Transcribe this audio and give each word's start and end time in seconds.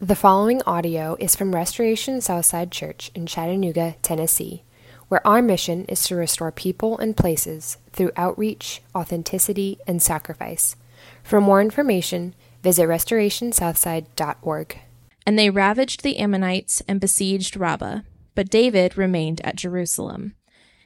The 0.00 0.14
following 0.14 0.62
audio 0.62 1.16
is 1.18 1.34
from 1.34 1.56
Restoration 1.56 2.20
Southside 2.20 2.70
Church 2.70 3.10
in 3.16 3.26
Chattanooga, 3.26 3.96
Tennessee, 4.00 4.62
where 5.08 5.26
our 5.26 5.42
mission 5.42 5.86
is 5.86 6.04
to 6.04 6.14
restore 6.14 6.52
people 6.52 6.96
and 6.98 7.16
places 7.16 7.78
through 7.92 8.12
outreach, 8.14 8.80
authenticity, 8.94 9.80
and 9.88 10.00
sacrifice. 10.00 10.76
For 11.24 11.40
more 11.40 11.60
information, 11.60 12.36
visit 12.62 12.84
restorationsouthside.org. 12.84 14.78
And 15.26 15.36
they 15.36 15.50
ravaged 15.50 16.04
the 16.04 16.18
Ammonites 16.18 16.80
and 16.86 17.00
besieged 17.00 17.56
Rabbah, 17.56 18.02
but 18.36 18.50
David 18.50 18.96
remained 18.96 19.40
at 19.40 19.56
Jerusalem. 19.56 20.36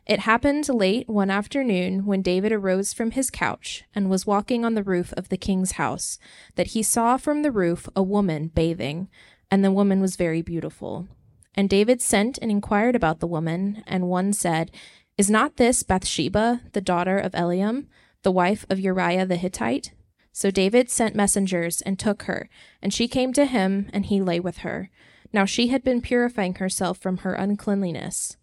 It 0.05 0.21
happened 0.21 0.69
late 0.69 1.09
one 1.09 1.31
afternoon 1.31 2.05
when 2.07 2.23
David 2.23 2.51
arose 2.51 2.93
from 2.93 3.13
his 3.13 3.31
couch 3.31 3.85
and 3.95 4.11
was 4.11 4.27
walking 4.27 4.65
on 4.65 4.75
the 4.75 4.83
roof 4.83 5.13
of 5.13 5.29
the 5.29 5.37
king's 5.37 5.73
house 5.73 6.19
that 6.57 6.69
he 6.69 6.83
saw 6.83 7.17
from 7.17 7.43
the 7.43 7.53
roof 7.53 7.89
a 7.95 8.03
woman 8.03 8.49
bathing, 8.49 9.09
and 9.49 9.65
the 9.65 9.71
woman 9.71 10.01
was 10.01 10.17
very 10.17 10.43
beautiful. 10.43 11.07
And 11.55 11.71
David 11.71 12.03
sent 12.03 12.37
and 12.43 12.51
inquired 12.51 12.97
about 12.97 13.21
the 13.21 13.29
woman, 13.29 13.85
and 13.87 14.09
one 14.09 14.33
said, 14.33 14.73
Is 15.17 15.31
not 15.31 15.57
this 15.57 15.85
Bathsheba, 15.85 16.63
the 16.73 16.81
daughter 16.81 17.19
of 17.19 17.33
Eliam, 17.33 17.87
the 18.23 18.33
wife 18.33 18.67
of 18.69 18.81
Uriah 18.81 19.27
the 19.27 19.37
Hittite? 19.37 19.93
So 20.33 20.51
David 20.51 20.91
sent 20.91 21.15
messengers 21.15 21.81
and 21.83 21.97
took 21.97 22.25
her, 22.25 22.49
and 22.81 22.93
she 22.93 23.07
came 23.07 23.33
to 23.35 23.45
him, 23.45 23.89
and 23.93 24.07
he 24.07 24.21
lay 24.21 24.41
with 24.41 24.59
her. 24.59 24.91
Now 25.33 25.45
she 25.45 25.69
had 25.69 25.85
been 25.85 26.01
purifying 26.01 26.55
herself 26.57 26.99
from 26.99 27.19
her 27.19 27.35
uncleanliness. 27.35 28.37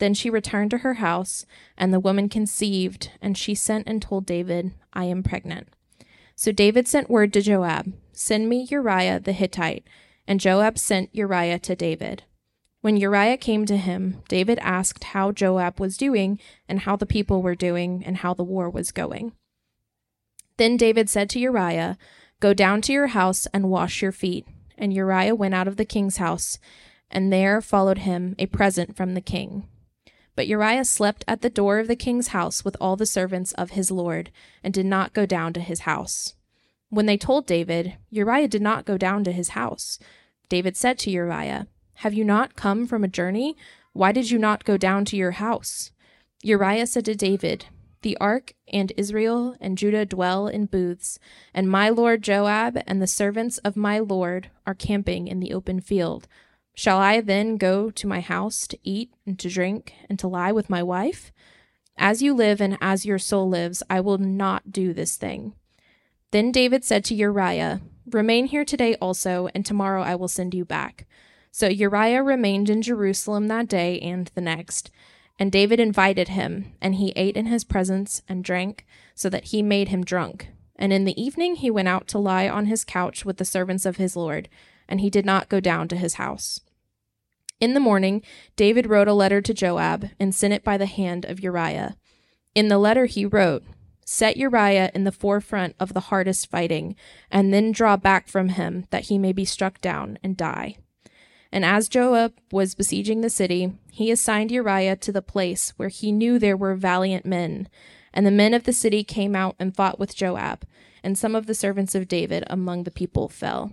Then 0.00 0.14
she 0.14 0.30
returned 0.30 0.70
to 0.70 0.78
her 0.78 0.94
house, 0.94 1.44
and 1.76 1.92
the 1.92 2.00
woman 2.00 2.30
conceived, 2.30 3.10
and 3.20 3.36
she 3.36 3.54
sent 3.54 3.86
and 3.86 4.00
told 4.00 4.24
David, 4.24 4.72
I 4.94 5.04
am 5.04 5.22
pregnant. 5.22 5.68
So 6.34 6.52
David 6.52 6.88
sent 6.88 7.10
word 7.10 7.34
to 7.34 7.42
Joab, 7.42 7.92
Send 8.12 8.48
me 8.48 8.66
Uriah 8.70 9.20
the 9.20 9.32
Hittite. 9.32 9.84
And 10.26 10.40
Joab 10.40 10.78
sent 10.78 11.14
Uriah 11.14 11.58
to 11.58 11.76
David. 11.76 12.22
When 12.80 12.96
Uriah 12.96 13.36
came 13.36 13.66
to 13.66 13.76
him, 13.76 14.22
David 14.26 14.58
asked 14.62 15.04
how 15.04 15.32
Joab 15.32 15.78
was 15.78 15.98
doing, 15.98 16.38
and 16.66 16.80
how 16.80 16.96
the 16.96 17.04
people 17.04 17.42
were 17.42 17.54
doing, 17.54 18.02
and 18.06 18.18
how 18.18 18.32
the 18.32 18.44
war 18.44 18.70
was 18.70 18.92
going. 18.92 19.32
Then 20.56 20.78
David 20.78 21.10
said 21.10 21.28
to 21.30 21.38
Uriah, 21.38 21.98
Go 22.40 22.54
down 22.54 22.80
to 22.82 22.92
your 22.92 23.08
house 23.08 23.46
and 23.52 23.68
wash 23.68 24.00
your 24.00 24.12
feet. 24.12 24.46
And 24.78 24.94
Uriah 24.94 25.34
went 25.34 25.54
out 25.54 25.68
of 25.68 25.76
the 25.76 25.84
king's 25.84 26.16
house, 26.16 26.58
and 27.10 27.30
there 27.30 27.60
followed 27.60 27.98
him 27.98 28.34
a 28.38 28.46
present 28.46 28.96
from 28.96 29.12
the 29.12 29.20
king. 29.20 29.68
But 30.36 30.46
Uriah 30.46 30.84
slept 30.84 31.24
at 31.26 31.42
the 31.42 31.50
door 31.50 31.78
of 31.78 31.88
the 31.88 31.96
king's 31.96 32.28
house 32.28 32.64
with 32.64 32.76
all 32.80 32.96
the 32.96 33.06
servants 33.06 33.52
of 33.52 33.70
his 33.70 33.90
lord, 33.90 34.30
and 34.62 34.72
did 34.72 34.86
not 34.86 35.12
go 35.12 35.26
down 35.26 35.52
to 35.54 35.60
his 35.60 35.80
house. 35.80 36.34
When 36.88 37.06
they 37.06 37.16
told 37.16 37.46
David, 37.46 37.96
Uriah 38.10 38.48
did 38.48 38.62
not 38.62 38.84
go 38.84 38.98
down 38.98 39.22
to 39.24 39.32
his 39.32 39.50
house. 39.50 39.98
David 40.48 40.76
said 40.76 40.98
to 41.00 41.10
Uriah, 41.10 41.68
Have 41.94 42.14
you 42.14 42.24
not 42.24 42.56
come 42.56 42.86
from 42.86 43.04
a 43.04 43.08
journey? 43.08 43.56
Why 43.92 44.12
did 44.12 44.30
you 44.30 44.38
not 44.38 44.64
go 44.64 44.76
down 44.76 45.04
to 45.06 45.16
your 45.16 45.32
house? 45.32 45.92
Uriah 46.42 46.86
said 46.86 47.04
to 47.04 47.14
David, 47.14 47.66
The 48.02 48.16
ark 48.16 48.54
and 48.72 48.92
Israel 48.96 49.56
and 49.60 49.78
Judah 49.78 50.06
dwell 50.06 50.48
in 50.48 50.66
booths, 50.66 51.18
and 51.54 51.70
my 51.70 51.88
lord 51.88 52.22
Joab 52.22 52.82
and 52.86 53.00
the 53.00 53.06
servants 53.06 53.58
of 53.58 53.76
my 53.76 53.98
lord 53.98 54.50
are 54.66 54.74
camping 54.74 55.28
in 55.28 55.38
the 55.38 55.52
open 55.52 55.80
field. 55.80 56.26
Shall 56.74 56.98
I 56.98 57.20
then 57.20 57.56
go 57.56 57.90
to 57.90 58.06
my 58.06 58.20
house 58.20 58.66
to 58.68 58.78
eat 58.82 59.12
and 59.26 59.38
to 59.38 59.50
drink 59.50 59.94
and 60.08 60.18
to 60.18 60.28
lie 60.28 60.52
with 60.52 60.70
my 60.70 60.82
wife? 60.82 61.32
As 61.96 62.22
you 62.22 62.32
live 62.32 62.60
and 62.60 62.78
as 62.80 63.04
your 63.04 63.18
soul 63.18 63.48
lives, 63.48 63.82
I 63.90 64.00
will 64.00 64.18
not 64.18 64.72
do 64.72 64.94
this 64.94 65.16
thing. 65.16 65.54
Then 66.30 66.52
David 66.52 66.84
said 66.84 67.04
to 67.06 67.14
Uriah, 67.14 67.80
Remain 68.10 68.46
here 68.46 68.64
today 68.64 68.94
also, 68.96 69.48
and 69.54 69.66
tomorrow 69.66 70.02
I 70.02 70.14
will 70.14 70.28
send 70.28 70.54
you 70.54 70.64
back. 70.64 71.06
So 71.52 71.68
Uriah 71.68 72.22
remained 72.22 72.70
in 72.70 72.82
Jerusalem 72.82 73.48
that 73.48 73.68
day 73.68 73.98
and 74.00 74.30
the 74.34 74.40
next. 74.40 74.90
And 75.38 75.52
David 75.52 75.80
invited 75.80 76.28
him, 76.28 76.72
and 76.80 76.94
he 76.94 77.12
ate 77.16 77.36
in 77.36 77.46
his 77.46 77.64
presence 77.64 78.22
and 78.28 78.44
drank, 78.44 78.86
so 79.14 79.28
that 79.28 79.46
he 79.46 79.62
made 79.62 79.88
him 79.88 80.04
drunk. 80.04 80.48
And 80.76 80.92
in 80.92 81.04
the 81.04 81.20
evening 81.20 81.56
he 81.56 81.70
went 81.70 81.88
out 81.88 82.08
to 82.08 82.18
lie 82.18 82.48
on 82.48 82.66
his 82.66 82.84
couch 82.84 83.24
with 83.24 83.36
the 83.36 83.44
servants 83.44 83.84
of 83.84 83.96
his 83.96 84.16
Lord 84.16 84.48
and 84.90 85.00
he 85.00 85.08
did 85.08 85.24
not 85.24 85.48
go 85.48 85.60
down 85.60 85.88
to 85.88 85.96
his 85.96 86.14
house. 86.14 86.60
In 87.60 87.74
the 87.74 87.80
morning, 87.80 88.22
David 88.56 88.86
wrote 88.88 89.06
a 89.06 89.12
letter 89.12 89.42
to 89.42 89.52
Joab 89.52 90.08
and 90.18 90.34
sent 90.34 90.54
it 90.54 90.64
by 90.64 90.78
the 90.78 90.86
hand 90.86 91.26
of 91.26 91.40
Uriah. 91.40 91.94
In 92.54 92.68
the 92.68 92.78
letter, 92.78 93.04
he 93.04 93.26
wrote, 93.26 93.62
Set 94.06 94.38
Uriah 94.38 94.90
in 94.94 95.04
the 95.04 95.12
forefront 95.12 95.76
of 95.78 95.92
the 95.92 96.00
hardest 96.00 96.50
fighting, 96.50 96.96
and 97.30 97.52
then 97.52 97.70
draw 97.70 97.98
back 97.98 98.28
from 98.28 98.48
him, 98.48 98.86
that 98.90 99.04
he 99.04 99.18
may 99.18 99.32
be 99.32 99.44
struck 99.44 99.80
down 99.80 100.18
and 100.24 100.36
die. 100.36 100.78
And 101.52 101.64
as 101.64 101.88
Joab 101.88 102.32
was 102.50 102.74
besieging 102.74 103.20
the 103.20 103.30
city, 103.30 103.72
he 103.92 104.10
assigned 104.10 104.50
Uriah 104.50 104.96
to 104.96 105.12
the 105.12 105.22
place 105.22 105.74
where 105.76 105.90
he 105.90 106.12
knew 106.12 106.38
there 106.38 106.56
were 106.56 106.74
valiant 106.74 107.26
men. 107.26 107.68
And 108.12 108.26
the 108.26 108.32
men 108.32 108.54
of 108.54 108.64
the 108.64 108.72
city 108.72 109.04
came 109.04 109.36
out 109.36 109.54
and 109.58 109.76
fought 109.76 109.98
with 109.98 110.16
Joab, 110.16 110.64
and 111.04 111.18
some 111.18 111.34
of 111.34 111.46
the 111.46 111.54
servants 111.54 111.94
of 111.94 112.08
David 112.08 112.42
among 112.48 112.84
the 112.84 112.90
people 112.90 113.28
fell. 113.28 113.72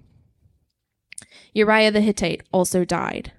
Uriah 1.53 1.91
the 1.91 2.01
Hittite 2.01 2.43
also 2.51 2.83
died. 2.83 3.31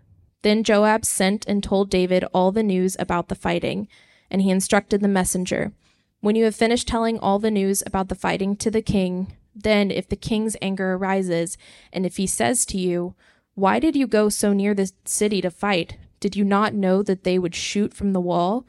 Then 0.43 0.63
Joab 0.63 1.05
sent 1.05 1.47
and 1.47 1.63
told 1.63 1.91
David 1.91 2.25
all 2.33 2.53
the 2.53 2.63
news 2.63 2.97
about 2.99 3.29
the 3.29 3.35
fighting, 3.35 3.89
and 4.31 4.43
he 4.43 4.51
instructed 4.51 5.01
the 5.01 5.09
messenger 5.09 5.73
When 6.21 6.37
you 6.37 6.45
have 6.45 6.57
finished 6.57 6.89
telling 6.89 7.19
all 7.19 7.39
the 7.39 7.51
news 7.51 7.83
about 7.87 8.09
the 8.09 8.15
fighting 8.15 8.57
to 8.57 8.71
the 8.71 8.83
king, 8.83 9.37
then 9.55 9.91
if 9.91 10.09
the 10.09 10.17
king's 10.17 10.57
anger 10.61 10.95
arises, 10.95 11.57
and 11.93 12.05
if 12.05 12.17
he 12.17 12.27
says 12.27 12.67
to 12.67 12.79
you, 12.79 13.15
Why 13.55 13.79
did 13.79 13.97
you 13.97 14.07
go 14.07 14.29
so 14.29 14.53
near 14.53 14.75
the 14.75 14.93
city 15.05 15.41
to 15.41 15.51
fight? 15.51 15.97
Did 16.21 16.35
you 16.35 16.45
not 16.45 16.75
know 16.75 17.03
that 17.03 17.25
they 17.25 17.39
would 17.39 17.55
shoot 17.55 17.95
from 17.95 18.13
the 18.13 18.21
wall? 18.21 18.67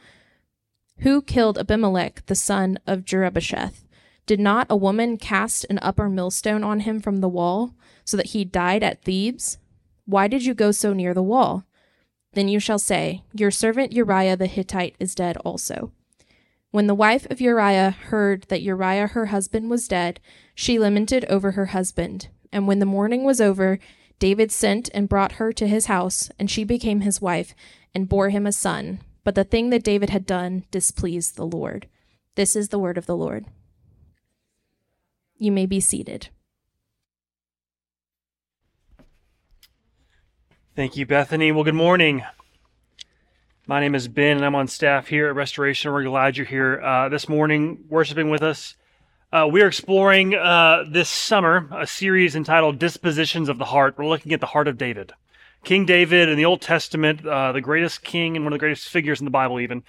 Who 1.00 1.22
killed 1.22 1.58
Abimelech, 1.58 2.26
the 2.28 2.36
son 2.36 2.78
of 2.86 3.06
Jerubbesheth? 3.06 3.86
Did 4.26 4.40
not 4.40 4.68
a 4.70 4.76
woman 4.76 5.18
cast 5.18 5.66
an 5.70 5.80
upper 5.82 6.08
millstone 6.10 6.64
on 6.64 6.82
him 6.82 7.00
from 7.00 7.18
the 7.18 7.30
wall? 7.30 7.74
so 8.10 8.18
that 8.18 8.28
he 8.28 8.44
died 8.44 8.82
at 8.82 9.04
Thebez? 9.04 9.59
Why 10.10 10.28
did 10.28 10.44
you 10.44 10.56
go 10.56 10.72
so 10.72 10.92
near 10.92 11.14
the 11.14 11.22
wall? 11.22 11.66
Then 12.34 12.48
you 12.48 12.60
shall 12.60 12.80
say, 12.80 13.22
Your 13.32 13.52
servant 13.52 13.94
Uriah 13.94 14.36
the 14.36 14.48
Hittite 14.48 14.96
is 14.98 15.14
dead 15.14 15.38
also. 15.46 15.92
When 16.72 16.88
the 16.88 16.96
wife 16.96 17.28
of 17.30 17.40
Uriah 17.40 17.92
heard 17.92 18.46
that 18.50 18.64
Uriah 18.64 19.06
her 19.06 19.28
husband 19.28 19.70
was 19.70 19.88
dead, 19.88 20.20
she 20.56 20.80
lamented 20.80 21.26
over 21.26 21.52
her 21.52 21.68
husband. 21.68 22.30
And 22.52 22.66
when 22.66 22.80
the 22.80 22.88
mourning 22.88 23.24
was 23.24 23.40
over, 23.40 23.78
David 24.18 24.52
sent 24.52 24.90
and 24.96 25.08
brought 25.08 25.34
her 25.34 25.54
to 25.54 25.68
his 25.68 25.86
house, 25.86 26.32
and 26.40 26.50
she 26.50 26.64
became 26.64 27.02
his 27.02 27.22
wife, 27.22 27.54
and 27.94 28.10
bore 28.10 28.30
him 28.30 28.48
a 28.48 28.52
son. 28.52 29.02
But 29.24 29.36
the 29.36 29.44
thing 29.44 29.70
that 29.70 29.84
David 29.84 30.10
had 30.10 30.26
done 30.26 30.64
displeased 30.72 31.36
the 31.36 31.46
Lord. 31.46 31.88
This 32.34 32.56
is 32.56 32.70
the 32.70 32.80
word 32.80 32.98
of 32.98 33.06
the 33.06 33.16
Lord. 33.16 33.46
You 35.38 35.52
may 35.52 35.68
be 35.68 35.80
seated. 35.80 36.30
Thank 40.80 40.96
you, 40.96 41.06
Bethany. 41.06 41.52
Well, 41.52 41.66
good 41.66 41.76
morning. 41.76 42.24
My 43.68 43.82
name 43.82 43.96
is 43.96 44.08
Ben, 44.08 44.38
and 44.38 44.46
I'm 44.46 44.56
on 44.56 44.70
staff 44.70 45.08
here 45.08 45.28
at 45.28 45.36
Restoration. 45.36 45.92
We're 45.92 46.06
glad 46.06 46.38
you're 46.38 46.46
here 46.46 46.82
uh, 46.82 47.10
this 47.10 47.28
morning, 47.28 47.84
worshiping 47.90 48.30
with 48.30 48.42
us. 48.42 48.76
Uh, 49.30 49.50
we 49.52 49.62
are 49.62 49.68
exploring 49.68 50.36
uh, 50.36 50.86
this 50.90 51.10
summer 51.10 51.68
a 51.78 51.86
series 51.86 52.34
entitled 52.34 52.80
Dispositions 52.80 53.50
of 53.50 53.58
the 53.58 53.66
Heart. 53.66 53.98
We're 53.98 54.08
looking 54.08 54.32
at 54.32 54.40
the 54.40 54.46
heart 54.46 54.70
of 54.70 54.78
David. 54.78 55.12
King 55.66 55.86
David 55.86 56.30
in 56.30 56.38
the 56.38 56.46
Old 56.46 56.62
Testament, 56.62 57.26
uh, 57.28 57.52
the 57.52 57.60
greatest 57.60 58.02
king 58.02 58.38
and 58.38 58.46
one 58.46 58.54
of 58.54 58.56
the 58.58 58.64
greatest 58.64 58.88
figures 58.88 59.20
in 59.20 59.26
the 59.26 59.32
Bible, 59.32 59.60
even. 59.60 59.84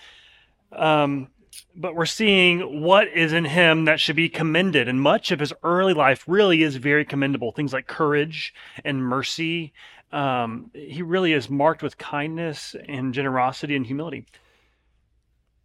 Um, 0.72 1.28
but 1.76 1.94
we're 1.94 2.04
seeing 2.04 2.82
what 2.82 3.06
is 3.06 3.32
in 3.32 3.44
him 3.44 3.84
that 3.84 4.00
should 4.00 4.16
be 4.16 4.28
commended. 4.28 4.88
And 4.88 5.00
much 5.00 5.30
of 5.30 5.38
his 5.38 5.52
early 5.62 5.94
life 5.94 6.24
really 6.26 6.64
is 6.64 6.74
very 6.74 7.04
commendable. 7.04 7.52
Things 7.52 7.72
like 7.72 7.86
courage 7.86 8.52
and 8.84 9.04
mercy 9.04 9.72
um, 10.12 10.70
he 10.74 11.02
really 11.02 11.32
is 11.32 11.48
marked 11.48 11.82
with 11.82 11.98
kindness 11.98 12.74
and 12.88 13.14
generosity 13.14 13.76
and 13.76 13.86
humility. 13.86 14.26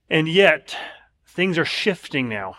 And 0.09 0.27
yet, 0.27 0.77
things 1.25 1.57
are 1.57 1.65
shifting 1.65 2.29
now. 2.29 2.57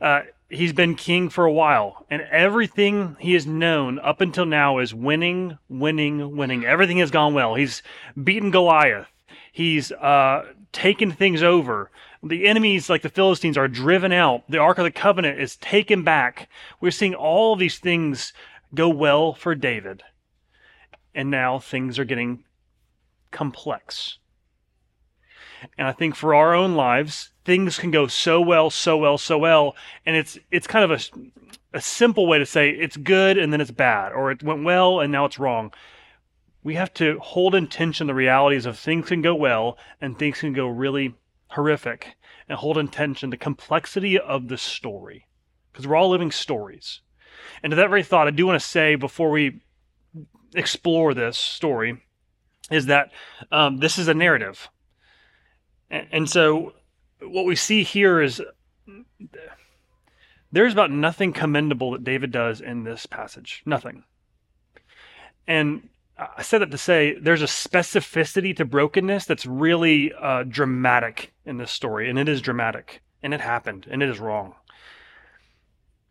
Uh, 0.00 0.22
he's 0.48 0.72
been 0.72 0.94
king 0.94 1.28
for 1.28 1.44
a 1.44 1.52
while, 1.52 2.06
and 2.10 2.22
everything 2.22 3.16
he 3.18 3.34
has 3.34 3.46
known 3.46 3.98
up 3.98 4.20
until 4.20 4.46
now 4.46 4.78
is 4.78 4.94
winning, 4.94 5.58
winning, 5.68 6.36
winning. 6.36 6.64
Everything 6.64 6.98
has 6.98 7.10
gone 7.10 7.34
well. 7.34 7.56
He's 7.56 7.82
beaten 8.22 8.50
Goliath. 8.50 9.08
He's 9.52 9.90
uh, 9.92 10.46
taken 10.72 11.10
things 11.10 11.42
over. 11.42 11.90
The 12.22 12.46
enemies, 12.46 12.88
like 12.88 13.02
the 13.02 13.08
Philistines, 13.08 13.58
are 13.58 13.66
driven 13.66 14.12
out. 14.12 14.44
The 14.48 14.58
Ark 14.58 14.78
of 14.78 14.84
the 14.84 14.90
Covenant 14.92 15.40
is 15.40 15.56
taken 15.56 16.04
back. 16.04 16.48
We're 16.80 16.92
seeing 16.92 17.14
all 17.14 17.56
these 17.56 17.78
things 17.78 18.32
go 18.74 18.88
well 18.88 19.34
for 19.34 19.56
David 19.56 20.04
and 21.20 21.30
now 21.30 21.58
things 21.58 21.98
are 21.98 22.04
getting 22.06 22.44
complex. 23.30 24.18
And 25.76 25.86
I 25.86 25.92
think 25.92 26.14
for 26.14 26.34
our 26.34 26.54
own 26.54 26.74
lives, 26.74 27.32
things 27.44 27.78
can 27.78 27.90
go 27.90 28.06
so 28.06 28.40
well, 28.40 28.70
so 28.70 28.96
well, 28.96 29.18
so 29.18 29.36
well, 29.36 29.76
and 30.06 30.16
it's 30.16 30.38
it's 30.50 30.66
kind 30.66 30.90
of 30.90 30.90
a 30.90 31.76
a 31.76 31.80
simple 31.82 32.26
way 32.26 32.38
to 32.38 32.46
say 32.46 32.70
it's 32.70 32.96
good 32.96 33.36
and 33.36 33.52
then 33.52 33.60
it's 33.60 33.70
bad, 33.70 34.12
or 34.12 34.30
it 34.30 34.42
went 34.42 34.64
well 34.64 34.98
and 35.00 35.12
now 35.12 35.26
it's 35.26 35.38
wrong. 35.38 35.72
We 36.62 36.74
have 36.76 36.92
to 36.94 37.18
hold 37.18 37.54
in 37.54 37.66
tension 37.66 38.06
the 38.06 38.14
realities 38.14 38.66
of 38.66 38.78
things 38.78 39.08
can 39.08 39.20
go 39.22 39.34
well 39.34 39.76
and 40.00 40.18
things 40.18 40.40
can 40.40 40.54
go 40.54 40.66
really 40.66 41.14
horrific, 41.48 42.16
and 42.48 42.58
hold 42.58 42.78
in 42.78 42.88
tension 42.88 43.28
the 43.28 43.36
complexity 43.36 44.18
of 44.18 44.48
the 44.48 44.56
story, 44.56 45.26
because 45.70 45.86
we're 45.86 45.96
all 45.96 46.08
living 46.08 46.30
stories. 46.30 47.02
And 47.62 47.70
to 47.72 47.76
that 47.76 47.90
very 47.90 48.02
thought, 48.02 48.28
I 48.28 48.30
do 48.30 48.46
want 48.46 48.60
to 48.60 48.66
say 48.66 48.94
before 48.94 49.30
we 49.30 49.60
explore 50.54 51.14
this 51.14 51.38
story 51.38 52.02
is 52.70 52.86
that 52.86 53.10
um, 53.50 53.78
this 53.78 53.98
is 53.98 54.08
a 54.08 54.14
narrative. 54.14 54.68
And, 55.90 56.06
and 56.12 56.30
so 56.30 56.74
what 57.20 57.44
we 57.44 57.56
see 57.56 57.82
here 57.82 58.20
is 58.20 58.42
there's 60.52 60.72
about 60.72 60.90
nothing 60.90 61.32
commendable 61.32 61.92
that 61.92 62.04
David 62.04 62.32
does 62.32 62.60
in 62.60 62.84
this 62.84 63.06
passage. 63.06 63.62
Nothing. 63.66 64.04
And 65.46 65.88
I 66.18 66.42
said 66.42 66.60
that 66.60 66.70
to 66.70 66.78
say 66.78 67.18
there's 67.18 67.42
a 67.42 67.46
specificity 67.46 68.54
to 68.56 68.64
brokenness 68.64 69.24
that's 69.24 69.46
really 69.46 70.12
uh, 70.12 70.44
dramatic 70.44 71.32
in 71.44 71.56
this 71.56 71.70
story, 71.70 72.10
and 72.10 72.18
it 72.18 72.28
is 72.28 72.42
dramatic, 72.42 73.02
and 73.22 73.32
it 73.32 73.40
happened, 73.40 73.86
and 73.90 74.02
it 74.02 74.08
is 74.08 74.20
wrong. 74.20 74.54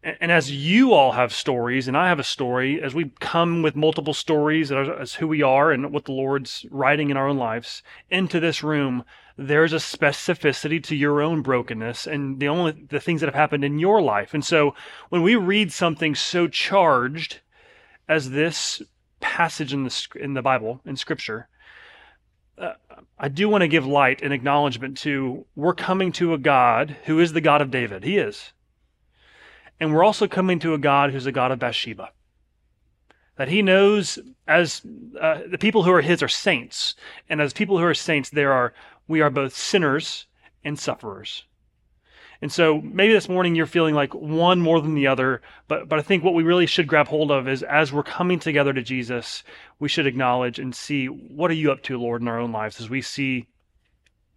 And, 0.02 0.32
as 0.32 0.50
you 0.50 0.94
all 0.94 1.12
have 1.12 1.34
stories, 1.34 1.88
and 1.88 1.98
I 1.98 2.08
have 2.08 2.20
a 2.20 2.24
story, 2.24 2.82
as 2.82 2.96
we 2.96 3.12
come 3.20 3.62
with 3.62 3.76
multiple 3.76 4.14
stories 4.14 4.72
as, 4.72 5.16
who 5.16 5.28
we 5.28 5.42
are 5.42 5.72
and 5.72 5.92
what 5.92 6.06
the 6.06 6.14
Lord's 6.14 6.66
writing 6.72 7.10
in 7.10 7.18
our 7.18 7.28
own 7.28 7.38
lives 7.38 7.84
into 8.10 8.40
this 8.40 8.64
room, 8.64 9.04
there's 9.38 9.74
a 9.74 9.78
specificity 9.78 10.82
to 10.84 10.96
your 10.96 11.22
own 11.22 11.42
brokenness 11.42 12.08
and 12.08 12.40
the 12.40 12.48
only 12.48 12.86
the 12.90 13.00
things 13.02 13.20
that 13.20 13.28
have 13.28 13.36
happened 13.36 13.66
in 13.66 13.80
your 13.80 14.02
life. 14.02 14.34
And 14.34 14.44
so 14.44 14.74
when 15.10 15.22
we 15.22 15.36
read 15.36 15.72
something 15.72 16.16
so 16.16 16.48
charged 16.48 17.40
as 18.08 18.32
this 18.32 18.82
passage 19.20 19.74
in 19.74 19.84
the 19.84 20.08
in 20.16 20.34
the 20.34 20.42
Bible 20.42 20.82
in 20.86 20.96
Scripture, 20.96 21.50
uh, 22.58 22.74
I 23.18 23.28
do 23.28 23.50
want 23.50 23.62
to 23.64 23.68
give 23.68 23.86
light 23.86 24.22
and 24.22 24.34
acknowledgement 24.34 24.98
to 25.00 25.46
we're 25.56 25.74
coming 25.74 26.12
to 26.14 26.34
a 26.34 26.38
God 26.38 26.96
who 27.06 27.20
is 27.20 27.34
the 27.34 27.42
God 27.42 27.62
of 27.62 27.72
David. 27.72 28.04
He 28.04 28.18
is, 28.18 28.54
and 29.80 29.94
we're 29.94 30.04
also 30.04 30.28
coming 30.28 30.60
to 30.60 30.74
a 30.74 30.78
God 30.78 31.12
who's 31.12 31.26
a 31.26 31.32
God 31.32 31.52
of 31.52 31.60
Bathsheba. 31.60 32.12
That 33.38 33.48
He 33.48 33.62
knows 33.62 34.20
as 34.48 34.82
uh, 35.20 35.42
the 35.50 35.58
people 35.58 35.84
who 35.84 35.92
are 35.92 36.02
His 36.02 36.22
are 36.22 36.28
saints, 36.28 36.96
and 37.30 37.42
as 37.42 37.54
people 37.54 37.78
who 37.78 37.86
are 37.86 37.94
saints, 37.94 38.30
there 38.30 38.52
are 38.52 38.74
we 39.08 39.22
are 39.22 39.30
both 39.30 39.56
sinners 39.56 40.28
and 40.64 40.78
sufferers. 40.78 41.44
And 42.42 42.52
so 42.52 42.80
maybe 42.82 43.12
this 43.12 43.28
morning 43.28 43.54
you're 43.56 43.66
feeling 43.66 43.96
like 43.96 44.14
one 44.14 44.62
more 44.62 44.80
than 44.80 44.96
the 44.96 45.08
other, 45.08 45.42
but 45.68 45.90
but 45.90 46.00
I 46.00 46.02
think 46.02 46.24
what 46.24 46.34
we 46.34 46.44
really 46.44 46.66
should 46.66 46.88
grab 46.88 47.08
hold 47.08 47.32
of 47.32 47.48
is 47.48 47.64
as 47.64 47.92
we're 47.92 48.04
coming 48.04 48.40
together 48.40 48.72
to 48.72 48.82
Jesus, 48.82 49.44
we 49.78 49.90
should 49.90 50.08
acknowledge 50.08 50.58
and 50.58 50.74
see 50.74 51.08
what 51.08 51.52
are 51.52 51.56
you 51.56 51.72
up 51.72 51.84
to, 51.84 52.00
Lord, 52.00 52.22
in 52.22 52.28
our 52.28 52.40
own 52.40 52.52
lives 52.52 52.80
as 52.80 52.90
we 52.90 53.02
see 53.02 53.48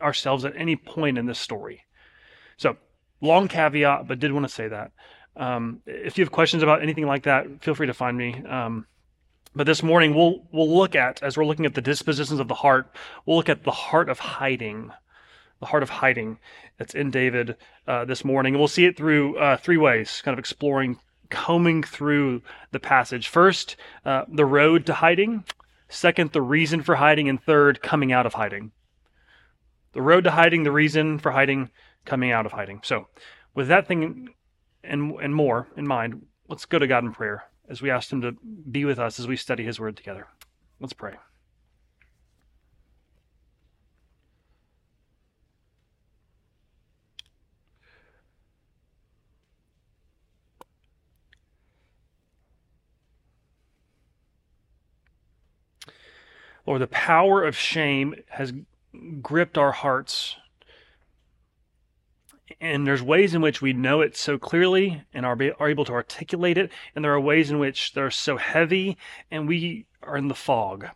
ourselves 0.01 0.45
at 0.45 0.57
any 0.57 0.75
point 0.75 1.17
in 1.17 1.27
this 1.27 1.39
story. 1.39 1.85
So 2.57 2.77
long 3.21 3.47
caveat, 3.47 4.09
but 4.09 4.19
did 4.19 4.33
want 4.33 4.47
to 4.47 4.53
say 4.53 4.67
that. 4.67 4.91
Um, 5.37 5.81
if 5.87 6.19
you 6.19 6.25
have 6.25 6.33
questions 6.33 6.63
about 6.63 6.83
anything 6.83 7.07
like 7.07 7.25
that, 7.25 7.63
feel 7.63 7.75
free 7.75 7.87
to 7.87 7.95
find 7.95 8.17
me. 8.17 8.43
Um, 8.45 8.87
but 9.55 9.67
this 9.67 9.83
morning 9.83 10.15
we'll 10.15 10.47
we'll 10.51 10.75
look 10.75 10.95
at 10.95 11.23
as 11.23 11.37
we're 11.37 11.45
looking 11.45 11.67
at 11.67 11.75
the 11.75 11.83
dispositions 11.83 12.41
of 12.41 12.49
the 12.49 12.55
heart, 12.55 12.95
we'll 13.27 13.37
look 13.37 13.49
at 13.49 13.65
the 13.65 13.71
heart 13.71 14.09
of 14.09 14.19
hiding 14.19 14.93
the 15.63 15.67
heart 15.67 15.85
of 15.85 15.91
hiding 15.91 16.39
that's 16.77 16.93
in 16.93 17.11
David 17.13 17.57
uh, 17.87 18.05
this 18.05 18.25
morning. 18.25 18.55
And 18.55 18.61
we'll 18.61 18.67
see 18.67 18.85
it 18.85 18.97
through 18.97 19.39
uh, 19.39 19.57
three 19.57 19.77
ways, 19.77 20.21
kind 20.25 20.33
of 20.33 20.39
exploring, 20.41 20.99
combing 21.31 21.85
through 21.85 22.43
the 22.73 22.81
passage. 22.81 23.29
First, 23.29 23.77
uh, 24.05 24.25
the 24.29 24.45
road 24.45 24.85
to 24.87 24.95
hiding. 24.95 25.45
Second, 25.89 26.33
the 26.33 26.43
reason 26.43 26.83
for 26.83 26.97
hiding. 26.97 27.29
And 27.29 27.41
third, 27.41 27.81
coming 27.81 28.13
out 28.13 28.27
of 28.27 28.35
hiding. 28.35 28.73
The 29.93 30.03
road 30.03 30.25
to 30.25 30.33
hiding, 30.33 30.65
the 30.65 30.73
reason 30.73 31.21
for 31.21 31.31
hiding, 31.31 31.71
coming 32.05 32.33
out 32.33 32.45
of 32.45 32.53
hiding. 32.53 32.81
So, 32.83 33.07
with 33.55 33.69
that 33.69 33.87
thing 33.87 34.31
and, 34.85 35.13
and 35.21 35.35
more 35.35 35.69
in 35.77 35.87
mind, 35.87 36.27
let's 36.49 36.65
go 36.65 36.79
to 36.79 36.87
God 36.87 37.05
in 37.05 37.13
prayer 37.13 37.45
as 37.69 37.81
we 37.81 37.91
ask 37.91 38.11
Him 38.11 38.21
to 38.23 38.33
be 38.71 38.85
with 38.85 38.99
us 38.99 39.19
as 39.19 39.27
we 39.27 39.37
study 39.37 39.65
His 39.65 39.81
Word 39.81 39.97
together. 39.97 40.27
Let's 40.81 40.93
pray. 40.93 41.15
Lord, 56.67 56.81
the 56.81 56.87
power 56.87 57.43
of 57.45 57.57
shame 57.57 58.15
has 58.31 58.53
gripped 59.21 59.59
our 59.59 59.73
hearts. 59.73 60.37
And 62.63 62.87
there's 62.87 63.03
ways 63.03 63.35
in 63.35 63.43
which 63.43 63.61
we 63.61 63.73
know 63.73 64.03
it 64.03 64.17
so 64.17 64.39
clearly 64.39 65.03
and 65.13 65.27
are, 65.27 65.37
are 65.59 65.69
able 65.69 65.85
to 65.85 65.93
articulate 65.93 66.57
it. 66.57 66.71
And 66.95 67.05
there 67.05 67.13
are 67.13 67.21
ways 67.21 67.51
in 67.51 67.59
which 67.59 67.93
they're 67.93 68.13
so 68.13 68.37
heavy 68.37 68.97
and 69.33 69.49
we 69.49 69.87
are 70.01 70.17
in 70.17 70.29
the 70.29 70.35
fog. 70.37 70.87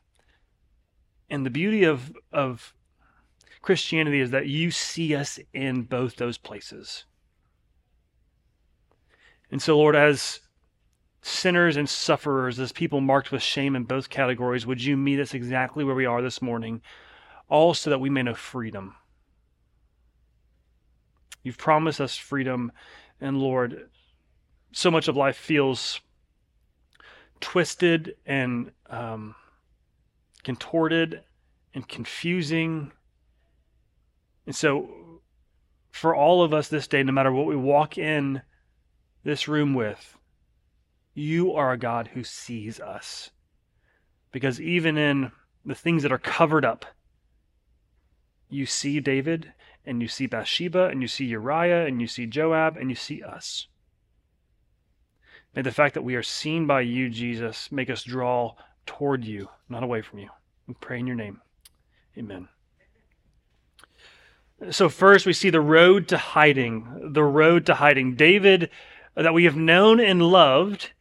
And 1.28 1.44
the 1.44 1.50
beauty 1.50 1.82
of, 1.82 2.12
of 2.32 2.72
Christianity 3.62 4.20
is 4.20 4.30
that 4.30 4.46
you 4.46 4.70
see 4.70 5.16
us 5.16 5.40
in 5.52 5.82
both 5.82 6.14
those 6.14 6.38
places. 6.38 7.04
And 9.50 9.60
so, 9.60 9.76
Lord, 9.76 9.96
as 9.96 10.38
sinners 11.20 11.76
and 11.76 11.88
sufferers, 11.88 12.60
as 12.60 12.70
people 12.70 13.00
marked 13.00 13.32
with 13.32 13.42
shame 13.42 13.74
in 13.74 13.82
both 13.82 14.08
categories, 14.08 14.66
would 14.66 14.84
you 14.84 14.96
meet 14.96 15.18
us 15.18 15.34
exactly 15.34 15.82
where 15.82 15.96
we 15.96 16.06
are 16.06 16.22
this 16.22 16.40
morning, 16.40 16.80
all 17.48 17.74
so 17.74 17.90
that 17.90 17.98
we 17.98 18.08
may 18.08 18.22
know 18.22 18.34
freedom? 18.34 18.94
You've 21.46 21.58
promised 21.58 22.00
us 22.00 22.16
freedom, 22.16 22.72
and 23.20 23.38
Lord, 23.38 23.88
so 24.72 24.90
much 24.90 25.06
of 25.06 25.16
life 25.16 25.36
feels 25.36 26.00
twisted 27.38 28.16
and 28.26 28.72
um, 28.90 29.36
contorted 30.42 31.22
and 31.72 31.86
confusing. 31.86 32.90
And 34.44 34.56
so, 34.56 35.20
for 35.92 36.16
all 36.16 36.42
of 36.42 36.52
us 36.52 36.66
this 36.66 36.88
day, 36.88 37.04
no 37.04 37.12
matter 37.12 37.30
what 37.30 37.46
we 37.46 37.54
walk 37.54 37.96
in 37.96 38.42
this 39.22 39.46
room 39.46 39.72
with, 39.72 40.18
you 41.14 41.52
are 41.52 41.70
a 41.70 41.78
God 41.78 42.08
who 42.08 42.24
sees 42.24 42.80
us. 42.80 43.30
Because 44.32 44.60
even 44.60 44.98
in 44.98 45.30
the 45.64 45.76
things 45.76 46.02
that 46.02 46.10
are 46.10 46.18
covered 46.18 46.64
up, 46.64 46.86
you 48.50 48.66
see 48.66 48.98
David, 48.98 49.52
and 49.86 50.02
you 50.02 50.08
see 50.08 50.26
Bathsheba, 50.26 50.88
and 50.88 51.00
you 51.00 51.08
see 51.08 51.24
Uriah, 51.26 51.86
and 51.86 52.00
you 52.00 52.06
see 52.06 52.26
Joab, 52.26 52.76
and 52.76 52.90
you 52.90 52.96
see 52.96 53.22
us. 53.22 53.68
May 55.54 55.62
the 55.62 55.72
fact 55.72 55.94
that 55.94 56.02
we 56.02 56.16
are 56.16 56.22
seen 56.22 56.66
by 56.66 56.82
you, 56.82 57.08
Jesus, 57.08 57.72
make 57.72 57.88
us 57.88 58.02
draw 58.02 58.56
toward 58.84 59.24
you, 59.24 59.48
not 59.68 59.82
away 59.82 60.02
from 60.02 60.18
you. 60.18 60.28
We 60.66 60.74
pray 60.74 60.98
in 60.98 61.06
your 61.06 61.16
name. 61.16 61.40
Amen. 62.18 62.48
So, 64.70 64.88
first, 64.88 65.26
we 65.26 65.32
see 65.32 65.50
the 65.50 65.60
road 65.60 66.08
to 66.08 66.18
hiding. 66.18 67.12
The 67.12 67.24
road 67.24 67.66
to 67.66 67.74
hiding. 67.74 68.16
David, 68.16 68.70
that 69.14 69.34
we 69.34 69.44
have 69.44 69.56
known 69.56 70.00
and 70.00 70.22
loved, 70.22 70.92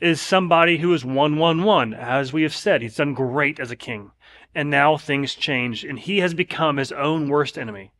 is 0.00 0.20
somebody 0.20 0.78
who 0.78 0.92
is 0.92 1.04
111. 1.04 1.94
As 1.94 2.32
we 2.32 2.42
have 2.42 2.54
said, 2.54 2.82
he's 2.82 2.96
done 2.96 3.14
great 3.14 3.58
as 3.60 3.70
a 3.70 3.76
king. 3.76 4.10
And 4.54 4.70
now 4.70 4.96
things 4.96 5.34
change, 5.34 5.84
and 5.84 5.98
he 5.98 6.18
has 6.18 6.34
become 6.34 6.76
his 6.76 6.92
own 6.92 7.28
worst 7.28 7.56
enemy. 7.56 7.92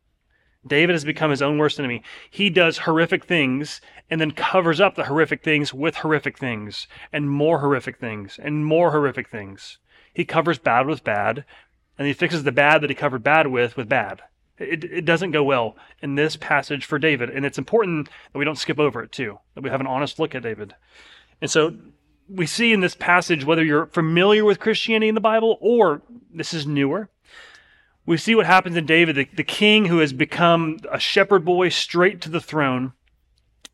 David 0.66 0.94
has 0.94 1.04
become 1.04 1.30
his 1.30 1.42
own 1.42 1.58
worst 1.58 1.78
enemy. 1.78 2.02
He 2.30 2.50
does 2.50 2.78
horrific 2.78 3.24
things 3.24 3.80
and 4.10 4.20
then 4.20 4.30
covers 4.30 4.80
up 4.80 4.94
the 4.94 5.04
horrific 5.04 5.42
things 5.42 5.72
with 5.74 5.96
horrific 5.96 6.38
things 6.38 6.86
and 7.12 7.30
more 7.30 7.60
horrific 7.60 7.98
things 7.98 8.38
and 8.42 8.64
more 8.64 8.90
horrific 8.90 9.28
things. 9.28 9.78
He 10.12 10.24
covers 10.24 10.58
bad 10.58 10.86
with 10.86 11.04
bad 11.04 11.44
and 11.98 12.06
he 12.06 12.12
fixes 12.12 12.44
the 12.44 12.52
bad 12.52 12.80
that 12.82 12.90
he 12.90 12.96
covered 12.96 13.22
bad 13.22 13.48
with 13.48 13.76
with 13.76 13.88
bad. 13.88 14.22
It, 14.58 14.84
it 14.84 15.04
doesn't 15.04 15.32
go 15.32 15.42
well 15.42 15.76
in 16.00 16.14
this 16.14 16.36
passage 16.36 16.84
for 16.84 16.98
David. 16.98 17.30
And 17.30 17.44
it's 17.44 17.58
important 17.58 18.08
that 18.32 18.38
we 18.38 18.44
don't 18.44 18.58
skip 18.58 18.78
over 18.78 19.02
it 19.02 19.12
too, 19.12 19.38
that 19.54 19.62
we 19.62 19.70
have 19.70 19.80
an 19.80 19.86
honest 19.86 20.18
look 20.18 20.34
at 20.34 20.42
David. 20.42 20.74
And 21.40 21.50
so 21.50 21.74
we 22.28 22.46
see 22.46 22.72
in 22.72 22.80
this 22.80 22.94
passage, 22.94 23.44
whether 23.44 23.64
you're 23.64 23.86
familiar 23.86 24.44
with 24.44 24.60
Christianity 24.60 25.08
in 25.08 25.14
the 25.14 25.20
Bible 25.20 25.58
or 25.60 26.02
this 26.32 26.54
is 26.54 26.66
newer, 26.66 27.10
we 28.06 28.16
see 28.16 28.34
what 28.34 28.46
happens 28.46 28.76
in 28.76 28.86
David, 28.86 29.16
the, 29.16 29.28
the 29.36 29.44
king 29.44 29.86
who 29.86 29.98
has 29.98 30.12
become 30.12 30.78
a 30.90 30.98
shepherd 30.98 31.44
boy 31.44 31.68
straight 31.68 32.20
to 32.22 32.30
the 32.30 32.40
throne 32.40 32.92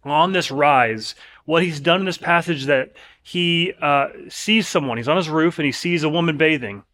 on 0.03 0.33
this 0.33 0.51
rise. 0.51 1.15
What 1.45 1.63
he's 1.63 1.81
done 1.81 2.01
in 2.01 2.07
this 2.07 2.19
passage 2.19 2.65
that 2.65 2.93
he 3.23 3.75
uh, 3.81 4.09
sees 4.29 4.67
someone, 4.67 4.97
he's 4.97 5.09
on 5.09 5.17
his 5.17 5.29
roof 5.29 5.59
and 5.59 5.67
he 5.67 5.73
sees 5.73 6.03
a 6.03 6.09
woman 6.09 6.37
bathing, 6.37 6.85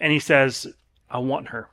and 0.00 0.12
he 0.12 0.18
says, 0.18 0.66
I 1.10 1.18
want 1.18 1.48
her. 1.48 1.68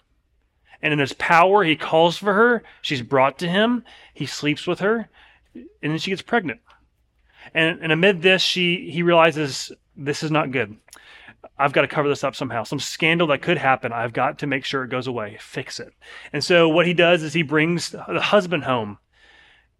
And 0.81 0.93
in 0.93 0.99
his 0.99 1.13
power, 1.13 1.63
he 1.63 1.75
calls 1.75 2.17
for 2.17 2.33
her. 2.33 2.63
She's 2.81 3.01
brought 3.01 3.39
to 3.39 3.49
him. 3.49 3.83
He 4.13 4.25
sleeps 4.25 4.67
with 4.67 4.79
her. 4.79 5.09
And 5.55 5.65
then 5.91 5.97
she 5.97 6.11
gets 6.11 6.21
pregnant. 6.21 6.59
And, 7.53 7.79
and 7.81 7.91
amid 7.91 8.21
this, 8.21 8.41
she, 8.41 8.91
he 8.91 9.01
realizes 9.01 9.71
this 9.95 10.21
is 10.21 10.29
not 10.29 10.51
good. 10.51 10.77
I've 11.59 11.73
got 11.73 11.81
to 11.81 11.87
cover 11.87 12.07
this 12.07 12.23
up 12.23 12.35
somehow. 12.35 12.63
Some 12.63 12.79
scandal 12.79 13.27
that 13.27 13.41
could 13.41 13.57
happen. 13.57 13.91
I've 13.91 14.13
got 14.13 14.39
to 14.39 14.47
make 14.47 14.63
sure 14.63 14.83
it 14.83 14.89
goes 14.89 15.07
away, 15.07 15.37
fix 15.39 15.79
it. 15.79 15.93
And 16.31 16.43
so 16.43 16.69
what 16.69 16.85
he 16.85 16.93
does 16.93 17.23
is 17.23 17.33
he 17.33 17.41
brings 17.41 17.89
the 17.89 18.01
husband 18.01 18.65
home 18.65 18.99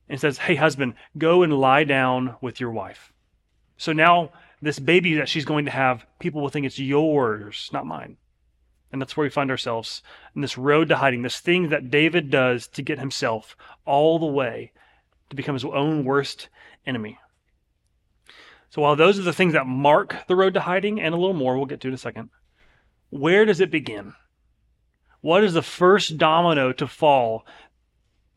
and 0.09 0.19
says, 0.19 0.39
Hey, 0.39 0.55
husband, 0.55 0.95
go 1.17 1.43
and 1.43 1.53
lie 1.53 1.83
down 1.83 2.35
with 2.41 2.59
your 2.59 2.71
wife. 2.71 3.13
So 3.77 3.93
now 3.93 4.31
this 4.61 4.79
baby 4.79 5.15
that 5.15 5.29
she's 5.29 5.45
going 5.45 5.65
to 5.65 5.71
have, 5.71 6.05
people 6.19 6.41
will 6.41 6.49
think 6.49 6.65
it's 6.65 6.79
yours, 6.79 7.69
not 7.71 7.85
mine. 7.85 8.17
And 8.91 9.01
that's 9.01 9.15
where 9.15 9.25
we 9.25 9.29
find 9.29 9.51
ourselves 9.51 10.01
in 10.33 10.41
this 10.41 10.57
road 10.57 10.89
to 10.89 10.95
hiding, 10.95 11.21
this 11.21 11.39
thing 11.39 11.69
that 11.69 11.91
David 11.91 12.31
does 12.31 12.67
to 12.69 12.81
get 12.81 12.99
himself 12.99 13.55
all 13.85 14.17
the 14.17 14.25
way 14.25 14.71
to 15.29 15.35
become 15.35 15.55
his 15.55 15.65
own 15.65 16.05
worst 16.05 16.47
enemy. 16.85 17.19
So 18.69 18.81
while 18.81 18.95
those 18.95 19.17
are 19.17 19.23
the 19.23 19.33
things 19.33 19.53
that 19.53 19.65
mark 19.65 20.27
the 20.27 20.35
road 20.35 20.53
to 20.55 20.59
hiding, 20.59 20.99
and 20.99 21.13
a 21.13 21.17
little 21.17 21.33
more 21.33 21.55
we'll 21.55 21.65
get 21.65 21.81
to 21.81 21.87
in 21.87 21.93
a 21.93 21.97
second, 21.97 22.29
where 23.09 23.45
does 23.45 23.61
it 23.61 23.71
begin? 23.71 24.13
What 25.21 25.43
is 25.43 25.53
the 25.53 25.61
first 25.61 26.17
domino 26.17 26.73
to 26.73 26.87
fall 26.87 27.45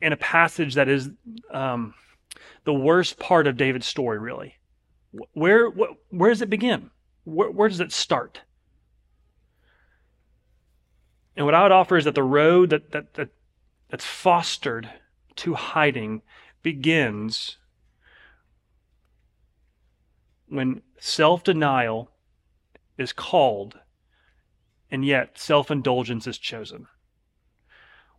in 0.01 0.13
a 0.13 0.17
passage 0.17 0.75
that 0.75 0.89
is 0.89 1.09
um, 1.51 1.93
the 2.63 2.73
worst 2.73 3.19
part 3.19 3.47
of 3.47 3.57
David's 3.57 3.87
story, 3.87 4.19
really? 4.19 4.55
Where, 5.33 5.69
where, 5.69 5.89
where 6.09 6.29
does 6.29 6.41
it 6.41 6.49
begin? 6.49 6.89
Where, 7.25 7.51
where 7.51 7.69
does 7.69 7.81
it 7.81 7.91
start? 7.91 8.41
And 11.35 11.45
what 11.45 11.55
I 11.55 11.63
would 11.63 11.71
offer 11.71 11.97
is 11.97 12.05
that 12.05 12.15
the 12.15 12.23
road 12.23 12.71
that, 12.71 12.91
that, 12.91 13.13
that 13.15 13.29
that's 13.91 14.05
fostered 14.05 14.89
to 15.35 15.53
hiding 15.53 16.21
begins 16.63 17.57
when 20.51 20.81
self 20.99 21.43
denial 21.43 22.11
is 22.97 23.13
called 23.13 23.79
and 24.89 25.05
yet 25.05 25.37
self 25.37 25.71
indulgence 25.71 26.27
is 26.27 26.37
chosen. 26.37 26.87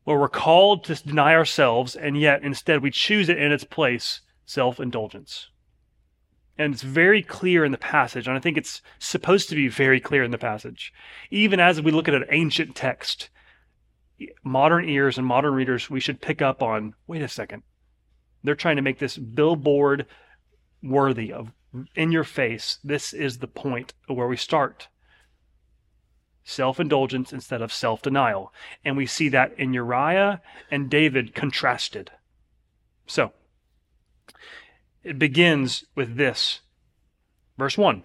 Where 0.04 0.18
we're 0.18 0.28
called 0.28 0.84
to 0.84 0.94
deny 0.94 1.34
ourselves 1.34 1.94
and 1.94 2.18
yet 2.18 2.42
instead 2.42 2.82
we 2.82 2.90
choose 2.90 3.28
it 3.28 3.38
in 3.38 3.52
its 3.52 3.64
place 3.64 4.22
self 4.46 4.80
indulgence. 4.80 5.50
And 6.56 6.72
it's 6.72 6.82
very 6.82 7.22
clear 7.22 7.64
in 7.64 7.72
the 7.72 7.78
passage, 7.78 8.26
and 8.26 8.36
I 8.36 8.40
think 8.40 8.56
it's 8.56 8.82
supposed 8.98 9.48
to 9.48 9.54
be 9.54 9.68
very 9.68 10.00
clear 10.00 10.22
in 10.22 10.30
the 10.30 10.38
passage. 10.38 10.92
Even 11.30 11.60
as 11.60 11.80
we 11.80 11.90
look 11.90 12.08
at 12.08 12.14
an 12.14 12.26
ancient 12.30 12.74
text, 12.74 13.30
modern 14.44 14.88
ears 14.88 15.16
and 15.18 15.26
modern 15.26 15.54
readers, 15.54 15.88
we 15.90 16.00
should 16.00 16.20
pick 16.20 16.40
up 16.40 16.62
on 16.62 16.94
wait 17.06 17.22
a 17.22 17.28
second. 17.28 17.62
They're 18.42 18.54
trying 18.54 18.76
to 18.76 18.82
make 18.82 18.98
this 18.98 19.16
billboard 19.16 20.06
worthy 20.82 21.32
of 21.32 21.52
in 21.94 22.12
your 22.12 22.24
face. 22.24 22.78
This 22.84 23.12
is 23.12 23.38
the 23.38 23.46
point 23.46 23.94
where 24.06 24.26
we 24.26 24.36
start 24.36 24.88
self 26.44 26.80
indulgence 26.80 27.32
instead 27.32 27.62
of 27.62 27.72
self 27.72 28.02
denial. 28.02 28.52
And 28.84 28.96
we 28.96 29.06
see 29.06 29.28
that 29.30 29.58
in 29.58 29.72
Uriah 29.72 30.40
and 30.70 30.90
David 30.90 31.34
contrasted. 31.34 32.10
So, 33.06 33.32
it 35.02 35.18
begins 35.18 35.84
with 35.94 36.16
this. 36.16 36.60
Verse 37.58 37.76
1. 37.76 38.02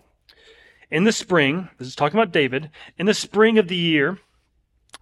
In 0.90 1.04
the 1.04 1.12
spring, 1.12 1.70
this 1.78 1.88
is 1.88 1.96
talking 1.96 2.18
about 2.18 2.32
David, 2.32 2.70
in 2.98 3.06
the 3.06 3.14
spring 3.14 3.58
of 3.58 3.68
the 3.68 3.76
year, 3.76 4.20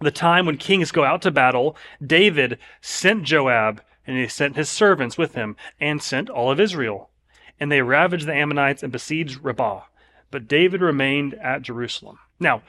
the 0.00 0.10
time 0.10 0.44
when 0.44 0.58
kings 0.58 0.90
go 0.90 1.04
out 1.04 1.22
to 1.22 1.30
battle, 1.30 1.76
David 2.04 2.58
sent 2.80 3.22
Joab, 3.22 3.80
and 4.06 4.18
he 4.18 4.26
sent 4.26 4.56
his 4.56 4.68
servants 4.68 5.16
with 5.16 5.34
him, 5.34 5.56
and 5.80 6.02
sent 6.02 6.28
all 6.28 6.50
of 6.50 6.60
Israel 6.60 7.10
and 7.58 7.70
they 7.70 7.82
ravaged 7.82 8.26
the 8.26 8.34
Ammonites 8.34 8.82
and 8.82 8.92
besieged 8.92 9.42
Rabbah. 9.42 9.82
But 10.30 10.48
David 10.48 10.80
remained 10.80 11.34
at 11.34 11.62
Jerusalem. 11.62 12.18
Now, 12.38 12.62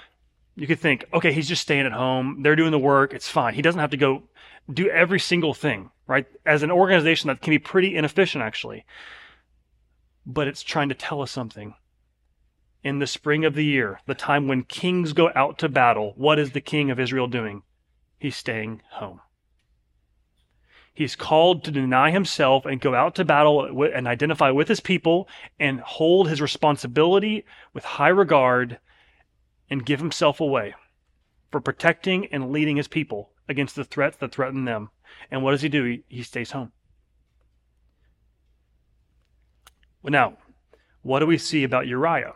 you 0.55 0.67
could 0.67 0.79
think, 0.79 1.05
okay, 1.13 1.31
he's 1.31 1.47
just 1.47 1.61
staying 1.61 1.85
at 1.85 1.91
home. 1.91 2.41
They're 2.41 2.55
doing 2.55 2.71
the 2.71 2.79
work. 2.79 3.13
It's 3.13 3.29
fine. 3.29 3.53
He 3.53 3.61
doesn't 3.61 3.79
have 3.79 3.91
to 3.91 3.97
go 3.97 4.23
do 4.71 4.89
every 4.89 5.19
single 5.19 5.53
thing, 5.53 5.91
right? 6.07 6.25
As 6.45 6.63
an 6.63 6.71
organization 6.71 7.27
that 7.27 7.41
can 7.41 7.51
be 7.51 7.59
pretty 7.59 7.95
inefficient, 7.95 8.43
actually. 8.43 8.85
But 10.25 10.47
it's 10.47 10.63
trying 10.63 10.89
to 10.89 10.95
tell 10.95 11.21
us 11.21 11.31
something. 11.31 11.75
In 12.83 12.99
the 12.99 13.07
spring 13.07 13.43
of 13.43 13.55
the 13.55 13.65
year, 13.65 13.99
the 14.05 14.15
time 14.15 14.47
when 14.47 14.63
kings 14.63 15.13
go 15.13 15.31
out 15.35 15.57
to 15.59 15.69
battle, 15.69 16.13
what 16.15 16.39
is 16.39 16.51
the 16.51 16.61
king 16.61 16.89
of 16.89 16.99
Israel 16.99 17.27
doing? 17.27 17.63
He's 18.19 18.35
staying 18.35 18.81
home. 18.91 19.21
He's 20.97 21.15
called 21.15 21.63
to 21.63 21.69
deny 21.69 22.09
himself 22.09 22.65
and 22.65 22.81
go 22.81 22.95
out 22.95 23.13
to 23.15 23.23
battle 23.23 23.83
and 23.83 24.07
identify 24.07 24.49
with 24.49 24.67
his 24.67 24.79
people 24.79 25.29
and 25.59 25.79
hold 25.79 26.27
his 26.27 26.41
responsibility 26.41 27.45
with 27.71 27.83
high 27.83 28.07
regard 28.07 28.79
and 29.69 29.85
give 29.85 29.99
himself 29.99 30.41
away 30.41 30.73
for 31.51 31.61
protecting 31.61 32.25
and 32.31 32.51
leading 32.51 32.77
his 32.77 32.87
people 32.87 33.29
against 33.47 33.75
the 33.75 33.83
threats 33.83 34.17
that 34.17 34.31
threaten 34.31 34.65
them. 34.65 34.89
And 35.29 35.43
what 35.43 35.51
does 35.51 35.61
he 35.61 35.69
do? 35.69 35.83
He, 35.83 36.03
he 36.07 36.23
stays 36.23 36.49
home. 36.49 36.71
Now, 40.03 40.39
what 41.03 41.19
do 41.19 41.27
we 41.27 41.37
see 41.37 41.63
about 41.63 41.85
Uriah? 41.85 42.33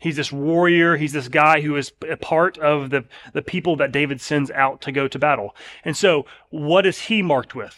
He's 0.00 0.16
this 0.16 0.32
warrior. 0.32 0.96
He's 0.96 1.12
this 1.12 1.28
guy 1.28 1.60
who 1.60 1.76
is 1.76 1.92
a 2.08 2.16
part 2.16 2.56
of 2.58 2.88
the, 2.88 3.04
the 3.34 3.42
people 3.42 3.76
that 3.76 3.92
David 3.92 4.20
sends 4.20 4.50
out 4.50 4.80
to 4.80 4.92
go 4.92 5.06
to 5.06 5.18
battle. 5.18 5.54
And 5.84 5.94
so, 5.94 6.24
what 6.48 6.86
is 6.86 7.02
he 7.02 7.22
marked 7.22 7.54
with? 7.54 7.76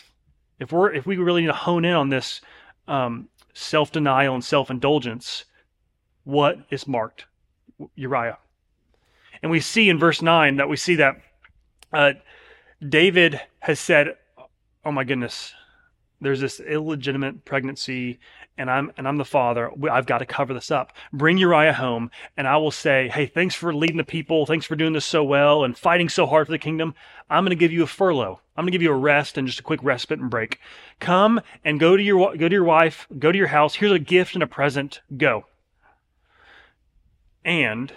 If 0.61 0.71
we're 0.71 0.93
if 0.93 1.05
we 1.05 1.17
really 1.17 1.41
need 1.41 1.49
to 1.49 1.53
hone 1.53 1.85
in 1.85 1.95
on 1.95 2.09
this 2.09 2.41
um, 2.87 3.29
self 3.53 3.91
denial 3.91 4.35
and 4.35 4.45
self 4.45 4.71
indulgence, 4.71 5.45
what 6.23 6.59
is 6.71 6.87
marked? 6.87 7.27
Uriah. 7.97 8.39
And 9.43 9.51
we 9.51 9.59
see 9.59 9.89
in 9.89 9.99
verse 9.99 10.23
nine 10.23 10.57
that 10.57 10.69
we 10.69 10.77
see 10.77 10.95
that 10.95 11.21
uh, 11.93 12.13
David 12.89 13.41
has 13.59 13.81
said, 13.81 14.17
"Oh 14.85 14.93
my 14.93 15.03
goodness, 15.03 15.53
there's 16.23 16.41
this 16.41 16.61
illegitimate 16.61 17.45
pregnancy 17.45 18.19
and 18.59 18.71
I'm 18.71 18.93
and 18.97 19.09
I'm 19.09 19.17
the 19.17 19.25
father. 19.25 19.71
I've 19.91 20.07
got 20.07 20.19
to 20.19 20.27
cover 20.27 20.53
this 20.55 20.71
up. 20.71 20.93
Bring 21.13 21.39
Uriah 21.39 21.73
home, 21.73 22.11
and 22.37 22.47
I 22.47 22.57
will 22.59 22.71
say, 22.71 23.09
"Hey, 23.09 23.27
thanks 23.27 23.55
for 23.55 23.75
leading 23.75 23.97
the 23.97 24.05
people. 24.05 24.47
Thanks 24.47 24.67
for 24.67 24.77
doing 24.77 24.93
this 24.93 25.05
so 25.05 25.25
well 25.25 25.65
and 25.65 25.77
fighting 25.77 26.09
so 26.09 26.27
hard 26.27 26.47
for 26.47 26.53
the 26.53 26.59
kingdom. 26.59 26.95
I'm 27.31 27.45
going 27.45 27.51
to 27.51 27.57
give 27.57 27.73
you 27.73 27.83
a 27.83 27.87
furlough. 27.87 28.41
I'm 28.57 28.65
going 28.65 28.73
to 28.73 28.79
give 28.79 28.83
you 28.83 28.93
a 28.93 28.97
rest 28.97 29.39
and 29.39 29.47
just 29.47 29.61
a 29.61 29.65
quick 29.65 29.81
respite 29.83 30.21
and 30.21 30.31
break. 30.31 30.61
Come 31.01 31.41
and 31.65 31.81
go 31.81 31.97
to 31.97 32.03
your 32.03 32.37
go 32.37 32.49
to 32.49 32.55
your 32.55 32.65
wife, 32.65 33.07
go 33.19 33.33
to 33.33 33.39
your 33.39 33.49
house. 33.49 33.77
Here's 33.77 33.93
a 33.93 33.99
gift 33.99 34.35
and 34.35 34.43
a 34.43 34.47
present. 34.47 35.01
Go." 35.17 35.47
And 37.45 37.93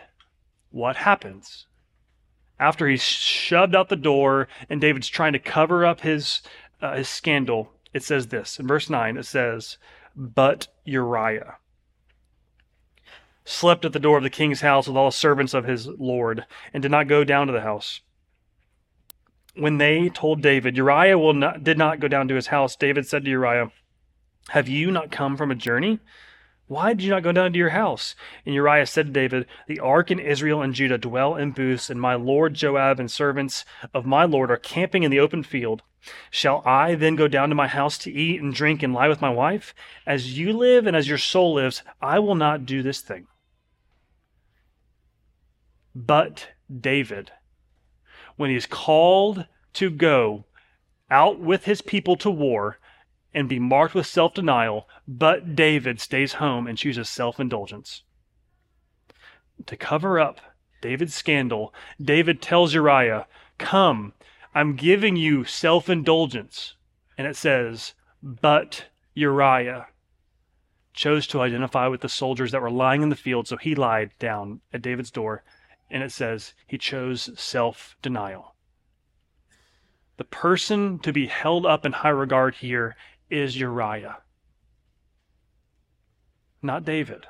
what 0.72 0.96
happens? 0.96 1.68
After 2.60 2.88
he's 2.88 3.04
shoved 3.04 3.76
out 3.76 3.90
the 3.90 3.96
door 3.98 4.48
and 4.70 4.80
David's 4.80 5.10
trying 5.10 5.34
to 5.34 5.40
cover 5.40 5.86
up 5.86 6.02
his 6.02 6.42
uh, 6.82 6.96
his 6.96 7.10
scandal, 7.10 7.74
it 7.96 8.04
says 8.04 8.28
this 8.28 8.60
in 8.60 8.68
verse 8.68 8.90
9 8.90 9.16
it 9.16 9.26
says, 9.26 9.78
But 10.18 10.68
Uriah 10.84 11.56
slept 13.46 13.86
at 13.86 13.94
the 13.94 14.00
door 14.00 14.18
of 14.18 14.24
the 14.24 14.30
king's 14.30 14.60
house 14.60 14.86
with 14.86 14.98
all 14.98 15.10
the 15.10 15.16
servants 15.16 15.54
of 15.54 15.64
his 15.64 15.88
lord, 15.88 16.46
and 16.74 16.82
did 16.82 16.92
not 16.92 17.08
go 17.08 17.24
down 17.24 17.48
to 17.48 17.54
the 17.54 17.62
house. 17.62 18.02
When 19.56 19.78
they 19.78 20.10
told 20.10 20.42
David, 20.42 20.76
Uriah 20.76 21.18
will 21.18 21.34
not, 21.34 21.64
did 21.64 21.78
not 21.78 22.02
go 22.02 22.10
down 22.10 22.28
to 22.28 22.36
his 22.36 22.48
house, 22.48 22.76
David 22.76 23.08
said 23.08 23.24
to 23.24 23.32
Uriah, 23.32 23.72
Have 24.50 24.68
you 24.68 24.92
not 24.92 25.10
come 25.10 25.38
from 25.38 25.50
a 25.50 25.56
journey? 25.56 26.02
Why 26.68 26.94
did 26.94 27.04
you 27.04 27.12
not 27.12 27.24
go 27.24 27.32
down 27.32 27.54
to 27.54 27.60
your 27.60 27.70
house? 27.70 28.16
And 28.46 28.56
Uriah 28.56 28.88
said 28.88 29.08
to 29.08 29.12
David, 29.12 29.46
The 29.68 29.80
ark 29.80 30.10
and 30.10 30.20
Israel 30.20 30.64
and 30.64 30.74
Judah 30.74 30.98
dwell 30.98 31.36
in 31.36 31.52
booths, 31.52 31.90
and 31.92 32.02
my 32.02 32.16
lord 32.16 32.56
Joab 32.56 33.00
and 33.00 33.10
servants 33.10 33.66
of 33.94 34.06
my 34.06 34.24
lord 34.24 34.50
are 34.50 34.58
camping 34.58 35.04
in 35.04 35.12
the 35.12 35.20
open 35.20 35.44
field. 35.44 35.84
Shall 36.32 36.64
I 36.66 36.96
then 36.96 37.16
go 37.16 37.28
down 37.28 37.50
to 37.50 37.56
my 37.56 37.68
house 37.68 37.98
to 38.00 38.12
eat 38.12 38.42
and 38.42 38.54
drink 38.54 38.82
and 38.82 38.94
lie 38.94 39.08
with 39.08 39.22
my 39.22 39.30
wife? 39.30 39.76
As 40.08 40.38
you 40.38 40.54
live 40.54 40.88
and 40.88 40.96
as 40.96 41.08
your 41.08 41.18
soul 41.18 41.56
lives, 41.56 41.84
I 42.02 42.20
will 42.20 42.36
not 42.36 42.66
do 42.66 42.82
this 42.82 43.02
thing. 43.02 43.28
But 45.94 46.50
David, 46.82 47.32
when 48.38 48.50
he 48.50 48.56
is 48.56 48.66
called 48.66 49.46
to 49.74 49.90
go 49.90 50.46
out 51.10 51.40
with 51.40 51.66
his 51.66 51.82
people 51.82 52.16
to 52.18 52.30
war 52.30 52.80
and 53.36 53.50
be 53.50 53.60
marked 53.60 53.94
with 53.94 54.08
self 54.08 54.34
denial, 54.34 54.88
but 55.08 55.56
David 55.56 56.00
stays 56.00 56.34
home 56.34 56.66
and 56.66 56.78
chooses 56.78 57.10
self 57.10 57.40
indulgence. 57.40 58.04
To 59.66 59.78
cover 59.78 60.20
up 60.20 60.40
David's 60.82 61.14
scandal, 61.14 61.74
David 62.02 62.42
tells 62.42 62.74
Uriah, 62.74 63.28
Come, 63.58 64.14
I'm 64.56 64.76
giving 64.76 65.18
you 65.18 65.44
self 65.44 65.90
indulgence. 65.90 66.76
And 67.18 67.28
it 67.28 67.36
says, 67.36 67.94
but 68.24 68.86
Uriah 69.14 69.88
chose 70.94 71.28
to 71.28 71.42
identify 71.42 71.88
with 71.88 72.02
the 72.02 72.10
soldiers 72.10 72.52
that 72.52 72.62
were 72.62 72.72
lying 72.72 73.02
in 73.02 73.10
the 73.10 73.16
field, 73.16 73.48
so 73.48 73.58
he 73.58 73.76
lied 73.76 74.12
down 74.18 74.62
at 74.74 74.82
David's 74.82 75.12
door. 75.12 75.44
And 75.92 76.02
it 76.02 76.12
says 76.12 76.54
he 76.66 76.78
chose 76.78 77.30
self 77.40 77.96
denial. 78.02 78.56
The 80.18 80.24
person 80.24 81.00
to 81.00 81.12
be 81.12 81.28
held 81.28 81.66
up 81.66 81.86
in 81.86 81.92
high 81.92 82.10
regard 82.10 82.56
here 82.56 82.96
is 83.30 83.58
Uriah, 83.60 84.18
not 86.62 86.86
David. 86.86 87.26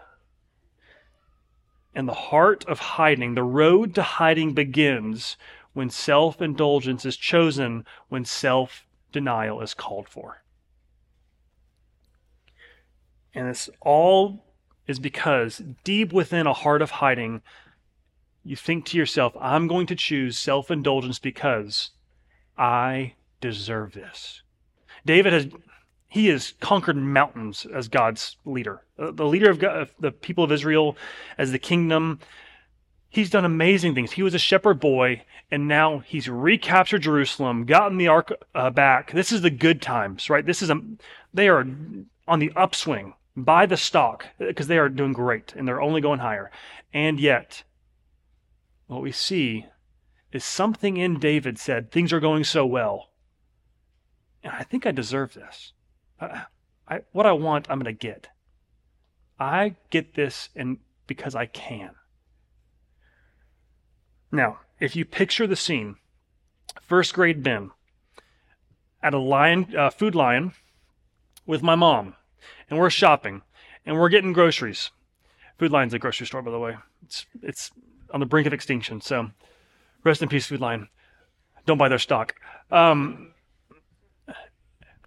And 1.94 2.10
the 2.10 2.14
heart 2.14 2.66
of 2.66 2.80
hiding, 2.80 3.36
the 3.36 3.44
road 3.44 3.96
to 3.96 4.04
hiding 4.04 4.54
begins 4.54 5.38
when 5.74 5.90
self 5.90 6.42
indulgence 6.42 7.06
is 7.06 7.16
chosen, 7.16 7.86
when 8.10 8.26
self 8.26 8.86
denial 9.12 9.62
is 9.62 9.74
called 9.74 10.10
for. 10.10 10.44
And 13.34 13.50
this 13.50 13.70
all 13.82 14.46
is 14.88 15.00
because 15.00 15.62
deep 15.84 16.14
within 16.14 16.48
a 16.48 16.54
heart 16.54 16.82
of 16.82 16.92
hiding, 16.92 17.42
you 18.44 18.56
think 18.56 18.86
to 18.86 18.98
yourself, 18.98 19.34
I'm 19.40 19.68
going 19.68 19.88
to 19.88 19.96
choose 19.96 20.38
self 20.38 20.70
indulgence 20.70 21.20
because 21.20 21.92
I 22.58 23.16
deserve 23.42 23.94
this. 23.94 24.42
David 25.06 25.34
has 25.34 25.48
he 26.16 26.28
has 26.28 26.54
conquered 26.62 26.96
mountains 26.96 27.68
as 27.74 27.90
God's 27.90 28.38
leader. 28.46 28.86
Uh, 28.98 29.12
the 29.12 29.26
leader 29.26 29.52
of, 29.52 29.60
God, 29.60 29.90
the 30.00 30.14
people 30.14 30.46
of 30.46 30.52
Israel 30.54 30.96
as 31.38 31.52
the 31.52 31.60
kingdom. 31.60 32.22
He's 33.10 33.30
done 33.30 33.44
amazing 33.44 33.96
things. 33.96 34.14
He 34.14 34.24
was 34.24 34.34
a 34.34 34.40
shepherd 34.40 34.80
boy, 34.80 35.24
and 35.52 35.68
now 35.68 36.00
he's 36.00 36.30
recaptured 36.30 37.02
Jerusalem, 37.02 37.66
gotten 37.66 37.98
the 37.98 38.08
ark 38.08 38.32
uh, 38.56 38.70
back. 38.70 39.12
This 39.12 39.34
is 39.34 39.42
the 39.42 39.50
good 39.50 39.82
times, 39.82 40.30
right? 40.30 40.46
This 40.46 40.62
is 40.62 40.70
a 40.70 40.80
they 41.34 41.50
are 41.50 41.68
on 42.30 42.40
the 42.40 42.54
upswing. 42.56 43.16
Buy 43.36 43.66
the 43.66 43.76
stock 43.76 44.26
because 44.40 44.68
they 44.68 44.78
are 44.78 44.88
doing 44.88 45.12
great 45.12 45.54
and 45.54 45.68
they're 45.68 45.82
only 45.82 46.00
going 46.00 46.20
higher. 46.20 46.50
And 46.94 47.20
yet, 47.20 47.64
what 48.88 49.02
we 49.02 49.12
see 49.12 49.66
is 50.32 50.46
something 50.46 50.96
in 50.96 51.20
David 51.20 51.60
said, 51.60 51.92
Things 51.92 52.14
are 52.14 52.22
going 52.22 52.46
so 52.46 52.66
well. 52.66 53.10
And 54.42 54.54
I 54.54 54.64
think 54.64 54.86
I 54.86 54.92
deserve 54.92 55.34
this. 55.34 55.74
I, 56.20 57.02
what 57.12 57.26
I 57.26 57.32
want, 57.34 57.70
I'm 57.70 57.80
going 57.80 57.94
to 57.96 58.00
get. 58.08 58.30
I 59.40 59.76
get 59.90 60.16
this 60.16 60.50
and 60.56 60.78
because 61.08 61.36
I 61.36 61.46
can. 61.46 61.92
Now, 64.32 64.60
if 64.80 64.96
you 64.96 65.06
picture 65.06 65.48
the 65.48 65.56
scene, 65.56 65.98
first 66.82 67.14
grade 67.14 67.44
Ben 67.44 67.72
at 69.02 69.14
a 69.14 69.20
lion, 69.20 69.76
uh, 69.78 69.90
food 69.90 70.16
lion 70.16 70.54
with 71.46 71.62
my 71.62 71.76
mom, 71.76 72.16
and 72.70 72.80
we're 72.80 72.90
shopping, 72.90 73.42
and 73.86 73.98
we're 73.98 74.10
getting 74.10 74.34
groceries. 74.34 74.92
Food 75.58 75.72
Lion's 75.72 75.94
a 75.94 76.00
grocery 76.00 76.28
store, 76.28 76.42
by 76.42 76.52
the 76.52 76.60
way. 76.60 76.76
It's 77.04 77.26
it's 77.42 77.72
on 78.14 78.20
the 78.20 78.26
brink 78.26 78.48
of 78.48 78.54
extinction. 78.54 79.00
So, 79.02 79.32
rest 80.04 80.22
in 80.22 80.28
peace, 80.28 80.48
Food 80.48 80.60
Lion. 80.60 80.90
Don't 81.66 81.78
buy 81.78 81.88
their 81.88 82.00
stock. 82.00 82.36
Um, 82.72 83.34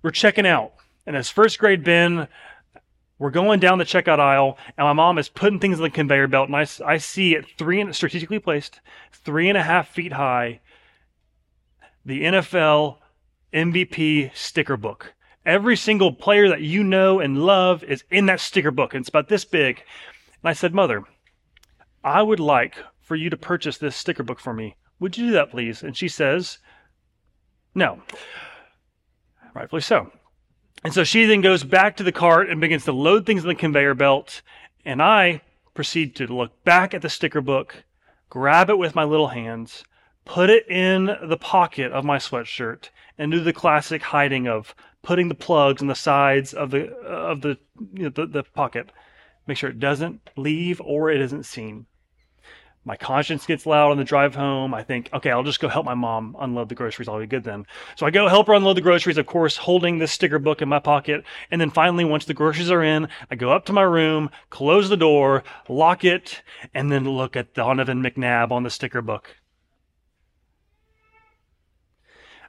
we're 0.03 0.11
checking 0.11 0.47
out, 0.47 0.73
and 1.09 1.17
as 1.17 1.31
first 1.31 1.59
grade 1.59 1.83
Ben, 1.83 2.29
we're 3.19 3.31
going 3.31 3.61
down 3.61 3.79
the 3.79 3.85
checkout 3.85 4.21
aisle, 4.21 4.59
and 4.77 4.85
my 4.85 4.93
mom 4.93 5.17
is 5.17 5.31
putting 5.31 5.59
things 5.59 5.79
on 5.79 5.83
the 5.83 5.91
conveyor 5.91 6.29
belt, 6.29 6.51
and 6.51 6.57
I, 6.57 6.67
I 6.85 6.99
see 6.99 7.35
it 7.35 7.47
three 7.57 7.81
and 7.81 7.97
strategically 7.97 8.39
placed, 8.39 8.81
three 9.11 9.49
and 9.49 9.57
a 9.57 9.63
half 9.63 9.89
feet 9.89 10.13
high, 10.13 10.61
the 12.05 12.25
NFL 12.25 12.99
MVP 13.55 14.37
sticker 14.37 14.77
book. 14.77 15.15
Every 15.47 15.77
single 15.77 16.13
player 16.13 16.47
that 16.51 16.61
you 16.61 16.85
know 16.85 17.21
and 17.21 17.43
love 17.43 17.83
is 17.83 18.05
in 18.11 18.27
that 18.27 18.39
sticker 18.39 18.71
book, 18.71 18.93
and 18.93 19.01
it's 19.01 19.09
about 19.09 19.29
this 19.29 19.47
big. 19.47 19.83
And 20.43 20.51
I 20.51 20.53
said, 20.53 20.75
Mother, 20.75 21.05
I 22.05 22.21
would 22.21 22.39
like 22.39 22.77
for 23.01 23.17
you 23.17 23.31
to 23.31 23.37
purchase 23.39 23.79
this 23.79 23.97
sticker 23.97 24.23
book 24.23 24.41
for 24.41 24.53
me. 24.53 24.77
Would 25.01 25.17
you 25.17 25.29
do 25.29 25.33
that, 25.33 25.51
please? 25.51 25.83
And 25.83 25.97
she 25.97 26.09
says, 26.09 26.59
No. 27.75 28.03
Rightfully 29.55 29.81
so. 29.81 30.13
And 30.85 30.95
so 30.95 31.05
she 31.05 31.25
then 31.25 31.41
goes 31.41 31.65
back 31.65 31.97
to 31.97 32.03
the 32.03 32.13
cart 32.13 32.49
and 32.49 32.61
begins 32.61 32.85
to 32.85 32.93
load 32.93 33.27
things 33.27 33.43
in 33.43 33.49
the 33.49 33.55
conveyor 33.55 33.95
belt. 33.95 34.43
And 34.85 35.03
I 35.03 35.43
proceed 35.75 36.15
to 36.17 36.27
look 36.27 36.65
back 36.65 36.95
at 36.95 37.03
the 37.03 37.11
sticker 37.11 37.41
book, 37.41 37.85
grab 38.31 38.71
it 38.71 38.79
with 38.79 38.95
my 38.95 39.05
little 39.05 39.29
hands, 39.29 39.85
put 40.25 40.51
it 40.51 40.69
in 40.69 41.17
the 41.23 41.37
pocket 41.37 41.93
of 41.93 42.05
my 42.05 42.19
sweatshirt, 42.19 42.91
and 43.17 43.33
do 43.33 43.41
the 43.41 43.53
classic 43.53 44.03
hiding 44.03 44.47
of 44.47 44.75
putting 45.03 45.29
the 45.29 45.35
plugs 45.35 45.83
in 45.83 45.89
the 45.89 45.95
sides 45.95 46.53
of 46.53 46.71
the 46.71 46.95
uh, 47.05 47.33
of 47.33 47.41
the 47.41 47.59
you 47.95 48.05
know, 48.05 48.09
the, 48.11 48.27
the 48.27 48.43
pocket. 48.43 48.91
Make 49.47 49.57
sure 49.57 49.71
it 49.71 49.81
doesn't 49.81 50.31
leave 50.37 50.81
or 50.81 51.11
it 51.11 51.21
isn't 51.21 51.47
seen. 51.47 51.87
My 52.89 52.97
conscience 52.97 53.45
gets 53.45 53.67
loud 53.67 53.91
on 53.91 53.99
the 53.99 54.05
drive 54.05 54.35
home. 54.35 54.73
I 54.73 54.83
think, 54.83 55.11
okay, 55.13 55.31
I'll 55.31 55.43
just 55.43 55.61
go 55.61 55.69
help 55.69 55.85
my 55.85 55.93
mom 55.93 56.35
unload 56.41 56.71
the 56.71 56.75
groceries. 56.75 57.07
I'll 57.07 57.21
be 57.21 57.27
good 57.27 57.45
then. 57.45 57.67
So 57.97 58.07
I 58.07 58.11
go 58.11 58.29
help 58.29 58.47
her 58.47 58.55
unload 58.55 58.79
the 58.79 58.81
groceries, 58.81 59.19
of 59.19 59.27
course, 59.27 59.59
holding 59.59 59.99
this 59.99 60.11
sticker 60.11 60.39
book 60.39 60.63
in 60.63 60.71
my 60.71 60.79
pocket. 60.79 61.23
And 61.51 61.61
then 61.61 61.69
finally, 61.69 62.07
once 62.07 62.25
the 62.25 62.33
groceries 62.33 62.71
are 62.71 62.83
in, 62.83 63.09
I 63.31 63.35
go 63.35 63.53
up 63.53 63.67
to 63.67 63.75
my 63.75 63.83
room, 63.83 64.31
close 64.49 64.89
the 64.89 64.97
door, 64.97 65.45
lock 65.69 66.03
it, 66.03 66.41
and 66.73 66.91
then 66.91 67.05
look 67.05 67.37
at 67.37 67.53
Donovan 67.53 68.03
McNabb 68.03 68.53
on 68.53 68.63
the 68.63 68.71
sticker 68.71 69.03
book. 69.03 69.37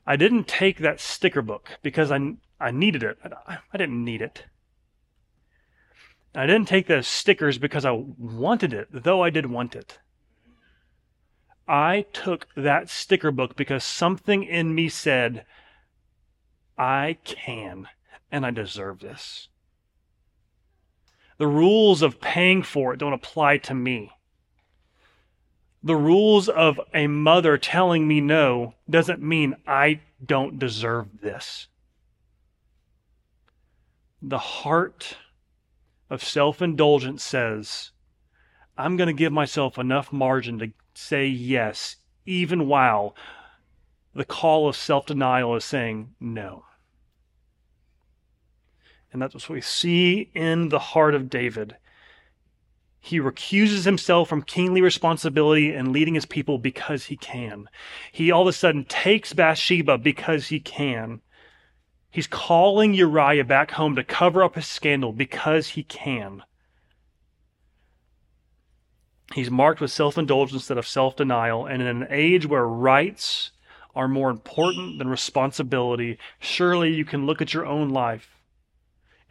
I 0.07 0.15
didn't 0.15 0.47
take 0.47 0.77
that 0.77 1.01
sticker 1.01 1.41
book 1.41 1.71
because 1.83 2.13
I, 2.13 2.35
I 2.61 2.71
needed 2.71 3.03
it. 3.03 3.17
I, 3.45 3.57
I 3.73 3.77
didn't 3.77 4.05
need 4.05 4.21
it. 4.21 4.45
I 6.33 6.45
didn't 6.45 6.69
take 6.69 6.87
the 6.87 7.03
stickers 7.03 7.57
because 7.57 7.83
I 7.83 7.91
wanted 7.91 8.71
it, 8.71 8.87
though 8.89 9.21
I 9.21 9.31
did 9.31 9.47
want 9.47 9.75
it. 9.75 9.99
I 11.69 12.07
took 12.13 12.47
that 12.55 12.89
sticker 12.89 13.29
book 13.29 13.55
because 13.55 13.83
something 13.83 14.43
in 14.43 14.73
me 14.73 14.89
said, 14.89 15.45
I 16.79 17.19
can 17.23 17.87
and 18.31 18.43
I 18.43 18.49
deserve 18.49 19.01
this. 19.01 19.49
The 21.37 21.45
rules 21.45 22.01
of 22.01 22.19
paying 22.19 22.63
for 22.63 22.93
it 22.93 22.97
don't 22.97 23.13
apply 23.13 23.59
to 23.59 23.75
me. 23.75 24.11
The 25.83 25.95
rules 25.95 26.49
of 26.49 26.81
a 26.91 27.05
mother 27.05 27.57
telling 27.57 28.07
me 28.07 28.19
no 28.19 28.73
doesn't 28.89 29.21
mean 29.21 29.55
I 29.67 30.01
don't 30.25 30.57
deserve 30.57 31.21
this. 31.21 31.67
The 34.21 34.39
heart 34.39 35.17
of 36.09 36.23
self 36.23 36.63
indulgence 36.63 37.23
says, 37.23 37.91
I'm 38.75 38.97
going 38.97 39.07
to 39.07 39.13
give 39.13 39.31
myself 39.31 39.77
enough 39.77 40.11
margin 40.11 40.57
to 40.59 40.71
say 40.99 41.25
yes, 41.25 41.95
even 42.25 42.67
while 42.67 43.15
the 44.13 44.25
call 44.25 44.67
of 44.67 44.75
self 44.75 45.05
denial 45.05 45.55
is 45.55 45.65
saying 45.65 46.15
no. 46.19 46.65
And 49.11 49.21
that's 49.21 49.33
what 49.33 49.49
we 49.49 49.61
see 49.61 50.29
in 50.35 50.69
the 50.69 50.79
heart 50.79 51.15
of 51.15 51.29
David. 51.29 51.77
He 52.99 53.19
recuses 53.19 53.85
himself 53.85 54.27
from 54.27 54.43
kingly 54.43 54.81
responsibility 54.81 55.73
and 55.73 55.91
leading 55.91 56.15
his 56.15 56.25
people 56.25 56.59
because 56.59 57.05
he 57.05 57.15
can. 57.15 57.69
He 58.11 58.29
all 58.29 58.41
of 58.41 58.47
a 58.49 58.53
sudden 58.53 58.85
takes 58.85 59.33
Bathsheba 59.33 59.97
because 59.97 60.47
he 60.49 60.59
can. 60.59 61.21
He's 62.11 62.27
calling 62.27 62.93
Uriah 62.93 63.45
back 63.45 63.71
home 63.71 63.95
to 63.95 64.03
cover 64.03 64.43
up 64.43 64.55
his 64.55 64.67
scandal 64.67 65.13
because 65.13 65.69
he 65.69 65.83
can. 65.83 66.43
He's 69.33 69.51
marked 69.51 69.79
with 69.79 69.91
self 69.91 70.17
indulgence 70.17 70.61
instead 70.61 70.77
of 70.77 70.87
self 70.87 71.15
denial. 71.15 71.65
And 71.65 71.81
in 71.81 71.87
an 71.87 72.07
age 72.09 72.45
where 72.45 72.65
rights 72.65 73.51
are 73.95 74.07
more 74.07 74.29
important 74.29 74.97
than 74.97 75.07
responsibility, 75.07 76.17
surely 76.39 76.93
you 76.93 77.05
can 77.05 77.25
look 77.25 77.41
at 77.41 77.53
your 77.53 77.65
own 77.65 77.89
life 77.89 78.39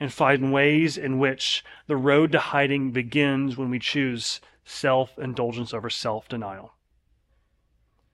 and 0.00 0.12
find 0.12 0.52
ways 0.52 0.96
in 0.96 1.18
which 1.18 1.64
the 1.86 1.96
road 1.96 2.32
to 2.32 2.38
hiding 2.38 2.92
begins 2.92 3.56
when 3.56 3.70
we 3.70 3.78
choose 3.78 4.40
self 4.64 5.18
indulgence 5.18 5.74
over 5.74 5.90
self 5.90 6.28
denial. 6.28 6.74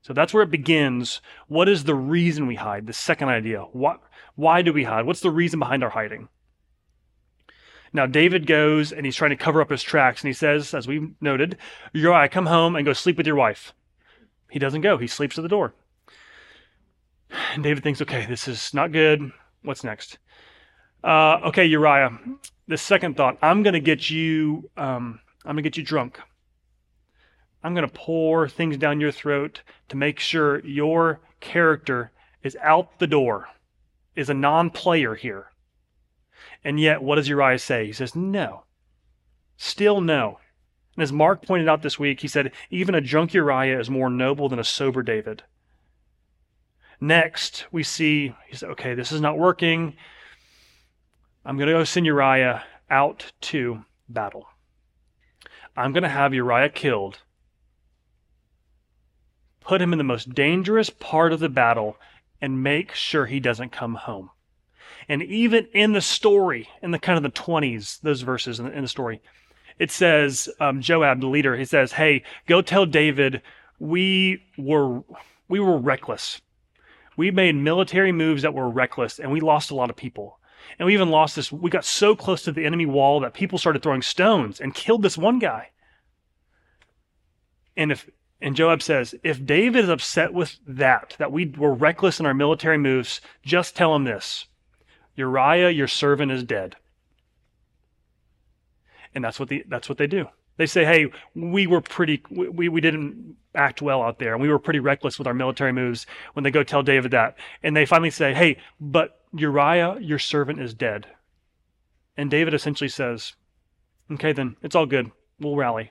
So 0.01 0.12
that's 0.12 0.35
where 0.35 0.42
it 0.42 0.51
begins. 0.51 1.20
What 1.49 1.68
is 1.68 1.85
the 1.85 1.94
reason 1.94 2.47
we 2.47 2.57
hide? 2.57 2.87
The 2.87 2.92
second 2.92 3.31
idea. 3.31 3.62
What, 3.73 4.01
why 4.35 4.61
do 4.61 4.73
we 4.73 4.85
hide? 4.85 5.07
What's 5.07 5.20
the 5.20 5.31
reason 5.31 5.59
behind 5.59 5.83
our 5.83 5.90
hiding? 5.90 6.29
Now, 7.94 8.07
David 8.07 8.48
goes 8.48 8.92
and 8.92 9.07
he's 9.07 9.14
trying 9.14 9.30
to 9.30 9.37
cover 9.37 9.61
up 9.61 9.70
his 9.70 9.83
tracks, 9.83 10.20
and 10.20 10.28
he 10.28 10.35
says, 10.35 10.74
as 10.74 10.88
we 10.88 11.12
noted, 11.20 11.57
Uriah, 11.92 12.28
come 12.28 12.46
home 12.46 12.74
and 12.74 12.85
go 12.85 12.92
sleep 12.92 13.16
with 13.16 13.26
your 13.26 13.37
wife. 13.37 13.72
He 14.50 14.59
doesn't 14.59 14.80
go, 14.80 14.98
he 14.98 15.07
sleeps 15.07 15.38
at 15.38 15.42
the 15.42 15.48
door. 15.48 15.74
And 17.52 17.62
David 17.62 17.85
thinks, 17.85 18.02
okay, 18.02 18.26
this 18.26 18.48
is 18.48 18.74
not 18.74 18.90
good. 18.90 19.30
What's 19.62 19.85
next? 19.85 20.18
Uh, 21.04 21.38
okay, 21.44 21.64
Uriah, 21.64 22.18
the 22.66 22.76
second 22.76 23.16
thought, 23.16 23.38
I'm 23.40 23.62
to 23.74 23.80
get 23.80 24.11
you, 24.11 24.68
um, 24.76 25.20
I'm 25.44 25.57
to 25.57 25.62
get 25.62 25.76
you 25.76 25.85
drunk. 25.85 26.20
I'm 27.62 27.74
to 27.88 27.94
pour 27.94 28.48
things 28.48 28.76
down 28.76 29.00
your 29.00 29.12
throat 29.12 29.62
to 29.88 29.96
make 29.96 30.18
sure 30.18 30.64
your 30.66 31.20
character 31.40 32.11
is 32.42 32.57
out 32.61 32.98
the 32.98 33.07
door, 33.07 33.48
is 34.16 34.30
a 34.30 34.35
non 34.35 34.70
player 34.70 35.14
here. 35.14 35.46
And 36.62 36.78
yet, 36.80 37.02
what 37.02 37.16
does 37.16 37.28
Uriah 37.28 37.59
say? 37.59 37.87
He 37.87 37.92
says, 37.92 38.14
No. 38.14 38.64
Still 39.57 40.00
no. 40.00 40.38
And 40.96 41.02
as 41.02 41.12
Mark 41.12 41.44
pointed 41.44 41.68
out 41.68 41.83
this 41.83 41.98
week, 41.98 42.20
he 42.20 42.28
said, 42.28 42.52
even 42.70 42.94
a 42.94 43.00
drunk 43.00 43.35
Uriah 43.35 43.80
is 43.80 43.90
more 43.90 44.11
noble 44.11 44.48
than 44.48 44.59
a 44.59 44.64
sober 44.64 45.02
David. 45.02 45.42
Next, 47.00 47.66
we 47.72 47.83
see 47.83 48.35
he 48.46 48.57
said, 48.57 48.70
okay, 48.70 48.94
this 48.94 49.11
is 49.11 49.20
not 49.20 49.38
working. 49.38 49.96
I'm 51.44 51.57
going 51.57 51.66
to 51.66 51.74
go 51.74 51.85
send 51.85 52.07
Uriah 52.07 52.62
out 52.88 53.33
to 53.42 53.85
battle. 54.09 54.46
I'm 55.76 55.92
going 55.92 56.04
to 56.04 56.09
have 56.09 56.33
Uriah 56.33 56.68
killed, 56.68 57.18
put 59.61 59.83
him 59.83 59.92
in 59.92 59.98
the 59.98 60.04
most 60.04 60.33
dangerous 60.35 60.88
part 60.88 61.33
of 61.33 61.40
the 61.40 61.48
battle, 61.48 61.96
and 62.40 62.62
make 62.62 62.94
sure 62.94 63.26
he 63.26 63.40
doesn't 63.40 63.72
come 63.72 63.96
home. 63.96 64.30
And 65.08 65.22
even 65.22 65.66
in 65.72 65.92
the 65.92 66.00
story, 66.00 66.68
in 66.82 66.90
the 66.90 66.98
kind 66.98 67.16
of 67.16 67.22
the 67.22 67.40
20s, 67.40 68.00
those 68.00 68.22
verses 68.22 68.58
in 68.58 68.66
the, 68.66 68.72
in 68.72 68.82
the 68.82 68.88
story, 68.88 69.20
it 69.78 69.90
says, 69.90 70.48
um, 70.60 70.80
Joab, 70.80 71.20
the 71.20 71.26
leader, 71.26 71.56
he 71.56 71.64
says, 71.64 71.92
Hey, 71.92 72.22
go 72.46 72.62
tell 72.62 72.86
David 72.86 73.42
we 73.78 74.42
were, 74.56 75.02
we 75.48 75.60
were 75.60 75.78
reckless. 75.78 76.40
We 77.16 77.30
made 77.30 77.54
military 77.54 78.12
moves 78.12 78.42
that 78.42 78.54
were 78.54 78.68
reckless 78.68 79.18
and 79.18 79.30
we 79.30 79.40
lost 79.40 79.70
a 79.70 79.74
lot 79.74 79.90
of 79.90 79.96
people. 79.96 80.38
And 80.78 80.86
we 80.86 80.94
even 80.94 81.10
lost 81.10 81.36
this, 81.36 81.52
we 81.52 81.70
got 81.70 81.84
so 81.84 82.16
close 82.16 82.42
to 82.42 82.52
the 82.52 82.64
enemy 82.64 82.86
wall 82.86 83.20
that 83.20 83.34
people 83.34 83.58
started 83.58 83.82
throwing 83.82 84.02
stones 84.02 84.60
and 84.60 84.74
killed 84.74 85.02
this 85.02 85.18
one 85.18 85.38
guy. 85.38 85.70
And 87.76 87.92
if, 87.92 88.08
and 88.40 88.56
Joab 88.56 88.82
says, 88.82 89.14
if 89.22 89.44
David 89.44 89.84
is 89.84 89.90
upset 89.90 90.32
with 90.32 90.56
that, 90.66 91.16
that 91.18 91.32
we 91.32 91.46
were 91.56 91.74
reckless 91.74 92.20
in 92.20 92.26
our 92.26 92.34
military 92.34 92.78
moves, 92.78 93.20
just 93.42 93.76
tell 93.76 93.94
him 93.94 94.04
this 94.04 94.46
Uriah, 95.16 95.70
your 95.70 95.88
servant, 95.88 96.33
is 96.33 96.42
dead. 96.42 96.77
And 99.14 99.24
that's 99.24 99.38
what 99.38 99.48
the, 99.48 99.64
that's 99.68 99.88
what 99.88 99.98
they 99.98 100.07
do. 100.07 100.27
They 100.57 100.66
say, 100.66 100.85
hey, 100.85 101.11
we 101.35 101.66
were 101.66 101.81
pretty, 101.81 102.22
we, 102.31 102.68
we 102.68 102.81
didn't 102.81 103.37
act 103.55 103.83
well 103.83 104.03
out 104.03 104.18
there, 104.18 104.35
and 104.35 104.42
we 104.42 104.48
were 104.48 104.59
pretty 104.59 104.81
reckless 104.81 105.18
with 105.18 105.27
our 105.27 105.35
military 105.35 105.72
moves 105.72 106.07
when 106.33 106.44
they 106.44 106.50
go 106.50 106.62
tell 106.62 106.83
David 106.83 107.11
that. 107.11 107.37
And 107.62 107.77
they 107.77 107.87
finally 107.87 108.11
say, 108.11 108.35
hey, 108.35 108.59
but 108.81 109.20
Uriah, 109.33 109.98
your 110.00 110.18
servant, 110.18 110.61
is 110.61 110.74
dead. 110.74 111.07
And 112.16 112.31
David 112.31 112.55
essentially 112.55 112.88
says, 112.88 113.35
okay, 114.12 114.33
then 114.33 114.57
it's 114.62 114.77
all 114.77 114.87
good. 114.87 115.11
We'll 115.40 115.57
rally. 115.57 115.90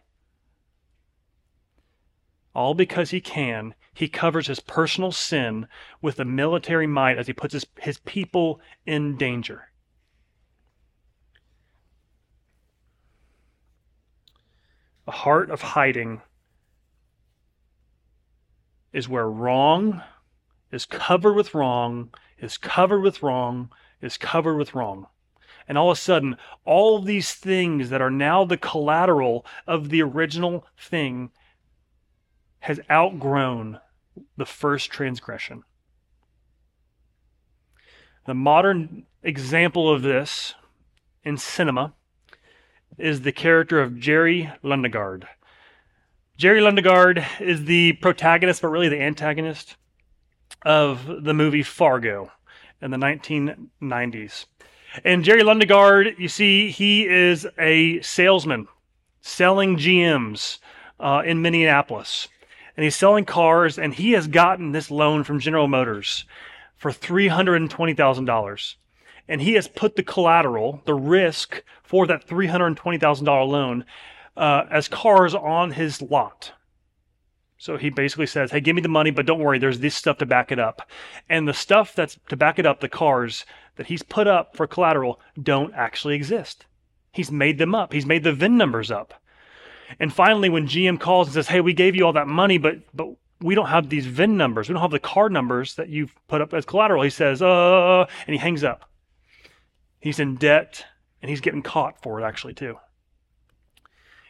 All 2.55 2.75
because 2.75 3.09
he 3.09 3.19
can, 3.19 3.73
he 3.93 4.07
covers 4.07 4.47
his 4.47 4.59
personal 4.59 5.11
sin 5.11 5.67
with 6.01 6.17
the 6.17 6.25
military 6.25 6.87
might 6.87 7.17
as 7.17 7.27
he 7.27 7.33
puts 7.33 7.53
his, 7.53 7.65
his 7.79 7.97
people 7.99 8.59
in 8.85 9.17
danger. 9.17 9.69
A 15.07 15.11
heart 15.11 15.49
of 15.49 15.61
hiding 15.61 16.21
is 18.93 19.09
where 19.09 19.29
wrong 19.29 20.01
is 20.71 20.85
covered 20.85 21.33
with 21.33 21.53
wrong, 21.53 22.13
is 22.39 22.57
covered 22.57 23.01
with 23.01 23.21
wrong, 23.21 23.71
is 24.01 24.17
covered 24.17 24.57
with 24.57 24.73
wrong. 24.73 25.07
And 25.67 25.77
all 25.77 25.91
of 25.91 25.97
a 25.97 26.01
sudden, 26.01 26.37
all 26.65 26.97
of 26.97 27.05
these 27.05 27.33
things 27.33 27.89
that 27.89 28.01
are 28.01 28.11
now 28.11 28.45
the 28.45 28.57
collateral 28.57 29.45
of 29.65 29.89
the 29.89 30.01
original 30.01 30.67
thing 30.77 31.31
has 32.63 32.79
outgrown 32.89 33.77
the 34.37 34.45
first 34.45 34.89
transgression. 34.89 35.63
The 38.25 38.33
modern 38.33 39.03
example 39.21 39.93
of 39.93 40.01
this 40.01 40.55
in 41.25 41.35
cinema 41.35 41.93
is 42.97 43.21
the 43.21 43.33
character 43.33 43.81
of 43.81 43.99
Jerry 43.99 44.49
Lundegaard. 44.63 45.25
Jerry 46.37 46.61
Lundegaard 46.61 47.25
is 47.41 47.65
the 47.65 47.93
protagonist, 47.93 48.61
but 48.61 48.69
really 48.69 48.87
the 48.87 49.01
antagonist 49.01 49.75
of 50.61 51.23
the 51.23 51.33
movie 51.33 51.63
Fargo 51.63 52.31
in 52.81 52.91
the 52.91 52.97
1990s. 52.97 54.45
And 55.03 55.25
Jerry 55.25 55.41
Lundegaard, 55.41 56.17
you 56.17 56.29
see, 56.29 56.71
he 56.71 57.05
is 57.05 57.45
a 57.59 57.99
salesman 57.99 58.69
selling 59.19 59.75
GMs 59.75 60.59
uh, 60.97 61.23
in 61.25 61.41
Minneapolis. 61.41 62.29
And 62.75 62.83
he's 62.83 62.95
selling 62.95 63.25
cars, 63.25 63.77
and 63.77 63.93
he 63.93 64.13
has 64.13 64.27
gotten 64.27 64.71
this 64.71 64.89
loan 64.89 65.23
from 65.23 65.39
General 65.39 65.67
Motors 65.67 66.25
for 66.75 66.91
$320,000 66.91 68.75
and 69.27 69.41
he 69.41 69.53
has 69.53 69.67
put 69.67 69.95
the 69.95 70.03
collateral, 70.03 70.81
the 70.85 70.93
risk 70.93 71.63
for 71.83 72.05
that 72.07 72.27
$320,000 72.27 73.47
loan, 73.47 73.85
uh, 74.35 74.63
as 74.69 74.87
cars 74.87 75.33
on 75.33 75.71
his 75.71 76.01
lot. 76.01 76.53
So 77.57 77.77
he 77.77 77.89
basically 77.89 78.25
says, 78.25 78.51
Hey, 78.51 78.59
give 78.59 78.75
me 78.75 78.81
the 78.81 78.89
money, 78.89 79.11
but 79.11 79.25
don't 79.25 79.39
worry, 79.39 79.59
there's 79.59 79.79
this 79.79 79.95
stuff 79.95 80.17
to 80.17 80.25
back 80.25 80.51
it 80.51 80.59
up. 80.59 80.89
And 81.29 81.47
the 81.47 81.53
stuff 81.53 81.95
that's 81.95 82.19
to 82.27 82.35
back 82.35 82.59
it 82.59 82.65
up, 82.65 82.81
the 82.81 82.89
cars 82.89 83.45
that 83.77 83.87
he's 83.87 84.03
put 84.03 84.27
up 84.27 84.55
for 84.55 84.67
collateral, 84.67 85.21
don't 85.41 85.73
actually 85.73 86.15
exist. 86.15 86.65
He's 87.11 87.31
made 87.31 87.59
them 87.59 87.73
up, 87.73 87.93
he's 87.93 88.05
made 88.05 88.23
the 88.23 88.33
VIN 88.33 88.57
numbers 88.57 88.91
up. 88.91 89.13
And 89.99 90.13
finally, 90.13 90.49
when 90.49 90.67
GM 90.67 90.99
calls 90.99 91.27
and 91.27 91.33
says, 91.33 91.47
Hey, 91.47 91.61
we 91.61 91.73
gave 91.73 91.95
you 91.95 92.05
all 92.05 92.13
that 92.13 92.27
money, 92.27 92.57
but, 92.57 92.77
but 92.93 93.07
we 93.41 93.55
don't 93.55 93.67
have 93.67 93.89
these 93.89 94.05
VIN 94.05 94.37
numbers, 94.37 94.69
we 94.69 94.73
don't 94.73 94.81
have 94.81 94.91
the 94.91 94.99
car 94.99 95.29
numbers 95.29 95.75
that 95.75 95.89
you've 95.89 96.15
put 96.27 96.41
up 96.41 96.53
as 96.53 96.65
collateral, 96.65 97.03
he 97.03 97.09
says, 97.09 97.41
Uh, 97.41 98.05
and 98.27 98.33
he 98.33 98.37
hangs 98.37 98.63
up. 98.63 98.89
He's 99.99 100.19
in 100.19 100.35
debt 100.35 100.85
and 101.21 101.29
he's 101.29 101.41
getting 101.41 101.61
caught 101.61 102.01
for 102.01 102.19
it, 102.19 102.23
actually, 102.23 102.53
too. 102.53 102.77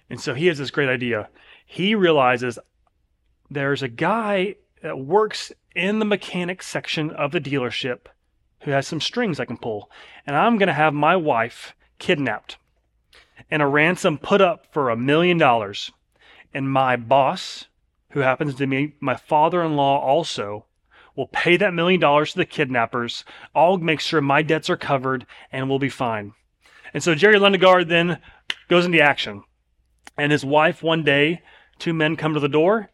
And 0.10 0.22
so 0.22 0.34
he 0.34 0.48
has 0.48 0.58
this 0.60 0.72
great 0.72 0.90
idea. 0.90 1.30
He 1.66 1.96
realizes 1.96 2.60
there's 3.50 3.82
a 3.82 3.88
guy 3.88 4.56
that 4.82 5.00
works 5.00 5.52
in 5.76 6.00
the 6.00 6.06
mechanic 6.06 6.62
section 6.62 7.10
of 7.12 7.32
the 7.32 7.42
dealership 7.42 8.08
who 8.62 8.72
has 8.72 8.88
some 8.88 9.02
strings 9.02 9.40
I 9.40 9.46
can 9.46 9.58
pull. 9.58 9.90
And 10.26 10.36
I'm 10.36 10.58
going 10.58 10.68
to 10.68 10.74
have 10.74 10.94
my 10.94 11.16
wife 11.16 11.76
kidnapped 12.00 12.58
and 13.50 13.62
a 13.62 13.68
ransom 13.68 14.18
put 14.18 14.42
up 14.42 14.68
for 14.72 14.90
a 14.90 14.98
million 14.98 15.38
dollars. 15.38 15.92
And 16.54 16.72
my 16.72 16.96
boss, 16.96 17.66
who 18.12 18.20
happens 18.20 18.56
to 18.56 18.68
be 18.68 18.96
my 19.00 19.16
father 19.16 19.64
in 19.64 19.76
law 19.76 20.00
also, 20.00 20.66
We'll 21.16 21.28
pay 21.28 21.58
that 21.58 21.74
million 21.74 22.00
dollars 22.00 22.32
to 22.32 22.38
the 22.38 22.46
kidnappers. 22.46 23.24
I'll 23.54 23.78
make 23.78 24.00
sure 24.00 24.22
my 24.22 24.42
debts 24.42 24.70
are 24.70 24.78
covered 24.78 25.26
and 25.52 25.70
we'll 25.70 25.80
be 25.80 25.90
fine. 25.90 26.34
And 26.94 27.04
so 27.04 27.16
Jerry 27.16 27.38
Lundegaard 27.38 27.88
then 27.88 28.20
goes 28.68 28.86
into 28.86 29.02
action. 29.02 29.44
And 30.18 30.32
his 30.32 30.46
wife, 30.46 30.82
one 30.82 31.04
day, 31.04 31.42
two 31.80 31.94
men 31.94 32.16
come 32.16 32.34
to 32.34 32.40
the 32.40 32.50
door 32.50 32.90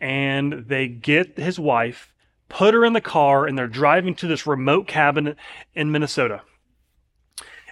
and 0.00 0.64
they 0.66 0.88
get 0.88 1.38
his 1.38 1.58
wife, 1.58 2.12
put 2.48 2.74
her 2.74 2.84
in 2.84 2.92
the 2.92 3.00
car, 3.00 3.46
and 3.46 3.56
they're 3.56 3.68
driving 3.68 4.14
to 4.16 4.26
this 4.26 4.46
remote 4.46 4.88
cabin 4.88 5.36
in 5.74 5.92
Minnesota. 5.92 6.42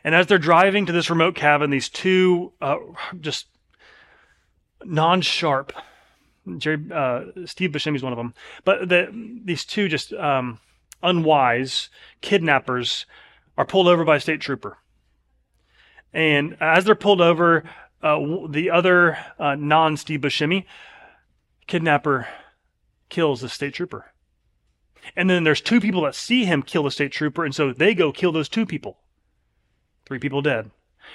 And 0.02 0.14
as 0.14 0.26
they're 0.26 0.38
driving 0.38 0.86
to 0.86 0.92
this 0.92 1.10
remote 1.10 1.34
cabin, 1.34 1.70
these 1.70 1.88
two 1.88 2.52
uh, 2.60 2.76
just 3.20 3.46
non 4.84 5.20
sharp 5.20 5.72
Jerry, 6.58 6.84
uh, 6.92 7.24
Steve 7.46 7.74
one 7.74 8.12
of 8.12 8.16
them. 8.16 8.34
But 8.64 8.88
the, 8.88 9.08
these 9.44 9.64
two 9.64 9.88
just 9.88 10.12
um, 10.12 10.58
unwise 11.02 11.88
kidnappers 12.20 13.06
are 13.56 13.66
pulled 13.66 13.88
over 13.88 14.04
by 14.04 14.16
a 14.16 14.20
state 14.20 14.40
trooper. 14.40 14.78
And 16.12 16.56
as 16.60 16.84
they're 16.84 16.94
pulled 16.94 17.20
over, 17.20 17.64
uh, 18.02 18.18
the 18.48 18.70
other 18.70 19.18
uh, 19.38 19.54
non 19.54 19.96
Steve 19.96 20.20
Buscemi 20.20 20.64
kidnapper 21.66 22.26
kills 23.08 23.42
the 23.42 23.48
state 23.48 23.74
trooper. 23.74 24.06
And 25.16 25.30
then 25.30 25.44
there's 25.44 25.60
two 25.60 25.80
people 25.80 26.02
that 26.02 26.14
see 26.14 26.44
him 26.44 26.62
kill 26.62 26.82
the 26.82 26.90
state 26.90 27.12
trooper, 27.12 27.44
and 27.44 27.54
so 27.54 27.72
they 27.72 27.94
go 27.94 28.12
kill 28.12 28.32
those 28.32 28.48
two 28.48 28.66
people. 28.66 28.98
Three 30.10 30.18
people 30.18 30.42
dead. 30.42 30.72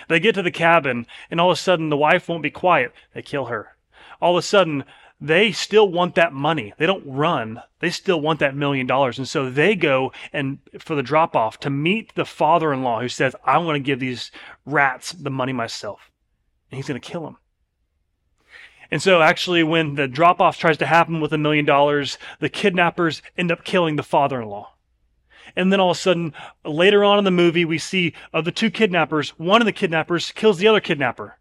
They 0.08 0.22
get 0.22 0.36
to 0.36 0.42
the 0.42 0.50
cabin, 0.50 1.06
and 1.30 1.42
all 1.42 1.52
of 1.52 1.58
a 1.58 1.60
sudden 1.60 1.90
the 1.90 1.98
wife 1.98 2.30
won't 2.30 2.42
be 2.42 2.50
quiet. 2.50 2.94
They 3.14 3.22
kill 3.22 3.48
her. 3.48 3.76
All 4.22 4.38
of 4.38 4.40
a 4.40 4.42
sudden, 4.42 4.86
they 5.20 5.52
still 5.52 5.90
want 5.90 6.16
that 6.16 6.32
money. 6.32 6.74
They 6.78 6.86
don't 6.86 7.04
run. 7.06 7.62
They 7.82 7.90
still 7.90 8.22
want 8.22 8.40
that 8.40 8.56
million 8.56 8.88
dollars. 8.88 9.18
And 9.18 9.28
so 9.28 9.50
they 9.50 9.76
go 9.76 10.14
and 10.32 10.60
for 10.80 10.96
the 10.96 11.04
drop 11.04 11.36
off 11.36 11.60
to 11.60 11.70
meet 11.70 12.16
the 12.16 12.24
father 12.24 12.72
in 12.72 12.84
law 12.84 13.02
who 13.02 13.10
says, 13.10 13.36
I 13.44 13.58
want 13.58 13.76
to 13.76 13.82
give 13.82 14.00
these 14.00 14.32
rats 14.66 15.12
the 15.12 15.30
money 15.30 15.52
myself. 15.52 16.10
And 16.72 16.78
he's 16.78 16.88
going 16.88 17.02
to 17.02 17.06
kill 17.06 17.26
them. 17.26 17.36
And 18.90 19.02
so 19.02 19.22
actually 19.22 19.64
when 19.64 19.96
the 19.96 20.08
drop 20.08 20.40
off 20.40 20.58
tries 20.58 20.78
to 20.78 20.86
happen 20.86 21.20
with 21.20 21.34
a 21.34 21.38
million 21.38 21.66
dollars, 21.66 22.18
the 22.40 22.48
kidnappers 22.48 23.22
end 23.38 23.52
up 23.52 23.66
killing 23.66 23.98
the 23.98 24.04
father 24.04 24.42
in 24.42 24.48
law. 24.48 24.75
And 25.56 25.72
then 25.72 25.80
all 25.80 25.92
of 25.92 25.98
a 25.98 26.00
sudden, 26.00 26.34
later 26.64 27.04
on 27.04 27.18
in 27.18 27.24
the 27.24 27.32
movie, 27.32 27.66
we 27.66 27.78
see 27.78 28.14
of 28.34 28.46
the 28.46 28.52
two 28.52 28.72
kidnappers, 28.72 29.30
one 29.32 29.62
of 29.62 29.66
the 29.66 29.72
kidnappers 29.72 30.32
kills 30.32 30.58
the 30.58 30.68
other 30.68 30.80
kidnapper. 30.80 31.38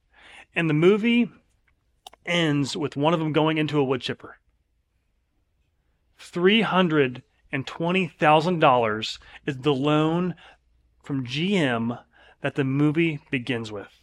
And 0.54 0.70
the 0.70 0.74
movie 0.74 1.30
ends 2.26 2.76
with 2.76 2.96
one 2.96 3.14
of 3.14 3.20
them 3.20 3.32
going 3.32 3.58
into 3.58 3.78
a 3.78 3.84
wood 3.84 4.00
chipper. 4.00 4.38
$320,000 6.20 9.18
is 9.46 9.58
the 9.58 9.74
loan 9.74 10.34
from 11.02 11.26
GM 11.26 12.02
that 12.40 12.54
the 12.54 12.64
movie 12.64 13.20
begins 13.30 13.70
with. 13.72 14.00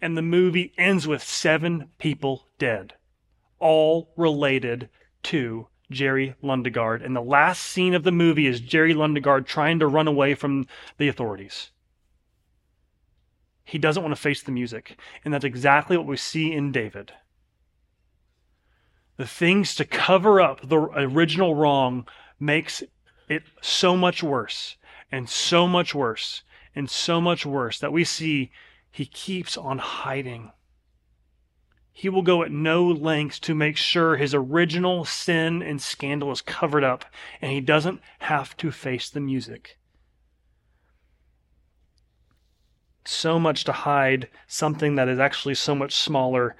And 0.00 0.16
the 0.16 0.22
movie 0.22 0.72
ends 0.78 1.06
with 1.06 1.22
seven 1.22 1.90
people 1.98 2.46
dead, 2.58 2.94
all 3.58 4.14
related 4.16 4.88
to 5.24 5.68
Jerry 5.90 6.34
Lundegaard. 6.42 7.04
And 7.04 7.14
the 7.14 7.22
last 7.22 7.62
scene 7.62 7.94
of 7.94 8.02
the 8.02 8.12
movie 8.12 8.46
is 8.46 8.60
Jerry 8.60 8.94
Lundegaard 8.94 9.46
trying 9.46 9.78
to 9.78 9.86
run 9.86 10.08
away 10.08 10.34
from 10.34 10.66
the 10.98 11.08
authorities. 11.08 11.70
He 13.64 13.78
doesn't 13.78 14.02
want 14.02 14.14
to 14.14 14.20
face 14.20 14.42
the 14.42 14.52
music. 14.52 14.98
And 15.24 15.32
that's 15.32 15.44
exactly 15.44 15.96
what 15.96 16.06
we 16.06 16.16
see 16.16 16.52
in 16.52 16.72
David. 16.72 17.12
The 19.16 19.26
things 19.26 19.74
to 19.76 19.84
cover 19.84 20.40
up 20.40 20.68
the 20.68 20.78
original 20.78 21.54
wrong 21.54 22.06
makes 22.38 22.82
it 23.28 23.42
so 23.60 23.96
much 23.96 24.22
worse 24.22 24.76
and 25.10 25.28
so 25.28 25.66
much 25.66 25.94
worse 25.94 26.42
and 26.74 26.90
so 26.90 27.20
much 27.20 27.46
worse 27.46 27.78
that 27.78 27.92
we 27.92 28.04
see 28.04 28.50
he 28.90 29.06
keeps 29.06 29.56
on 29.56 29.78
hiding. 29.78 30.52
He 31.98 32.10
will 32.10 32.20
go 32.20 32.42
at 32.42 32.52
no 32.52 32.84
lengths 32.86 33.38
to 33.38 33.54
make 33.54 33.78
sure 33.78 34.18
his 34.18 34.34
original 34.34 35.06
sin 35.06 35.62
and 35.62 35.80
scandal 35.80 36.30
is 36.30 36.42
covered 36.42 36.84
up 36.84 37.06
and 37.40 37.50
he 37.50 37.62
doesn't 37.62 38.02
have 38.18 38.54
to 38.58 38.70
face 38.70 39.08
the 39.08 39.18
music. 39.18 39.78
So 43.06 43.38
much 43.38 43.64
to 43.64 43.72
hide 43.72 44.28
something 44.46 44.96
that 44.96 45.08
is 45.08 45.18
actually 45.18 45.54
so 45.54 45.74
much 45.74 45.94
smaller 45.94 46.54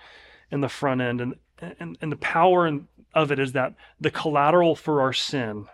in 0.51 0.63
the 0.63 0.71
front 0.71 1.03
end. 1.03 1.21
And, 1.21 1.35
and, 1.79 1.99
and 2.01 2.11
the 2.11 2.17
power 2.17 2.81
of 3.13 3.31
it 3.31 3.39
is 3.39 3.53
that 3.53 3.75
the 4.01 4.11
collateral 4.11 4.75
for 4.75 5.03
our 5.03 5.13
sin, 5.13 5.67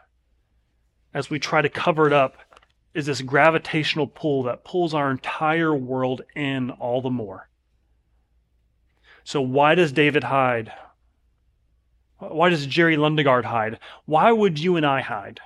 as 1.14 1.30
we 1.30 1.38
try 1.38 1.62
to 1.62 1.68
cover 1.68 2.08
it 2.08 2.12
up, 2.12 2.36
is 2.94 3.06
this 3.06 3.22
gravitational 3.22 4.08
pull 4.08 4.42
that 4.42 4.64
pulls 4.64 4.92
our 4.92 5.08
entire 5.08 5.72
world 5.72 6.22
in 6.34 6.72
all 6.72 7.00
the 7.00 7.10
more. 7.10 7.48
So, 9.24 9.40
why 9.40 9.74
does 9.74 9.92
David 9.92 10.24
hide? 10.24 10.72
Why 12.18 12.50
does 12.50 12.66
Jerry 12.66 12.96
Lundegaard 12.96 13.44
hide? 13.44 13.78
Why 14.04 14.30
would 14.30 14.58
you 14.58 14.76
and 14.76 14.86
I 14.86 15.00
hide? 15.00 15.40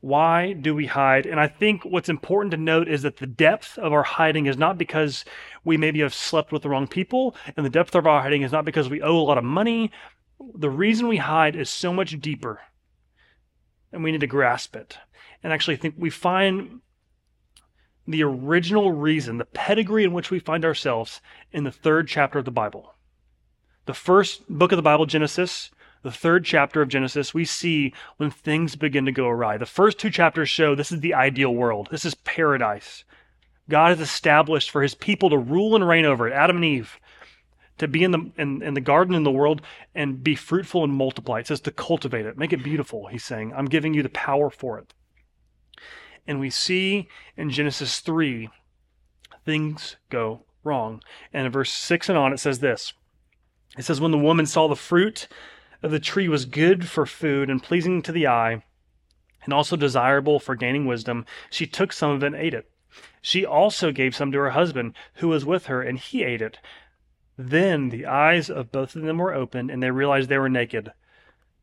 Why 0.00 0.52
do 0.52 0.74
we 0.74 0.86
hide? 0.86 1.26
And 1.26 1.38
I 1.38 1.46
think 1.46 1.84
what's 1.84 2.08
important 2.08 2.50
to 2.50 2.56
note 2.56 2.88
is 2.88 3.02
that 3.02 3.18
the 3.18 3.26
depth 3.26 3.78
of 3.78 3.92
our 3.92 4.02
hiding 4.02 4.46
is 4.46 4.56
not 4.56 4.76
because 4.76 5.24
we 5.64 5.76
maybe 5.76 6.00
have 6.00 6.12
slept 6.12 6.50
with 6.50 6.62
the 6.62 6.68
wrong 6.68 6.88
people, 6.88 7.36
and 7.56 7.64
the 7.64 7.70
depth 7.70 7.94
of 7.94 8.04
our 8.04 8.20
hiding 8.20 8.42
is 8.42 8.50
not 8.50 8.64
because 8.64 8.88
we 8.90 9.00
owe 9.00 9.16
a 9.16 9.22
lot 9.22 9.38
of 9.38 9.44
money. 9.44 9.92
The 10.56 10.70
reason 10.70 11.06
we 11.06 11.18
hide 11.18 11.54
is 11.54 11.70
so 11.70 11.92
much 11.92 12.20
deeper, 12.20 12.60
and 13.92 14.02
we 14.02 14.10
need 14.10 14.22
to 14.22 14.26
grasp 14.26 14.74
it. 14.74 14.98
And 15.40 15.52
actually, 15.52 15.74
I 15.74 15.78
think 15.78 15.94
we 15.96 16.10
find 16.10 16.80
the 18.06 18.22
original 18.22 18.92
reason, 18.92 19.38
the 19.38 19.44
pedigree 19.44 20.04
in 20.04 20.12
which 20.12 20.30
we 20.30 20.38
find 20.38 20.64
ourselves 20.64 21.20
in 21.52 21.64
the 21.64 21.70
third 21.70 22.08
chapter 22.08 22.38
of 22.38 22.44
the 22.44 22.50
Bible. 22.50 22.94
The 23.86 23.94
first 23.94 24.48
book 24.48 24.72
of 24.72 24.76
the 24.76 24.82
Bible, 24.82 25.06
Genesis, 25.06 25.70
the 26.02 26.10
third 26.10 26.44
chapter 26.44 26.82
of 26.82 26.88
Genesis, 26.88 27.32
we 27.32 27.44
see 27.44 27.92
when 28.16 28.30
things 28.30 28.74
begin 28.76 29.04
to 29.06 29.12
go 29.12 29.28
awry. 29.28 29.56
The 29.56 29.66
first 29.66 29.98
two 29.98 30.10
chapters 30.10 30.48
show 30.48 30.74
this 30.74 30.92
is 30.92 31.00
the 31.00 31.14
ideal 31.14 31.54
world, 31.54 31.88
this 31.90 32.04
is 32.04 32.14
paradise. 32.14 33.04
God 33.68 33.90
has 33.90 34.00
established 34.00 34.70
for 34.70 34.82
his 34.82 34.94
people 34.94 35.30
to 35.30 35.38
rule 35.38 35.76
and 35.76 35.86
reign 35.86 36.04
over 36.04 36.26
it, 36.26 36.32
Adam 36.32 36.56
and 36.56 36.64
Eve, 36.64 36.98
to 37.78 37.86
be 37.86 38.02
in 38.02 38.10
the, 38.10 38.30
in, 38.36 38.62
in 38.62 38.74
the 38.74 38.80
garden 38.80 39.14
in 39.14 39.22
the 39.22 39.30
world 39.30 39.62
and 39.94 40.22
be 40.22 40.34
fruitful 40.34 40.82
and 40.82 40.92
multiply. 40.92 41.38
It 41.38 41.46
says 41.46 41.60
to 41.62 41.70
cultivate 41.70 42.26
it, 42.26 42.36
make 42.36 42.52
it 42.52 42.64
beautiful, 42.64 43.06
he's 43.06 43.24
saying. 43.24 43.52
I'm 43.54 43.66
giving 43.66 43.94
you 43.94 44.02
the 44.02 44.08
power 44.08 44.50
for 44.50 44.78
it. 44.78 44.92
And 46.26 46.38
we 46.38 46.50
see 46.50 47.08
in 47.36 47.50
Genesis 47.50 48.00
3, 48.00 48.48
things 49.44 49.96
go 50.08 50.42
wrong. 50.64 51.02
And 51.32 51.46
in 51.46 51.52
verse 51.52 51.72
6 51.72 52.08
and 52.08 52.18
on, 52.18 52.32
it 52.32 52.38
says 52.38 52.60
this 52.60 52.92
It 53.76 53.84
says, 53.84 54.00
When 54.00 54.12
the 54.12 54.18
woman 54.18 54.46
saw 54.46 54.68
the 54.68 54.76
fruit 54.76 55.28
of 55.82 55.90
the 55.90 56.00
tree 56.00 56.28
was 56.28 56.44
good 56.44 56.88
for 56.88 57.06
food 57.06 57.50
and 57.50 57.62
pleasing 57.62 58.02
to 58.02 58.12
the 58.12 58.26
eye, 58.26 58.62
and 59.44 59.52
also 59.52 59.76
desirable 59.76 60.38
for 60.38 60.54
gaining 60.54 60.86
wisdom, 60.86 61.26
she 61.50 61.66
took 61.66 61.92
some 61.92 62.10
of 62.10 62.22
it 62.22 62.26
and 62.26 62.36
ate 62.36 62.54
it. 62.54 62.70
She 63.20 63.44
also 63.44 63.90
gave 63.90 64.14
some 64.14 64.30
to 64.32 64.38
her 64.38 64.50
husband, 64.50 64.94
who 65.14 65.28
was 65.28 65.44
with 65.44 65.66
her, 65.66 65.82
and 65.82 65.98
he 65.98 66.22
ate 66.22 66.42
it. 66.42 66.58
Then 67.36 67.88
the 67.88 68.06
eyes 68.06 68.50
of 68.50 68.70
both 68.70 68.94
of 68.94 69.02
them 69.02 69.18
were 69.18 69.34
opened, 69.34 69.70
and 69.70 69.82
they 69.82 69.90
realized 69.90 70.28
they 70.28 70.38
were 70.38 70.48
naked. 70.48 70.92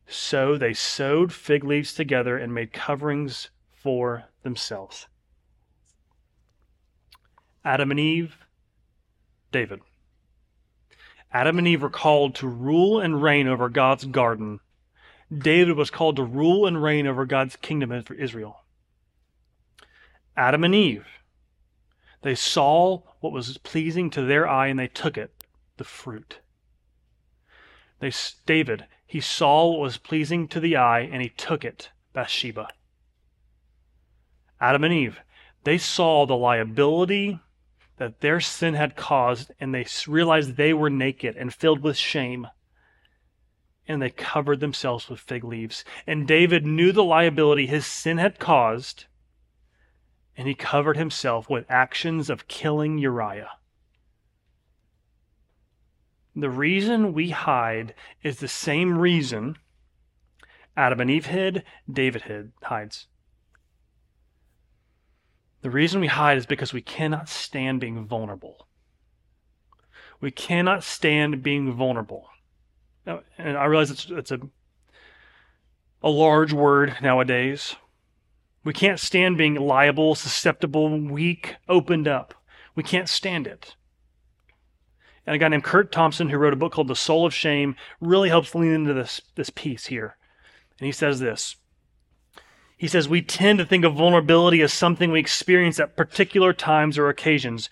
So 0.06 0.58
they 0.58 0.74
sewed 0.74 1.32
fig 1.32 1.64
leaves 1.64 1.94
together 1.94 2.36
and 2.36 2.52
made 2.52 2.72
coverings 2.72 3.50
for 3.82 4.24
themselves. 4.42 5.06
Adam 7.64 7.90
and 7.90 8.00
Eve, 8.00 8.36
David. 9.52 9.80
Adam 11.32 11.58
and 11.58 11.68
Eve 11.68 11.82
were 11.82 11.90
called 11.90 12.34
to 12.36 12.48
rule 12.48 13.00
and 13.00 13.22
reign 13.22 13.46
over 13.46 13.68
God's 13.68 14.04
garden. 14.04 14.60
David 15.36 15.76
was 15.76 15.90
called 15.90 16.16
to 16.16 16.24
rule 16.24 16.66
and 16.66 16.82
reign 16.82 17.06
over 17.06 17.24
God's 17.24 17.56
kingdom 17.56 18.02
for 18.02 18.14
Israel. 18.14 18.64
Adam 20.36 20.64
and 20.64 20.74
Eve, 20.74 21.06
they 22.22 22.34
saw 22.34 23.02
what 23.20 23.32
was 23.32 23.58
pleasing 23.58 24.10
to 24.10 24.22
their 24.22 24.48
eye 24.48 24.68
and 24.68 24.78
they 24.78 24.88
took 24.88 25.16
it, 25.16 25.32
the 25.76 25.84
fruit. 25.84 26.40
They, 28.00 28.12
David, 28.46 28.86
he 29.06 29.20
saw 29.20 29.70
what 29.70 29.80
was 29.80 29.98
pleasing 29.98 30.48
to 30.48 30.60
the 30.60 30.76
eye 30.76 31.00
and 31.00 31.22
he 31.22 31.28
took 31.28 31.64
it, 31.64 31.90
Bathsheba. 32.12 32.68
Adam 34.60 34.84
and 34.84 34.92
Eve, 34.92 35.20
they 35.64 35.78
saw 35.78 36.26
the 36.26 36.36
liability 36.36 37.40
that 37.96 38.20
their 38.20 38.40
sin 38.40 38.74
had 38.74 38.96
caused, 38.96 39.52
and 39.60 39.74
they 39.74 39.86
realized 40.06 40.56
they 40.56 40.72
were 40.72 40.90
naked 40.90 41.36
and 41.36 41.52
filled 41.52 41.82
with 41.82 41.96
shame. 41.96 42.46
And 43.86 44.00
they 44.00 44.10
covered 44.10 44.60
themselves 44.60 45.08
with 45.08 45.20
fig 45.20 45.44
leaves. 45.44 45.84
And 46.06 46.26
David 46.26 46.64
knew 46.64 46.92
the 46.92 47.04
liability 47.04 47.66
his 47.66 47.86
sin 47.86 48.18
had 48.18 48.38
caused, 48.38 49.06
and 50.36 50.48
he 50.48 50.54
covered 50.54 50.96
himself 50.96 51.50
with 51.50 51.66
actions 51.68 52.30
of 52.30 52.48
killing 52.48 52.98
Uriah. 52.98 53.50
The 56.36 56.50
reason 56.50 57.12
we 57.12 57.30
hide 57.30 57.94
is 58.22 58.38
the 58.38 58.48
same 58.48 58.98
reason 58.98 59.56
Adam 60.76 61.00
and 61.00 61.10
Eve 61.10 61.26
hid, 61.26 61.64
David 61.90 62.22
hid, 62.22 62.52
hides. 62.62 63.08
The 65.62 65.70
reason 65.70 66.00
we 66.00 66.06
hide 66.06 66.38
is 66.38 66.46
because 66.46 66.72
we 66.72 66.80
cannot 66.80 67.28
stand 67.28 67.80
being 67.80 68.06
vulnerable. 68.06 68.66
We 70.20 70.30
cannot 70.30 70.84
stand 70.84 71.42
being 71.42 71.72
vulnerable. 71.72 72.28
And 73.06 73.56
I 73.56 73.64
realize 73.64 73.90
it's, 73.90 74.06
it's 74.10 74.30
a, 74.30 74.40
a 76.02 76.10
large 76.10 76.52
word 76.52 76.96
nowadays. 77.02 77.76
We 78.64 78.72
can't 78.72 79.00
stand 79.00 79.38
being 79.38 79.54
liable, 79.54 80.14
susceptible, 80.14 80.98
weak, 80.98 81.56
opened 81.68 82.06
up. 82.06 82.34
We 82.74 82.82
can't 82.82 83.08
stand 83.08 83.46
it. 83.46 83.74
And 85.26 85.34
a 85.36 85.38
guy 85.38 85.48
named 85.48 85.64
Curt 85.64 85.92
Thompson, 85.92 86.28
who 86.28 86.38
wrote 86.38 86.52
a 86.52 86.56
book 86.56 86.72
called 86.72 86.88
The 86.88 86.96
Soul 86.96 87.26
of 87.26 87.34
Shame, 87.34 87.76
really 88.00 88.28
helps 88.28 88.54
lean 88.54 88.72
into 88.72 88.94
this, 88.94 89.20
this 89.34 89.50
piece 89.50 89.86
here. 89.86 90.16
And 90.78 90.86
he 90.86 90.92
says 90.92 91.20
this 91.20 91.56
he 92.80 92.88
says 92.88 93.10
we 93.10 93.20
tend 93.20 93.58
to 93.58 93.66
think 93.66 93.84
of 93.84 93.92
vulnerability 93.92 94.62
as 94.62 94.72
something 94.72 95.12
we 95.12 95.20
experience 95.20 95.78
at 95.78 95.98
particular 95.98 96.54
times 96.54 96.96
or 96.96 97.10
occasions. 97.10 97.68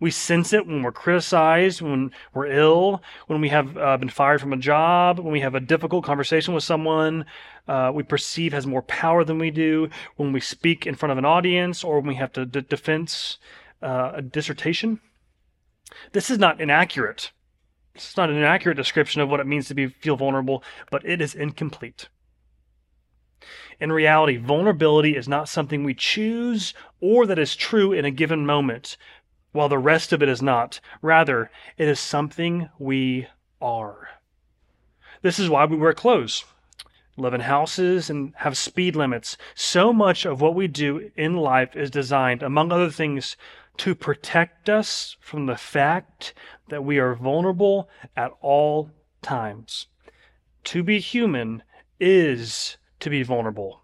We 0.00 0.10
sense 0.10 0.52
it 0.52 0.66
when 0.66 0.82
we're 0.82 0.90
criticized, 0.90 1.80
when 1.80 2.10
we're 2.34 2.48
ill, 2.48 3.00
when 3.28 3.40
we 3.40 3.50
have 3.50 3.78
uh, 3.78 3.96
been 3.96 4.08
fired 4.08 4.40
from 4.40 4.52
a 4.52 4.56
job, 4.56 5.20
when 5.20 5.30
we 5.30 5.38
have 5.38 5.54
a 5.54 5.60
difficult 5.60 6.04
conversation 6.04 6.52
with 6.52 6.64
someone 6.64 7.26
uh, 7.68 7.92
we 7.94 8.02
perceive 8.02 8.52
has 8.52 8.66
more 8.66 8.82
power 8.82 9.22
than 9.22 9.38
we 9.38 9.52
do, 9.52 9.88
when 10.16 10.32
we 10.32 10.40
speak 10.40 10.84
in 10.84 10.96
front 10.96 11.12
of 11.12 11.18
an 11.18 11.24
audience, 11.24 11.84
or 11.84 12.00
when 12.00 12.08
we 12.08 12.16
have 12.16 12.32
to 12.32 12.44
d- 12.44 12.62
defense 12.62 13.38
uh, 13.84 14.10
a 14.16 14.22
dissertation. 14.22 14.98
This 16.10 16.28
is 16.28 16.40
not 16.40 16.60
inaccurate. 16.60 17.30
It's 17.94 18.16
not 18.16 18.30
an 18.30 18.36
inaccurate 18.36 18.74
description 18.74 19.22
of 19.22 19.28
what 19.28 19.38
it 19.38 19.46
means 19.46 19.68
to 19.68 19.74
be 19.74 19.86
feel 19.86 20.16
vulnerable, 20.16 20.64
but 20.90 21.06
it 21.06 21.20
is 21.20 21.36
incomplete. 21.36 22.08
In 23.80 23.90
reality, 23.90 24.36
vulnerability 24.36 25.16
is 25.16 25.26
not 25.26 25.48
something 25.48 25.82
we 25.82 25.94
choose 25.94 26.74
or 27.00 27.26
that 27.26 27.38
is 27.38 27.56
true 27.56 27.92
in 27.92 28.04
a 28.04 28.10
given 28.10 28.44
moment, 28.44 28.98
while 29.52 29.70
the 29.70 29.78
rest 29.78 30.12
of 30.12 30.22
it 30.22 30.28
is 30.28 30.42
not. 30.42 30.80
Rather, 31.00 31.50
it 31.78 31.88
is 31.88 31.98
something 31.98 32.68
we 32.78 33.26
are. 33.60 34.08
This 35.22 35.38
is 35.38 35.48
why 35.48 35.64
we 35.64 35.76
wear 35.76 35.94
clothes, 35.94 36.44
live 37.16 37.34
in 37.34 37.40
houses, 37.40 38.10
and 38.10 38.34
have 38.36 38.56
speed 38.56 38.96
limits. 38.96 39.38
So 39.54 39.92
much 39.92 40.26
of 40.26 40.40
what 40.40 40.54
we 40.54 40.68
do 40.68 41.10
in 41.16 41.36
life 41.36 41.74
is 41.74 41.90
designed, 41.90 42.42
among 42.42 42.72
other 42.72 42.90
things, 42.90 43.36
to 43.78 43.94
protect 43.94 44.68
us 44.68 45.16
from 45.20 45.46
the 45.46 45.56
fact 45.56 46.34
that 46.68 46.84
we 46.84 46.98
are 46.98 47.14
vulnerable 47.14 47.88
at 48.14 48.32
all 48.42 48.90
times. 49.22 49.86
To 50.64 50.82
be 50.82 51.00
human 51.00 51.62
is 51.98 52.76
to 53.00 53.10
be 53.10 53.22
vulnerable. 53.22 53.82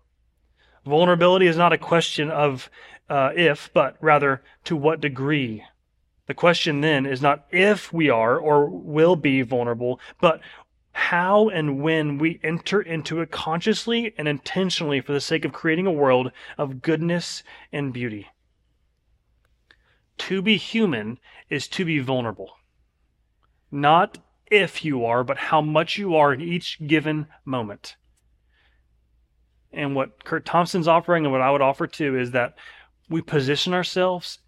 Vulnerability 0.85 1.47
is 1.47 1.57
not 1.57 1.73
a 1.73 1.79
question 1.79 2.31
of 2.31 2.71
uh, 3.09 3.31
if, 3.35 3.71
but 3.73 3.97
rather 4.01 4.43
to 4.65 4.77
what 4.77 5.01
degree. 5.01 5.65
The 6.27 6.35
question 6.35 6.81
then 6.81 7.07
is 7.07 7.23
not 7.23 7.47
if 7.51 7.93
we 7.93 8.11
are 8.11 8.39
or 8.39 8.69
will 8.69 9.17
be 9.17 9.43
vulnerable, 9.43 10.01
but 10.21 10.41
how 10.93 11.49
and 11.49 11.83
when 11.83 12.19
we 12.19 12.41
enter 12.43 12.81
into 12.81 13.21
it 13.21 13.31
consciously 13.31 14.15
and 14.17 14.27
intentionally 14.27 15.01
for 15.01 15.13
the 15.13 15.21
sake 15.21 15.45
of 15.45 15.53
creating 15.53 15.87
a 15.87 15.93
world 15.93 16.33
of 16.57 16.83
goodness 16.83 17.43
and 17.71 17.93
beauty. 17.93 18.29
To 20.19 20.41
be 20.41 20.57
human 20.57 21.19
is 21.51 21.69
to 21.69 21.85
be 21.85 21.99
vulnerable. 21.99 22.53
Not 23.71 24.19
if 24.51 24.85
you 24.85 25.05
are, 25.05 25.23
but 25.23 25.37
how 25.37 25.61
much 25.61 25.99
you 25.99 26.17
are 26.17 26.33
in 26.33 26.41
each 26.41 26.79
given 26.87 27.27
moment. 27.45 27.97
And 29.73 29.95
what 29.95 30.25
Curt 30.25 30.45
Thompson's 30.45 30.89
offering 30.89 31.25
and 31.25 31.33
what 31.33 31.43
I 31.43 31.51
would 31.51 31.61
offer 31.61 31.87
too 31.87 32.19
is 32.19 32.31
that 32.31 32.57
we 33.09 33.21
position 33.21 33.75
ourselves, 33.75 34.39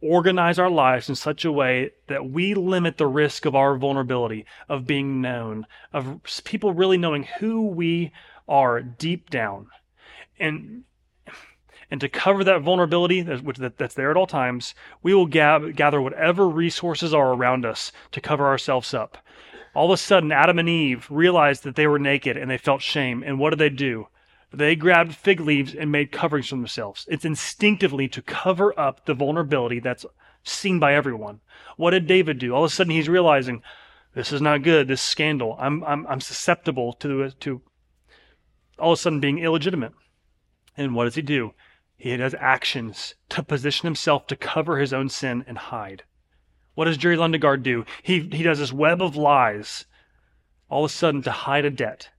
organize 0.00 0.58
our 0.58 0.70
lives 0.70 1.08
in 1.08 1.14
such 1.14 1.44
a 1.44 1.52
way 1.52 1.90
that 2.08 2.28
we 2.28 2.54
limit 2.54 2.98
the 2.98 3.06
risk 3.06 3.46
of 3.46 3.54
our 3.54 3.76
vulnerability, 3.76 4.44
of 4.68 4.86
being 4.86 5.20
known, 5.20 5.66
of 5.92 6.20
people 6.44 6.72
really 6.72 6.98
knowing 6.98 7.26
who 7.38 7.66
we 7.66 8.12
are 8.48 8.82
deep 8.82 9.30
down. 9.30 9.68
And 10.38 10.84
and 11.90 12.00
to 12.00 12.08
cover 12.08 12.42
that 12.44 12.62
vulnerability, 12.62 13.22
which 13.22 13.58
that's 13.58 13.94
there 13.94 14.10
at 14.10 14.16
all 14.16 14.26
times, 14.26 14.74
we 15.02 15.14
will 15.14 15.26
gather 15.26 16.00
whatever 16.00 16.48
resources 16.48 17.14
are 17.14 17.34
around 17.34 17.64
us 17.64 17.92
to 18.12 18.20
cover 18.20 18.46
ourselves 18.46 18.92
up. 18.94 19.18
All 19.74 19.86
of 19.86 19.94
a 19.94 19.96
sudden, 19.96 20.30
Adam 20.32 20.58
and 20.58 20.68
Eve 20.68 21.06
realized 21.10 21.64
that 21.64 21.74
they 21.74 21.86
were 21.86 21.98
naked 21.98 22.36
and 22.36 22.50
they 22.50 22.58
felt 22.58 22.80
shame. 22.80 23.22
And 23.22 23.38
what 23.38 23.50
did 23.50 23.58
they 23.58 23.70
do? 23.70 24.08
They 24.52 24.76
grabbed 24.76 25.16
fig 25.16 25.40
leaves 25.40 25.74
and 25.74 25.90
made 25.90 26.12
coverings 26.12 26.48
for 26.48 26.54
themselves. 26.54 27.06
It's 27.10 27.24
instinctively 27.24 28.06
to 28.08 28.22
cover 28.22 28.78
up 28.78 29.04
the 29.04 29.14
vulnerability 29.14 29.80
that's 29.80 30.06
seen 30.44 30.78
by 30.78 30.94
everyone. 30.94 31.40
What 31.76 31.90
did 31.90 32.06
David 32.06 32.38
do? 32.38 32.54
All 32.54 32.64
of 32.64 32.70
a 32.70 32.74
sudden, 32.74 32.92
he's 32.92 33.08
realizing 33.08 33.62
this 34.14 34.32
is 34.32 34.40
not 34.40 34.62
good. 34.62 34.86
This 34.86 35.02
scandal. 35.02 35.56
I'm 35.58 35.82
I'm, 35.82 36.06
I'm 36.06 36.20
susceptible 36.20 36.92
to 36.94 37.30
to 37.30 37.62
all 38.78 38.92
of 38.92 38.98
a 38.98 39.02
sudden 39.02 39.18
being 39.18 39.38
illegitimate. 39.38 39.92
And 40.76 40.94
what 40.94 41.04
does 41.04 41.16
he 41.16 41.22
do? 41.22 41.54
He 41.96 42.16
does 42.16 42.34
actions 42.38 43.14
to 43.30 43.42
position 43.42 43.86
himself 43.86 44.26
to 44.28 44.36
cover 44.36 44.78
his 44.78 44.92
own 44.92 45.08
sin 45.08 45.44
and 45.48 45.58
hide. 45.58 46.04
What 46.74 46.86
does 46.86 46.96
Jerry 46.96 47.16
Lundegaard 47.16 47.62
do? 47.62 47.84
He, 48.02 48.20
he 48.32 48.42
does 48.42 48.58
this 48.58 48.72
web 48.72 49.00
of 49.00 49.16
lies, 49.16 49.86
all 50.68 50.84
of 50.84 50.90
a 50.90 50.94
sudden 50.94 51.22
to 51.22 51.30
hide 51.30 51.64
a 51.64 51.70
debt. 51.70 52.10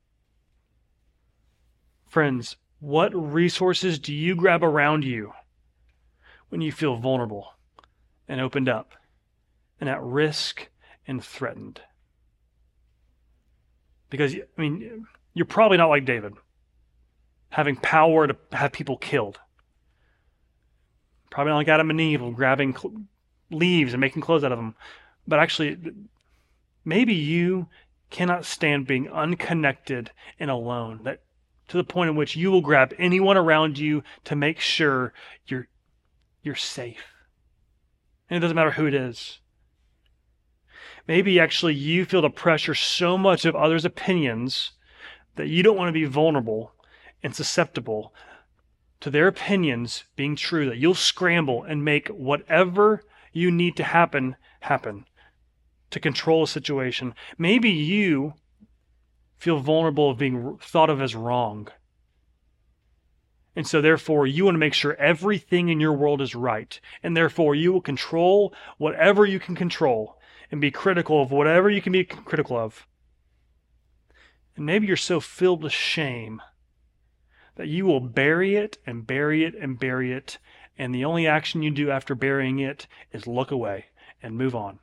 Friends, 2.07 2.55
what 2.79 3.13
resources 3.13 3.99
do 3.99 4.13
you 4.13 4.35
grab 4.35 4.63
around 4.63 5.03
you 5.03 5.33
when 6.49 6.61
you 6.61 6.71
feel 6.71 6.95
vulnerable 6.95 7.53
and 8.27 8.39
opened 8.39 8.69
up 8.69 8.93
and 9.81 9.89
at 9.89 10.01
risk 10.01 10.69
and 11.05 11.23
threatened? 11.23 11.81
Because, 14.09 14.35
I 14.35 14.61
mean, 14.61 15.05
you're 15.33 15.45
probably 15.45 15.77
not 15.77 15.89
like 15.89 16.05
David, 16.05 16.33
having 17.49 17.75
power 17.75 18.27
to 18.27 18.37
have 18.53 18.71
people 18.71 18.95
killed. 18.95 19.39
Probably 21.29 21.51
not 21.51 21.57
like 21.57 21.67
Adam 21.67 21.89
and 21.89 21.99
Eve 21.99 22.21
grabbing 22.33 22.73
leaves 23.51 23.93
and 23.93 24.01
making 24.01 24.21
clothes 24.21 24.43
out 24.43 24.51
of 24.51 24.57
them. 24.57 24.75
But 25.27 25.39
actually, 25.39 25.77
maybe 26.83 27.13
you 27.13 27.67
cannot 28.09 28.45
stand 28.45 28.87
being 28.87 29.09
unconnected 29.09 30.11
and 30.39 30.49
alone. 30.49 31.01
That 31.03 31.21
to 31.67 31.77
the 31.77 31.83
point 31.83 32.09
in 32.09 32.15
which 32.15 32.35
you 32.35 32.51
will 32.51 32.61
grab 32.61 32.93
anyone 32.97 33.37
around 33.37 33.77
you 33.77 34.03
to 34.25 34.35
make 34.35 34.59
sure 34.59 35.13
you're 35.47 35.67
you're 36.43 36.55
safe. 36.55 37.03
And 38.29 38.37
it 38.37 38.39
doesn't 38.39 38.55
matter 38.55 38.71
who 38.71 38.85
it 38.85 38.93
is. 38.93 39.39
Maybe 41.07 41.39
actually 41.39 41.73
you 41.75 42.05
feel 42.05 42.21
the 42.21 42.29
pressure 42.29 42.75
so 42.75 43.17
much 43.17 43.45
of 43.45 43.55
others' 43.55 43.85
opinions 43.85 44.71
that 45.35 45.47
you 45.47 45.63
don't 45.63 45.77
want 45.77 45.89
to 45.89 45.93
be 45.93 46.05
vulnerable 46.05 46.73
and 47.21 47.35
susceptible 47.35 48.13
to 49.01 49.09
their 49.09 49.27
opinions 49.27 50.05
being 50.15 50.35
true, 50.35 50.67
that 50.67 50.77
you'll 50.77 50.95
scramble 50.95 51.63
and 51.63 51.83
make 51.83 52.07
whatever 52.07 53.03
you 53.35 53.51
need 53.51 53.75
to 53.75 53.83
happen 53.83 54.37
happen 54.61 55.05
to 55.91 55.99
control 55.99 56.43
a 56.43 56.47
situation. 56.47 57.13
Maybe 57.37 57.69
you 57.69 58.33
feel 59.37 59.59
vulnerable 59.59 60.09
of 60.09 60.17
being 60.17 60.57
thought 60.57 60.89
of 60.89 61.01
as 61.01 61.15
wrong. 61.15 61.67
And 63.55 63.67
so, 63.67 63.81
therefore, 63.81 64.25
you 64.25 64.45
want 64.45 64.55
to 64.55 64.59
make 64.59 64.73
sure 64.73 64.95
everything 64.95 65.69
in 65.69 65.79
your 65.79 65.93
world 65.93 66.21
is 66.21 66.33
right. 66.33 66.79
And 67.03 67.15
therefore, 67.15 67.55
you 67.55 67.71
will 67.71 67.81
control 67.81 68.53
whatever 68.77 69.25
you 69.25 69.39
can 69.39 69.55
control 69.55 70.17
and 70.49 70.59
be 70.59 70.71
critical 70.71 71.21
of 71.21 71.31
whatever 71.31 71.69
you 71.69 71.81
can 71.81 71.91
be 71.91 72.03
critical 72.03 72.57
of. 72.57 72.87
And 74.55 74.65
maybe 74.65 74.87
you're 74.87 74.97
so 74.97 75.19
filled 75.19 75.63
with 75.63 75.73
shame 75.73 76.41
that 77.55 77.67
you 77.67 77.85
will 77.85 78.01
bury 78.01 78.55
it 78.55 78.77
and 78.85 79.07
bury 79.07 79.43
it 79.43 79.55
and 79.55 79.79
bury 79.79 80.13
it. 80.13 80.37
And 80.77 80.93
the 80.93 81.05
only 81.05 81.25
action 81.27 81.61
you 81.61 81.71
do 81.71 81.89
after 81.89 82.15
burying 82.15 82.59
it 82.59 82.87
is 83.11 83.27
look 83.27 83.51
away 83.51 83.85
and 84.21 84.35
move 84.35 84.55
on. 84.55 84.79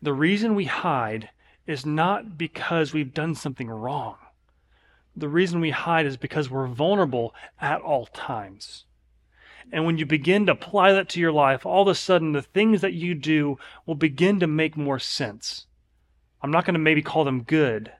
The 0.00 0.12
reason 0.12 0.54
we 0.54 0.66
hide 0.66 1.30
is 1.66 1.84
not 1.84 2.38
because 2.38 2.92
we've 2.92 3.14
done 3.14 3.34
something 3.34 3.68
wrong. 3.68 4.16
The 5.16 5.28
reason 5.28 5.60
we 5.60 5.70
hide 5.70 6.06
is 6.06 6.16
because 6.16 6.50
we're 6.50 6.66
vulnerable 6.66 7.34
at 7.60 7.80
all 7.80 8.06
times. 8.06 8.84
And 9.72 9.84
when 9.84 9.98
you 9.98 10.06
begin 10.06 10.46
to 10.46 10.52
apply 10.52 10.92
that 10.92 11.08
to 11.10 11.20
your 11.20 11.32
life, 11.32 11.66
all 11.66 11.82
of 11.82 11.88
a 11.88 11.94
sudden 11.94 12.32
the 12.32 12.42
things 12.42 12.82
that 12.82 12.92
you 12.92 13.14
do 13.14 13.58
will 13.84 13.94
begin 13.96 14.38
to 14.40 14.46
make 14.46 14.76
more 14.76 14.98
sense. 14.98 15.66
I'm 16.42 16.52
not 16.52 16.64
going 16.64 16.74
to 16.74 16.80
maybe 16.80 17.02
call 17.02 17.24
them 17.24 17.42
good, 17.42 17.92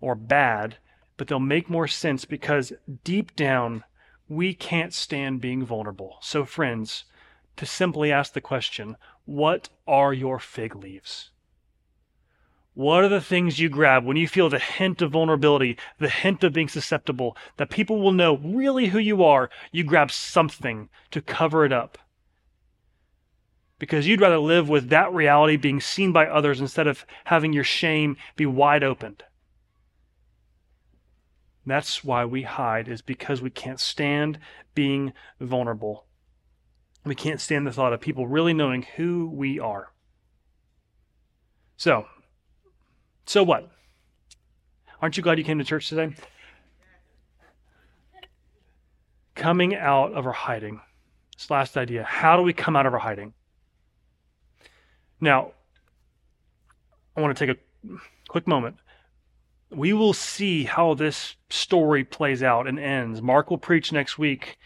or 0.00 0.14
bad, 0.14 0.78
but 1.16 1.28
they'll 1.28 1.38
make 1.38 1.68
more 1.70 1.88
sense 1.88 2.24
because 2.24 2.72
deep 3.04 3.34
down, 3.36 3.84
we 4.28 4.54
can't 4.54 4.94
stand 4.94 5.40
being 5.40 5.64
vulnerable. 5.64 6.16
So, 6.20 6.44
friends, 6.44 7.04
to 7.56 7.66
simply 7.66 8.10
ask 8.10 8.32
the 8.32 8.40
question, 8.40 8.96
what 9.24 9.68
are 9.86 10.12
your 10.12 10.38
fig 10.38 10.74
leaves? 10.74 11.30
What 12.74 13.04
are 13.04 13.08
the 13.08 13.20
things 13.20 13.58
you 13.58 13.68
grab 13.68 14.04
when 14.04 14.16
you 14.16 14.26
feel 14.26 14.48
the 14.48 14.58
hint 14.58 15.02
of 15.02 15.12
vulnerability, 15.12 15.76
the 15.98 16.08
hint 16.08 16.42
of 16.42 16.54
being 16.54 16.68
susceptible, 16.68 17.36
that 17.58 17.68
people 17.68 18.00
will 18.00 18.12
know 18.12 18.38
really 18.38 18.86
who 18.86 18.98
you 18.98 19.22
are? 19.22 19.50
You 19.72 19.84
grab 19.84 20.10
something 20.10 20.88
to 21.10 21.20
cover 21.20 21.66
it 21.66 21.72
up. 21.72 21.98
Because 23.78 24.06
you'd 24.06 24.22
rather 24.22 24.38
live 24.38 24.70
with 24.70 24.88
that 24.88 25.12
reality 25.12 25.56
being 25.56 25.80
seen 25.80 26.12
by 26.12 26.26
others 26.26 26.60
instead 26.60 26.86
of 26.86 27.04
having 27.24 27.52
your 27.52 27.64
shame 27.64 28.16
be 28.36 28.46
wide 28.46 28.82
opened. 28.82 29.24
That's 31.64 32.02
why 32.02 32.24
we 32.24 32.42
hide, 32.42 32.88
is 32.88 33.02
because 33.02 33.40
we 33.40 33.50
can't 33.50 33.78
stand 33.78 34.38
being 34.74 35.12
vulnerable. 35.40 36.06
We 37.04 37.14
can't 37.14 37.40
stand 37.40 37.66
the 37.66 37.72
thought 37.72 37.92
of 37.92 38.00
people 38.00 38.26
really 38.26 38.52
knowing 38.52 38.82
who 38.96 39.28
we 39.28 39.60
are. 39.60 39.92
So, 41.76 42.06
so 43.26 43.42
what? 43.42 43.70
Aren't 45.00 45.16
you 45.16 45.22
glad 45.22 45.38
you 45.38 45.44
came 45.44 45.58
to 45.58 45.64
church 45.64 45.88
today? 45.88 46.14
Coming 49.34 49.74
out 49.74 50.12
of 50.12 50.26
our 50.26 50.32
hiding. 50.32 50.80
This 51.36 51.50
last 51.50 51.76
idea. 51.76 52.04
How 52.04 52.36
do 52.36 52.42
we 52.42 52.52
come 52.52 52.76
out 52.76 52.86
of 52.86 52.92
our 52.92 53.00
hiding? 53.00 53.34
Now, 55.20 55.52
I 57.16 57.20
want 57.20 57.36
to 57.36 57.46
take 57.46 57.56
a 57.56 57.98
quick 58.28 58.46
moment 58.46 58.76
we 59.74 59.92
will 59.92 60.12
see 60.12 60.64
how 60.64 60.94
this 60.94 61.36
story 61.50 62.04
plays 62.04 62.42
out 62.42 62.66
and 62.66 62.78
ends. 62.78 63.22
Mark 63.22 63.50
will 63.50 63.58
preach 63.58 63.92
next 63.92 64.18
week 64.18 64.58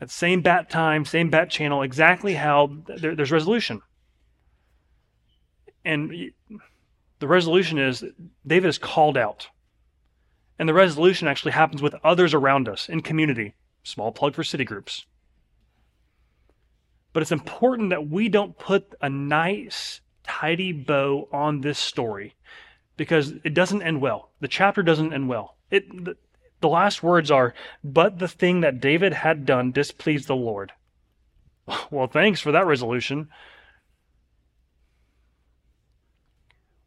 at 0.00 0.10
same 0.10 0.40
bat 0.40 0.70
time, 0.70 1.04
same 1.04 1.28
bat 1.28 1.50
channel, 1.50 1.82
exactly 1.82 2.34
how 2.34 2.70
there, 2.86 3.14
there's 3.14 3.32
resolution. 3.32 3.82
And 5.84 6.32
the 7.18 7.28
resolution 7.28 7.78
is 7.78 8.04
David 8.46 8.68
is 8.68 8.78
called 8.78 9.16
out. 9.16 9.48
And 10.58 10.68
the 10.68 10.74
resolution 10.74 11.28
actually 11.28 11.52
happens 11.52 11.82
with 11.82 11.94
others 12.04 12.34
around 12.34 12.68
us 12.68 12.88
in 12.88 13.00
community. 13.00 13.54
Small 13.82 14.12
plug 14.12 14.34
for 14.34 14.44
city 14.44 14.64
groups. 14.64 15.06
But 17.12 17.22
it's 17.22 17.32
important 17.32 17.90
that 17.90 18.08
we 18.08 18.28
don't 18.28 18.58
put 18.58 18.94
a 19.00 19.08
nice, 19.08 20.00
tidy 20.22 20.72
bow 20.72 21.28
on 21.32 21.62
this 21.62 21.78
story 21.78 22.34
because 23.00 23.32
it 23.44 23.54
doesn't 23.54 23.80
end 23.80 24.02
well. 24.02 24.28
The 24.40 24.46
chapter 24.46 24.82
doesn't 24.82 25.14
end 25.14 25.26
well. 25.26 25.56
It 25.70 26.04
the, 26.04 26.18
the 26.60 26.68
last 26.68 27.02
words 27.02 27.30
are, 27.30 27.54
"But 27.82 28.18
the 28.18 28.28
thing 28.28 28.60
that 28.60 28.78
David 28.78 29.14
had 29.14 29.46
done 29.46 29.72
displeased 29.72 30.28
the 30.28 30.36
Lord." 30.36 30.72
Well, 31.90 32.08
thanks 32.08 32.42
for 32.42 32.52
that 32.52 32.66
resolution. 32.66 33.30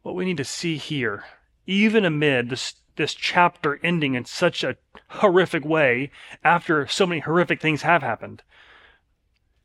What 0.02 0.14
we 0.14 0.24
need 0.24 0.36
to 0.36 0.44
see 0.44 0.76
here, 0.76 1.24
even 1.66 2.04
amid 2.04 2.48
this 2.48 2.74
this 2.94 3.14
chapter 3.14 3.80
ending 3.82 4.14
in 4.14 4.24
such 4.24 4.62
a 4.62 4.76
horrific 5.08 5.64
way 5.64 6.12
after 6.44 6.86
so 6.86 7.08
many 7.08 7.22
horrific 7.22 7.60
things 7.60 7.82
have 7.82 8.02
happened, 8.02 8.44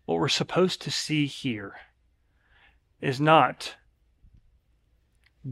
what 0.06 0.18
we're 0.18 0.30
supposed 0.30 0.82
to 0.82 0.90
see 0.90 1.28
here 1.28 1.76
is 3.02 3.22
not 3.22 3.76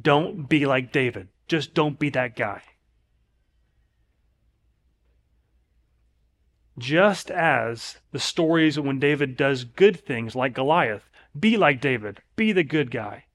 don't 0.02 0.50
be 0.50 0.66
like 0.66 0.92
David. 0.92 1.30
Just 1.48 1.74
don't 1.74 1.98
be 1.98 2.10
that 2.10 2.36
guy. 2.36 2.62
Just 6.78 7.32
as 7.32 7.98
the 8.12 8.20
stories 8.20 8.80
when 8.80 9.00
David 9.00 9.36
does 9.36 9.64
good 9.64 10.00
things 10.00 10.36
like 10.36 10.54
Goliath, 10.54 11.10
be 11.38 11.58
like 11.58 11.82
David, 11.82 12.22
be 12.36 12.52
the 12.52 12.64
good 12.64 12.92
guy. 12.92 13.26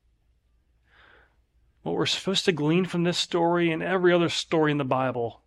What 1.83 1.97
we're 1.97 2.07
supposed 2.07 2.45
to 2.45 2.53
glean 2.53 2.85
from 2.85 3.03
this 3.03 3.19
story 3.19 3.73
and 3.73 3.83
every 3.83 4.13
other 4.13 4.29
story 4.29 4.71
in 4.71 4.79
the 4.79 4.85
Bible 4.85 5.41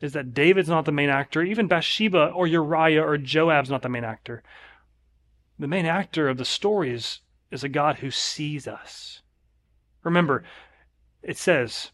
is 0.00 0.12
that 0.12 0.34
David's 0.34 0.68
not 0.68 0.84
the 0.84 0.92
main 0.92 1.08
actor, 1.08 1.42
even 1.42 1.66
Bathsheba 1.66 2.28
or 2.28 2.46
Uriah 2.46 3.02
or 3.02 3.18
Joab's 3.18 3.70
not 3.70 3.82
the 3.82 3.88
main 3.88 4.04
actor. 4.04 4.42
The 5.58 5.68
main 5.68 5.86
actor 5.86 6.28
of 6.28 6.38
the 6.38 6.44
story 6.44 6.92
is, 6.92 7.20
is 7.50 7.64
a 7.64 7.68
God 7.68 7.96
who 7.98 8.10
sees 8.10 8.68
us. 8.68 9.21
Remember, 10.02 10.44
it 11.22 11.36
says, 11.36 11.90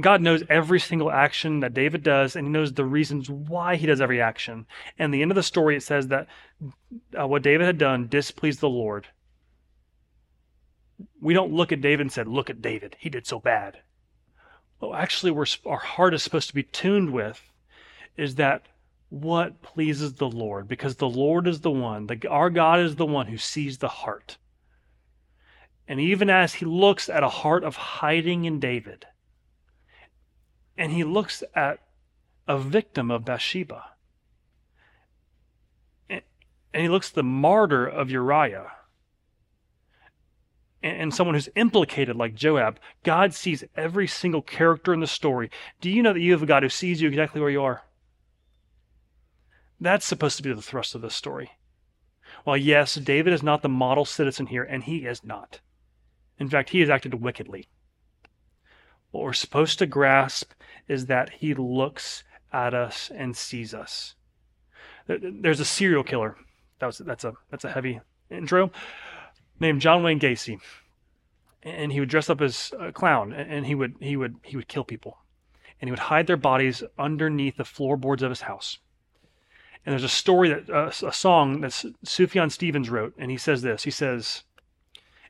God 0.00 0.20
knows 0.20 0.42
every 0.48 0.80
single 0.80 1.10
action 1.10 1.60
that 1.60 1.74
David 1.74 2.02
does, 2.02 2.36
and 2.36 2.46
he 2.46 2.52
knows 2.52 2.72
the 2.72 2.84
reasons 2.84 3.30
why 3.30 3.76
he 3.76 3.86
does 3.86 4.00
every 4.00 4.20
action. 4.20 4.66
And 4.98 5.12
the 5.12 5.22
end 5.22 5.30
of 5.30 5.36
the 5.36 5.42
story, 5.42 5.76
it 5.76 5.82
says 5.82 6.08
that 6.08 6.28
uh, 7.18 7.26
what 7.26 7.42
David 7.42 7.66
had 7.66 7.78
done 7.78 8.08
displeased 8.08 8.60
the 8.60 8.68
Lord. 8.68 9.06
We 11.20 11.34
don't 11.34 11.52
look 11.52 11.72
at 11.72 11.80
David 11.80 12.02
and 12.02 12.12
said, 12.12 12.28
"Look 12.28 12.50
at 12.50 12.60
David, 12.60 12.96
he 12.98 13.08
did 13.08 13.26
so 13.26 13.38
bad." 13.38 13.78
Well, 14.80 14.94
actually, 14.94 15.32
we're, 15.32 15.46
our 15.66 15.78
heart 15.78 16.14
is 16.14 16.22
supposed 16.22 16.48
to 16.48 16.54
be 16.54 16.62
tuned 16.62 17.12
with 17.12 17.42
is 18.16 18.34
that 18.34 18.66
what 19.08 19.62
pleases 19.62 20.14
the 20.14 20.28
Lord, 20.28 20.68
because 20.68 20.96
the 20.96 21.08
Lord 21.08 21.46
is 21.46 21.60
the 21.60 21.70
one, 21.70 22.06
the, 22.06 22.28
our 22.28 22.50
God 22.50 22.80
is 22.80 22.96
the 22.96 23.06
one 23.06 23.26
who 23.28 23.38
sees 23.38 23.78
the 23.78 23.88
heart. 23.88 24.36
And 25.88 25.98
even 25.98 26.28
as 26.28 26.54
he 26.54 26.66
looks 26.66 27.08
at 27.08 27.22
a 27.22 27.28
heart 27.30 27.64
of 27.64 27.76
hiding 27.76 28.44
in 28.44 28.60
David, 28.60 29.06
and 30.76 30.92
he 30.92 31.02
looks 31.02 31.42
at 31.56 31.80
a 32.46 32.58
victim 32.58 33.10
of 33.10 33.24
Bathsheba. 33.24 33.84
And 36.10 36.22
he 36.82 36.88
looks 36.88 37.08
at 37.08 37.14
the 37.14 37.22
martyr 37.22 37.86
of 37.86 38.10
Uriah 38.10 38.70
and 40.82 41.12
someone 41.12 41.34
who's 41.34 41.48
implicated 41.56 42.14
like 42.14 42.34
Joab. 42.34 42.78
God 43.02 43.34
sees 43.34 43.64
every 43.74 44.06
single 44.06 44.42
character 44.42 44.94
in 44.94 45.00
the 45.00 45.06
story. 45.06 45.50
Do 45.80 45.90
you 45.90 46.02
know 46.02 46.12
that 46.12 46.20
you 46.20 46.32
have 46.32 46.42
a 46.42 46.46
God 46.46 46.62
who 46.62 46.68
sees 46.68 47.00
you 47.00 47.08
exactly 47.08 47.40
where 47.40 47.50
you 47.50 47.62
are? 47.62 47.82
That's 49.80 50.06
supposed 50.06 50.36
to 50.36 50.42
be 50.42 50.52
the 50.52 50.62
thrust 50.62 50.94
of 50.94 51.00
this 51.00 51.14
story. 51.14 51.52
Well, 52.44 52.56
yes, 52.56 52.94
David 52.94 53.32
is 53.32 53.42
not 53.42 53.62
the 53.62 53.68
model 53.68 54.04
citizen 54.04 54.46
here, 54.46 54.62
and 54.62 54.84
he 54.84 54.98
is 54.98 55.24
not. 55.24 55.60
In 56.38 56.48
fact, 56.48 56.70
he 56.70 56.80
has 56.80 56.90
acted 56.90 57.14
wickedly. 57.14 57.66
What 59.10 59.24
we're 59.24 59.32
supposed 59.32 59.78
to 59.78 59.86
grasp 59.86 60.52
is 60.86 61.06
that 61.06 61.30
he 61.30 61.54
looks 61.54 62.24
at 62.52 62.74
us 62.74 63.10
and 63.14 63.36
sees 63.36 63.74
us. 63.74 64.14
There's 65.06 65.60
a 65.60 65.64
serial 65.64 66.04
killer. 66.04 66.36
That 66.78 66.86
was 66.86 66.98
that's 66.98 67.24
a 67.24 67.32
that's 67.50 67.64
a 67.64 67.72
heavy 67.72 68.00
intro. 68.30 68.70
Named 69.58 69.80
John 69.80 70.02
Wayne 70.02 70.20
Gacy, 70.20 70.60
and 71.62 71.90
he 71.90 72.00
would 72.00 72.08
dress 72.08 72.30
up 72.30 72.40
as 72.40 72.72
a 72.78 72.92
clown, 72.92 73.32
and 73.32 73.66
he 73.66 73.74
would 73.74 73.96
he 74.00 74.16
would 74.16 74.36
he 74.42 74.56
would 74.56 74.68
kill 74.68 74.84
people, 74.84 75.18
and 75.80 75.88
he 75.88 75.90
would 75.90 75.98
hide 75.98 76.26
their 76.26 76.36
bodies 76.36 76.82
underneath 76.98 77.56
the 77.56 77.64
floorboards 77.64 78.22
of 78.22 78.30
his 78.30 78.42
house. 78.42 78.78
And 79.84 79.92
there's 79.92 80.04
a 80.04 80.08
story 80.08 80.50
that 80.50 80.70
uh, 80.70 80.90
a 81.06 81.12
song 81.12 81.62
that 81.62 81.70
Sufjan 82.04 82.52
Stevens 82.52 82.90
wrote, 82.90 83.14
and 83.18 83.30
he 83.30 83.38
says 83.38 83.62
this. 83.62 83.84
He 83.84 83.90
says, 83.90 84.42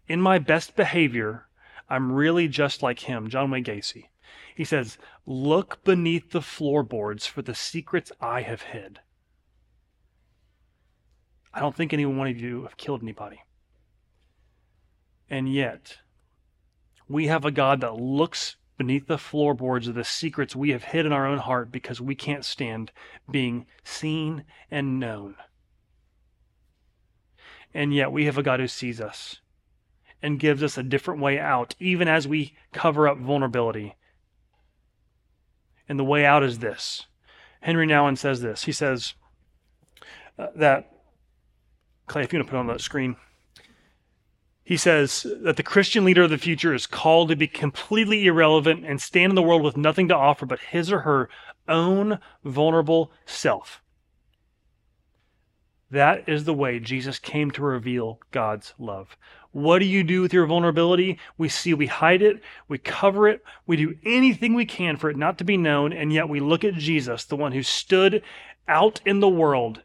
"In 0.09 0.21
my 0.21 0.39
best 0.39 0.75
behavior, 0.75 1.49
I'm 1.89 2.13
really 2.13 2.49
just 2.49 2.83
like 2.83 3.01
him, 3.01 3.29
John 3.29 3.51
Wayne 3.51 3.65
Gacy. 3.65 4.09
He 4.55 4.65
says, 4.65 4.99
Look 5.27 5.85
beneath 5.85 6.31
the 6.31 6.43
floorboards 6.43 7.27
for 7.27 7.43
the 7.43 7.55
secrets 7.55 8.11
I 8.21 8.43
have 8.43 8.63
hid. 8.63 9.01
I 11.55 11.61
don't 11.61 11.75
think 11.75 11.93
any 11.93 12.07
one 12.07 12.29
of 12.29 12.39
you 12.39 12.63
have 12.63 12.77
killed 12.77 13.03
anybody. 13.03 13.43
And 15.31 15.53
yet, 15.53 15.99
we 17.09 17.27
have 17.27 17.45
a 17.45 17.51
God 17.51 17.81
that 17.81 17.97
looks 17.97 18.57
beneath 18.77 19.07
the 19.07 19.19
floorboards 19.19 19.89
of 19.89 19.95
the 19.95 20.05
secrets 20.05 20.55
we 20.55 20.71
have 20.71 20.85
hid 20.85 21.07
in 21.07 21.13
our 21.13 21.27
own 21.27 21.39
heart 21.39 21.73
because 21.73 22.01
we 22.01 22.15
can't 22.15 22.45
stand 22.45 22.93
being 23.31 23.67
seen 23.83 24.45
and 24.71 25.01
known. 25.01 25.37
And 27.75 27.95
yet, 27.95 28.13
we 28.13 28.25
have 28.27 28.39
a 28.39 28.43
God 28.43 28.61
who 28.61 28.69
sees 28.69 29.01
us 29.01 29.41
and 30.23 30.41
gives 30.41 30.62
us 30.62 30.77
a 30.77 30.83
different 30.83 31.21
way 31.21 31.39
out, 31.39 31.75
even 31.79 32.09
as 32.09 32.27
we 32.27 32.55
cover 32.73 33.09
up 33.09 33.19
vulnerability. 33.19 33.97
And 35.89 35.99
the 35.99 36.05
way 36.05 36.25
out 36.25 36.43
is 36.43 36.59
this. 36.59 37.07
Henri 37.62 37.87
Nouwen 37.87 38.19
says 38.19 38.41
this. 38.41 38.64
He 38.64 38.73
says 38.73 39.14
uh, 40.39 40.49
that, 40.57 40.91
Clay, 42.07 42.23
if 42.23 42.33
you 42.33 42.39
want 42.39 42.49
to 42.49 42.51
put 42.51 42.59
on 42.59 42.66
the 42.66 42.79
screen, 42.79 43.16
he 44.62 44.77
says 44.77 45.27
that 45.43 45.57
the 45.57 45.62
Christian 45.62 46.05
leader 46.05 46.25
of 46.25 46.31
the 46.31 46.37
future 46.37 46.75
is 46.75 46.87
called 46.87 47.31
to 47.31 47.37
be 47.37 47.49
completely 47.49 48.27
irrelevant 48.27 48.85
and 48.85 49.01
stand 49.01 49.31
in 49.31 49.35
the 49.35 49.43
world 49.43 49.62
with 49.62 49.79
nothing 49.79 50.09
to 50.09 50.14
offer 50.14 50.45
but 50.45 50.61
his 50.61 50.93
or 50.93 51.01
her 51.01 51.31
own 51.66 52.19
vulnerable 52.45 53.11
self. 53.25 53.83
That 55.91 56.29
is 56.29 56.45
the 56.45 56.53
way 56.53 56.81
Jesus 56.81 57.19
came 57.19 57.51
to 57.53 57.62
reveal 57.62 58.21
God's 58.31 58.75
love. 58.79 59.16
What 59.53 59.79
do 59.79 59.87
you 59.87 60.05
do 60.05 60.21
with 60.21 60.33
your 60.33 60.47
vulnerability? 60.47 61.19
We 61.39 61.49
see 61.49 61.73
we 61.73 61.87
hide 61.87 62.23
it, 62.23 62.43
we 62.69 62.79
cover 62.79 63.29
it, 63.29 63.43
we 63.67 63.77
do 63.77 63.97
anything 64.05 64.55
we 64.55 64.67
can 64.67 64.97
for 64.97 65.09
it 65.09 65.17
not 65.17 65.39
to 65.39 65.45
be 65.45 65.57
known, 65.57 65.93
and 65.93 66.13
yet 66.13 66.29
we 66.29 66.41
look 66.41 66.65
at 66.65 66.75
Jesus, 66.75 67.25
the 67.25 67.37
one 67.37 67.53
who 67.53 67.63
stood 67.63 68.23
out 68.67 69.01
in 69.07 69.21
the 69.21 69.29
world, 69.29 69.83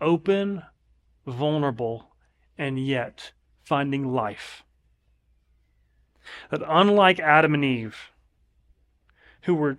open, 0.00 0.62
vulnerable, 1.26 2.14
and 2.56 2.78
yet 2.84 3.32
finding 3.62 4.12
life. 4.12 4.62
That 6.50 6.62
unlike 6.66 7.20
Adam 7.20 7.54
and 7.54 7.64
Eve, 7.64 7.96
who 9.42 9.54
were 9.54 9.78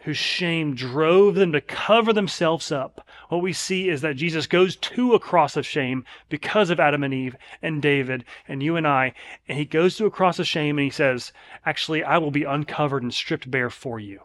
whose 0.00 0.16
shame 0.16 0.74
drove 0.74 1.34
them 1.34 1.52
to 1.52 1.60
cover 1.60 2.12
themselves 2.12 2.72
up, 2.72 3.06
what 3.28 3.42
we 3.42 3.52
see 3.52 3.88
is 3.88 4.00
that 4.00 4.16
Jesus 4.16 4.46
goes 4.46 4.76
to 4.76 5.14
a 5.14 5.20
cross 5.20 5.56
of 5.56 5.66
shame 5.66 6.04
because 6.28 6.70
of 6.70 6.80
Adam 6.80 7.04
and 7.04 7.12
Eve 7.12 7.36
and 7.60 7.82
David 7.82 8.24
and 8.48 8.62
you 8.62 8.76
and 8.76 8.86
I. 8.86 9.12
And 9.46 9.58
he 9.58 9.64
goes 9.64 9.96
to 9.96 10.06
a 10.06 10.10
cross 10.10 10.38
of 10.38 10.46
shame 10.46 10.78
and 10.78 10.84
he 10.84 10.90
says, 10.90 11.32
Actually, 11.66 12.02
I 12.02 12.18
will 12.18 12.30
be 12.30 12.44
uncovered 12.44 13.02
and 13.02 13.12
stripped 13.12 13.50
bare 13.50 13.70
for 13.70 14.00
you. 14.00 14.22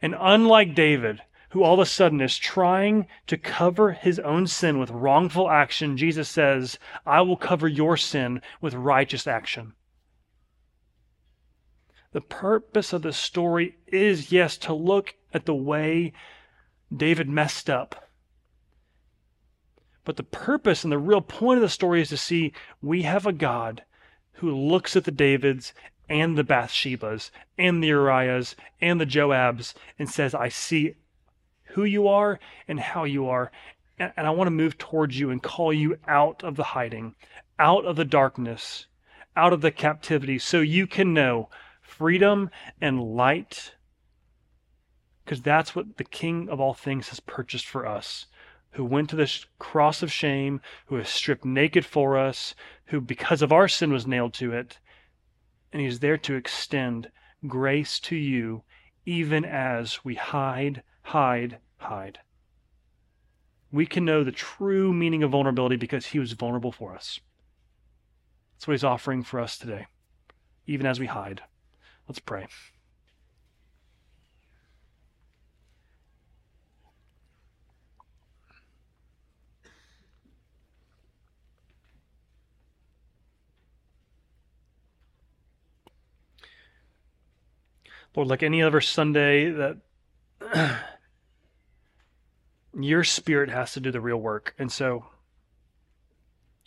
And 0.00 0.14
unlike 0.18 0.74
David, 0.74 1.20
who 1.50 1.64
all 1.64 1.74
of 1.74 1.80
a 1.80 1.86
sudden 1.86 2.20
is 2.20 2.38
trying 2.38 3.08
to 3.26 3.36
cover 3.36 3.92
his 3.92 4.20
own 4.20 4.46
sin 4.46 4.78
with 4.78 4.90
wrongful 4.90 5.50
action, 5.50 5.96
Jesus 5.96 6.28
says, 6.28 6.78
I 7.04 7.22
will 7.22 7.36
cover 7.36 7.66
your 7.66 7.96
sin 7.96 8.40
with 8.60 8.74
righteous 8.74 9.26
action. 9.26 9.72
The 12.12 12.20
purpose 12.22 12.92
of 12.92 13.02
the 13.02 13.12
story 13.12 13.76
is, 13.86 14.32
yes, 14.32 14.56
to 14.58 14.72
look 14.72 15.14
at 15.34 15.44
the 15.44 15.54
way 15.54 16.12
David 16.94 17.28
messed 17.28 17.68
up. 17.68 18.08
But 20.04 20.16
the 20.16 20.22
purpose 20.22 20.84
and 20.84 20.92
the 20.92 20.98
real 20.98 21.20
point 21.20 21.58
of 21.58 21.62
the 21.62 21.68
story 21.68 22.00
is 22.00 22.08
to 22.08 22.16
see 22.16 22.54
we 22.80 23.02
have 23.02 23.26
a 23.26 23.32
God 23.32 23.84
who 24.34 24.54
looks 24.54 24.96
at 24.96 25.04
the 25.04 25.10
Davids 25.10 25.74
and 26.08 26.38
the 26.38 26.44
Bathshebas 26.44 27.30
and 27.58 27.82
the 27.82 27.90
Uriahs 27.90 28.54
and 28.80 28.98
the 28.98 29.06
Joabs 29.06 29.74
and 29.98 30.08
says, 30.08 30.34
I 30.34 30.48
see 30.48 30.94
who 31.64 31.84
you 31.84 32.08
are 32.08 32.40
and 32.66 32.80
how 32.80 33.04
you 33.04 33.28
are. 33.28 33.52
And, 33.98 34.12
I 34.16 34.30
want 34.30 34.46
to 34.46 34.52
move 34.52 34.78
towards 34.78 35.18
you 35.18 35.28
and 35.28 35.42
call 35.42 35.72
you 35.72 35.98
out 36.06 36.42
of 36.42 36.56
the 36.56 36.64
hiding, 36.64 37.14
out 37.58 37.84
of 37.84 37.96
the 37.96 38.04
darkness, 38.04 38.86
out 39.36 39.52
of 39.52 39.60
the 39.60 39.72
captivity, 39.72 40.38
so 40.38 40.60
you 40.60 40.86
can 40.86 41.12
know 41.12 41.50
freedom 41.98 42.50
and 42.80 43.02
light 43.02 43.72
because 45.28 45.42
that's 45.42 45.76
what 45.76 45.98
the 45.98 46.04
King 46.04 46.48
of 46.48 46.58
all 46.58 46.72
things 46.72 47.10
has 47.10 47.20
purchased 47.20 47.66
for 47.66 47.84
us, 47.84 48.24
who 48.70 48.82
went 48.82 49.10
to 49.10 49.16
this 49.16 49.44
cross 49.58 50.02
of 50.02 50.10
shame, 50.10 50.58
who 50.86 50.96
is 50.96 51.06
stripped 51.06 51.44
naked 51.44 51.84
for 51.84 52.16
us, 52.16 52.54
who, 52.86 52.98
because 52.98 53.42
of 53.42 53.52
our 53.52 53.68
sin, 53.68 53.92
was 53.92 54.06
nailed 54.06 54.32
to 54.32 54.54
it. 54.54 54.78
And 55.70 55.82
He's 55.82 56.00
there 56.00 56.16
to 56.16 56.34
extend 56.34 57.10
grace 57.46 58.00
to 58.00 58.16
you, 58.16 58.62
even 59.04 59.44
as 59.44 60.02
we 60.02 60.14
hide, 60.14 60.82
hide, 61.02 61.58
hide. 61.76 62.20
We 63.70 63.84
can 63.84 64.06
know 64.06 64.24
the 64.24 64.32
true 64.32 64.94
meaning 64.94 65.22
of 65.22 65.32
vulnerability 65.32 65.76
because 65.76 66.06
He 66.06 66.18
was 66.18 66.32
vulnerable 66.32 66.72
for 66.72 66.94
us. 66.94 67.20
That's 68.54 68.66
what 68.66 68.72
He's 68.72 68.82
offering 68.82 69.22
for 69.24 69.40
us 69.40 69.58
today, 69.58 69.88
even 70.66 70.86
as 70.86 70.98
we 70.98 71.04
hide. 71.04 71.42
Let's 72.08 72.20
pray. 72.20 72.46
Lord, 88.16 88.28
like 88.28 88.42
any 88.42 88.62
other 88.62 88.80
Sunday, 88.80 89.50
that 89.50 89.76
your 92.74 93.04
spirit 93.04 93.48
has 93.48 93.74
to 93.74 93.80
do 93.80 93.92
the 93.92 94.00
real 94.00 94.16
work. 94.16 94.54
And 94.58 94.72
so, 94.72 95.04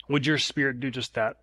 would 0.07 0.25
your 0.25 0.37
spirit 0.37 0.79
do 0.79 0.89
just 0.91 1.15
that? 1.15 1.37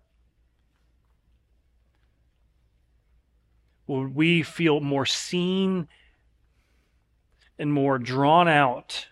Would 3.89 4.13
we 4.13 4.43
feel 4.43 4.81
more 4.81 5.07
seen 5.07 5.87
and 7.57 7.73
more 7.73 7.97
drawn 7.97 8.47
out? 8.47 9.07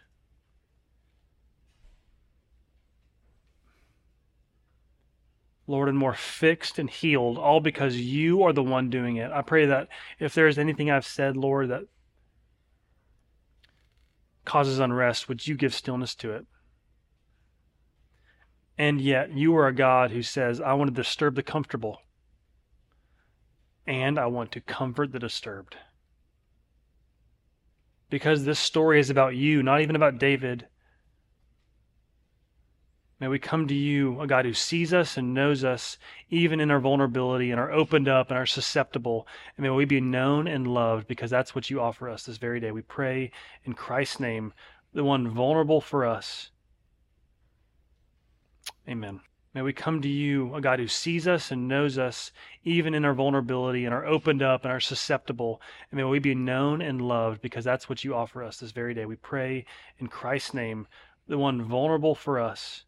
Lord, 5.66 5.90
and 5.90 5.98
more 5.98 6.14
fixed 6.14 6.78
and 6.78 6.92
healed, 6.92 7.40
all 7.40 7.60
because 7.60 7.98
you 7.98 8.44
are 8.44 8.54
the 8.54 8.62
one 8.62 8.92
doing 8.92 9.16
it. 9.16 9.32
I 9.32 9.42
pray 9.42 9.66
that 9.66 9.88
if 10.20 10.36
there 10.36 10.48
is 10.48 10.60
anything 10.60 10.92
I've 10.92 11.08
said, 11.08 11.36
Lord, 11.36 11.70
that 11.70 11.88
causes 14.46 14.78
unrest, 14.78 15.28
would 15.28 15.48
you 15.48 15.56
give 15.56 15.74
stillness 15.74 16.14
to 16.16 16.34
it? 16.34 16.46
And 18.78 19.02
yet, 19.02 19.36
you 19.36 19.58
are 19.58 19.68
a 19.68 19.74
God 19.74 20.12
who 20.12 20.22
says, 20.22 20.62
I 20.62 20.74
want 20.74 20.90
to 20.90 21.02
disturb 21.02 21.34
the 21.34 21.42
comfortable, 21.42 21.98
and 23.88 24.20
I 24.20 24.26
want 24.28 24.52
to 24.52 24.62
comfort 24.62 25.12
the 25.12 25.20
disturbed. 25.20 25.78
Because 28.10 28.46
this 28.46 28.60
story 28.60 29.00
is 29.00 29.10
about 29.10 29.36
you, 29.36 29.64
not 29.64 29.82
even 29.82 29.96
about 29.96 30.20
David. 30.20 30.68
May 33.20 33.28
we 33.28 33.40
come 33.40 33.68
to 33.68 33.74
you, 33.74 34.22
a 34.22 34.28
God 34.28 34.46
who 34.46 34.54
sees 34.54 34.94
us 34.94 35.18
and 35.18 35.34
knows 35.34 35.64
us, 35.64 35.98
even 36.30 36.60
in 36.60 36.70
our 36.70 36.80
vulnerability, 36.80 37.50
and 37.50 37.60
are 37.60 37.72
opened 37.72 38.08
up 38.08 38.30
and 38.30 38.38
are 38.38 38.46
susceptible. 38.46 39.28
And 39.56 39.64
may 39.64 39.72
we 39.72 39.86
be 39.86 40.00
known 40.00 40.48
and 40.48 40.68
loved 40.68 41.08
because 41.08 41.32
that's 41.32 41.56
what 41.56 41.70
you 41.70 41.82
offer 41.82 42.10
us 42.10 42.24
this 42.24 42.38
very 42.38 42.60
day. 42.60 42.72
We 42.72 42.84
pray 42.84 43.32
in 43.64 43.74
Christ's 43.74 44.20
name, 44.20 44.54
the 44.94 45.04
one 45.04 45.28
vulnerable 45.30 45.82
for 45.82 46.06
us. 46.06 46.52
Amen. 48.88 49.22
May 49.58 49.64
we 49.64 49.74
come 49.74 50.04
to 50.04 50.08
you, 50.08 50.54
a 50.54 50.62
God 50.62 50.78
who 50.78 50.88
sees 50.88 51.28
us 51.28 51.50
and 51.50 51.68
knows 51.68 51.98
us, 51.98 52.32
even 52.64 52.94
in 52.94 53.04
our 53.04 53.16
vulnerability, 53.16 53.86
and 53.86 53.94
are 53.94 54.06
opened 54.06 54.44
up 54.44 54.64
and 54.64 54.72
are 54.72 54.80
susceptible. 54.80 55.60
And 55.90 55.98
may 55.98 56.04
we 56.04 56.20
be 56.20 56.36
known 56.36 56.80
and 56.80 57.02
loved 57.02 57.42
because 57.42 57.66
that's 57.66 57.90
what 57.90 58.04
you 58.04 58.14
offer 58.14 58.44
us 58.44 58.58
this 58.60 58.70
very 58.70 58.94
day. 58.94 59.08
We 59.08 59.16
pray 59.16 59.66
in 59.98 60.10
Christ's 60.10 60.54
name, 60.54 60.86
the 61.28 61.40
one 61.40 61.64
vulnerable 61.64 62.14
for 62.14 62.40
us. 62.40 62.86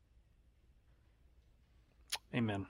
Amen. 2.36 2.68